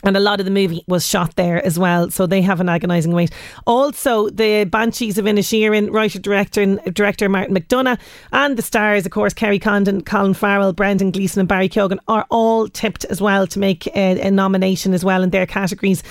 And 0.07 0.19
a 0.19 0.21
lot 0.21 0.39
of 0.39 0.45
the 0.45 0.53
movie 0.53 0.85
was 0.87 1.07
shot 1.07 1.37
there 1.37 1.65
as 1.65 1.79
well, 1.79 2.11
so 2.11 2.27
they 2.27 2.43
have 2.43 2.61
an 2.61 2.69
agonising 2.69 3.13
wait. 3.13 3.31
Also, 3.67 4.29
the 4.29 4.65
Banshees 4.65 5.17
of 5.17 5.25
Inisherin, 5.25 5.91
writer 5.91 6.19
director 6.19 6.61
and 6.61 6.79
director 6.93 7.27
Martin 7.27 7.57
McDonagh, 7.57 7.99
and 8.31 8.59
the 8.59 8.63
stars, 8.63 9.07
of 9.07 9.13
course, 9.13 9.33
Kerry 9.33 9.59
Condon, 9.59 10.03
Colin 10.03 10.35
Farrell, 10.35 10.75
Brendan 10.75 11.11
Gleeson, 11.11 11.41
and 11.41 11.49
Barry 11.49 11.71
Keoghan 11.71 11.99
are 12.07 12.27
all 12.29 12.69
tipped 12.69 13.07
as 13.07 13.23
well 13.23 13.47
to 13.47 13.59
make 13.59 13.87
a, 13.97 14.21
a 14.21 14.31
nomination 14.31 14.93
as 14.93 15.07
well 15.07 15.23
in 15.23 15.31
their 15.31 15.47
categories. 15.47 16.03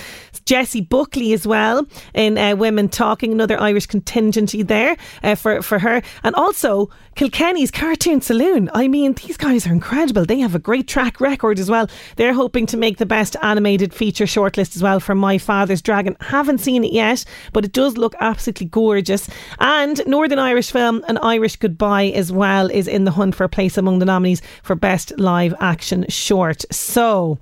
Jessie 0.44 0.80
Buckley 0.80 1.32
as 1.32 1.46
well 1.46 1.86
in 2.14 2.36
uh, 2.36 2.56
Women 2.56 2.88
Talking, 2.88 3.30
another 3.30 3.60
Irish 3.60 3.86
contingency 3.86 4.64
there 4.64 4.96
uh, 5.22 5.36
for 5.36 5.62
for 5.62 5.78
her, 5.78 6.02
and 6.24 6.34
also 6.34 6.90
Kilkenny's 7.16 7.70
Cartoon 7.70 8.20
Saloon. 8.20 8.68
I 8.74 8.88
mean, 8.88 9.12
these 9.12 9.36
guys 9.36 9.66
are 9.66 9.72
incredible. 9.72 10.24
They 10.24 10.40
have 10.40 10.56
a 10.56 10.58
great 10.58 10.88
track 10.88 11.20
record 11.20 11.60
as 11.60 11.70
well. 11.70 11.88
They're 12.16 12.32
hoping 12.32 12.66
to 12.66 12.76
make 12.76 12.98
the 12.98 13.06
best 13.06 13.36
animated 13.40 13.94
feature 13.94 14.24
shortlist 14.24 14.74
as 14.74 14.82
well 14.82 14.98
for 14.98 15.14
My 15.14 15.38
Father's 15.38 15.80
Dragon. 15.80 16.16
Haven't 16.20 16.58
seen 16.58 16.82
it 16.82 16.92
yet, 16.92 17.24
but 17.52 17.64
it 17.64 17.72
does 17.72 17.96
look 17.96 18.16
absolutely 18.20 18.66
gorgeous. 18.66 19.30
And 19.60 20.04
Northern 20.08 20.40
Irish 20.40 20.72
film, 20.72 21.04
An 21.06 21.18
Irish 21.18 21.54
Goodbye 21.54 22.06
as 22.06 22.32
well, 22.32 22.68
is 22.68 22.88
in 22.88 23.04
the 23.04 23.12
hunt 23.12 23.36
for 23.36 23.44
a 23.44 23.48
place 23.48 23.78
among 23.78 24.00
the 24.00 24.06
nominees 24.06 24.42
for 24.64 24.74
Best 24.74 25.16
Live 25.16 25.54
Action 25.60 26.06
Short. 26.08 26.64
So, 26.72 27.38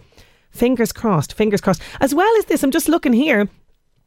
fingers 0.50 0.92
crossed, 0.92 1.32
fingers 1.32 1.62
crossed. 1.62 1.80
As 1.98 2.14
well 2.14 2.36
as 2.38 2.44
this, 2.44 2.62
I'm 2.62 2.72
just 2.72 2.90
looking 2.90 3.14
here. 3.14 3.48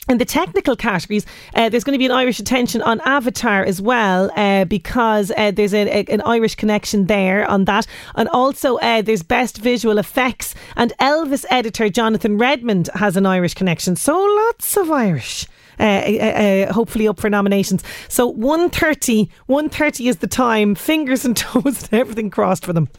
In 0.08 0.20
the 0.20 0.26
technical 0.26 0.76
categories, 0.76 1.26
uh, 1.56 1.68
there's 1.70 1.84
going 1.84 1.96
to 1.96 2.00
be 2.00 2.06
an 2.06 2.12
Irish 2.12 2.40
attention 2.40 2.84
on 2.84 3.02
Avatar 3.02 3.64
as 3.64 3.82
well, 3.82 4.30
uh, 4.36 4.66
because 4.66 5.32
uh, 5.36 5.50
there's 5.50 5.74
a, 5.74 5.88
a, 5.88 6.06
an 6.14 6.22
Irish 6.22 6.54
connection 6.54 7.08
there 7.08 7.50
on 7.50 7.66
that. 7.66 7.88
And 8.14 8.30
also, 8.30 8.78
uh, 8.78 9.02
there's 9.02 9.24
Best 9.24 9.58
Visual 9.58 9.98
Effects, 9.98 10.54
and 10.76 10.94
Elvis 11.00 11.44
editor 11.50 11.90
Jonathan 11.90 12.38
Redmond 12.38 12.90
has 12.94 13.18
an 13.18 13.26
Irish 13.26 13.56
connection. 13.56 13.96
So 13.96 14.16
lots 14.16 14.78
of 14.78 14.92
Irish. 14.92 15.48
Uh, 15.80 15.84
uh, 15.84 16.68
uh, 16.68 16.74
hopefully 16.74 17.08
up 17.08 17.20
for 17.20 17.30
nominations. 17.30 17.84
So 18.08 18.32
1.30, 18.32 19.30
1.30 19.50 20.10
is 20.10 20.18
the 20.18 20.28
time. 20.28 20.76
Fingers 20.76 21.26
and 21.26 21.36
toes 21.38 21.84
and 21.84 21.94
everything 21.94 22.30
crossed 22.30 22.64
for 22.64 22.74
them. 22.74 22.90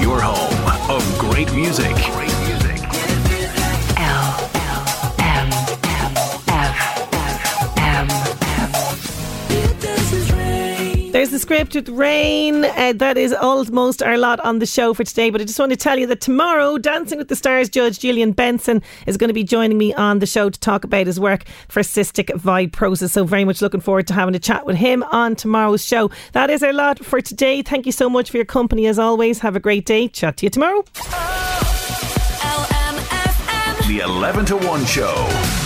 Your 0.00 0.20
home 0.20 0.45
of 0.88 1.18
great 1.18 1.52
music. 1.52 2.25
The 11.36 11.40
script 11.40 11.74
with 11.74 11.90
rain. 11.90 12.64
Uh, 12.64 12.94
that 12.96 13.18
is 13.18 13.30
almost 13.34 14.02
our 14.02 14.16
lot 14.16 14.40
on 14.40 14.58
the 14.58 14.64
show 14.64 14.94
for 14.94 15.04
today. 15.04 15.28
But 15.28 15.42
I 15.42 15.44
just 15.44 15.58
want 15.58 15.68
to 15.68 15.76
tell 15.76 15.98
you 15.98 16.06
that 16.06 16.22
tomorrow, 16.22 16.78
Dancing 16.78 17.18
with 17.18 17.28
the 17.28 17.36
Stars 17.36 17.68
judge 17.68 17.98
Julian 17.98 18.32
Benson 18.32 18.80
is 19.06 19.18
going 19.18 19.28
to 19.28 19.34
be 19.34 19.44
joining 19.44 19.76
me 19.76 19.92
on 19.92 20.20
the 20.20 20.26
show 20.26 20.48
to 20.48 20.58
talk 20.58 20.82
about 20.82 21.06
his 21.06 21.20
work 21.20 21.44
for 21.68 21.80
Cystic 21.82 22.28
Fibrosis. 22.40 23.10
So 23.10 23.24
very 23.24 23.44
much 23.44 23.60
looking 23.60 23.82
forward 23.82 24.06
to 24.06 24.14
having 24.14 24.34
a 24.34 24.38
chat 24.38 24.64
with 24.64 24.76
him 24.76 25.02
on 25.12 25.36
tomorrow's 25.36 25.84
show. 25.84 26.10
That 26.32 26.48
is 26.48 26.62
our 26.62 26.72
lot 26.72 27.04
for 27.04 27.20
today. 27.20 27.60
Thank 27.60 27.84
you 27.84 27.92
so 27.92 28.08
much 28.08 28.30
for 28.30 28.38
your 28.38 28.46
company 28.46 28.86
as 28.86 28.98
always. 28.98 29.40
Have 29.40 29.56
a 29.56 29.60
great 29.60 29.84
day. 29.84 30.08
Chat 30.08 30.38
to 30.38 30.46
you 30.46 30.50
tomorrow. 30.50 30.84
The 33.86 34.00
11 34.02 34.46
to 34.46 34.56
1 34.56 34.86
show. 34.86 35.65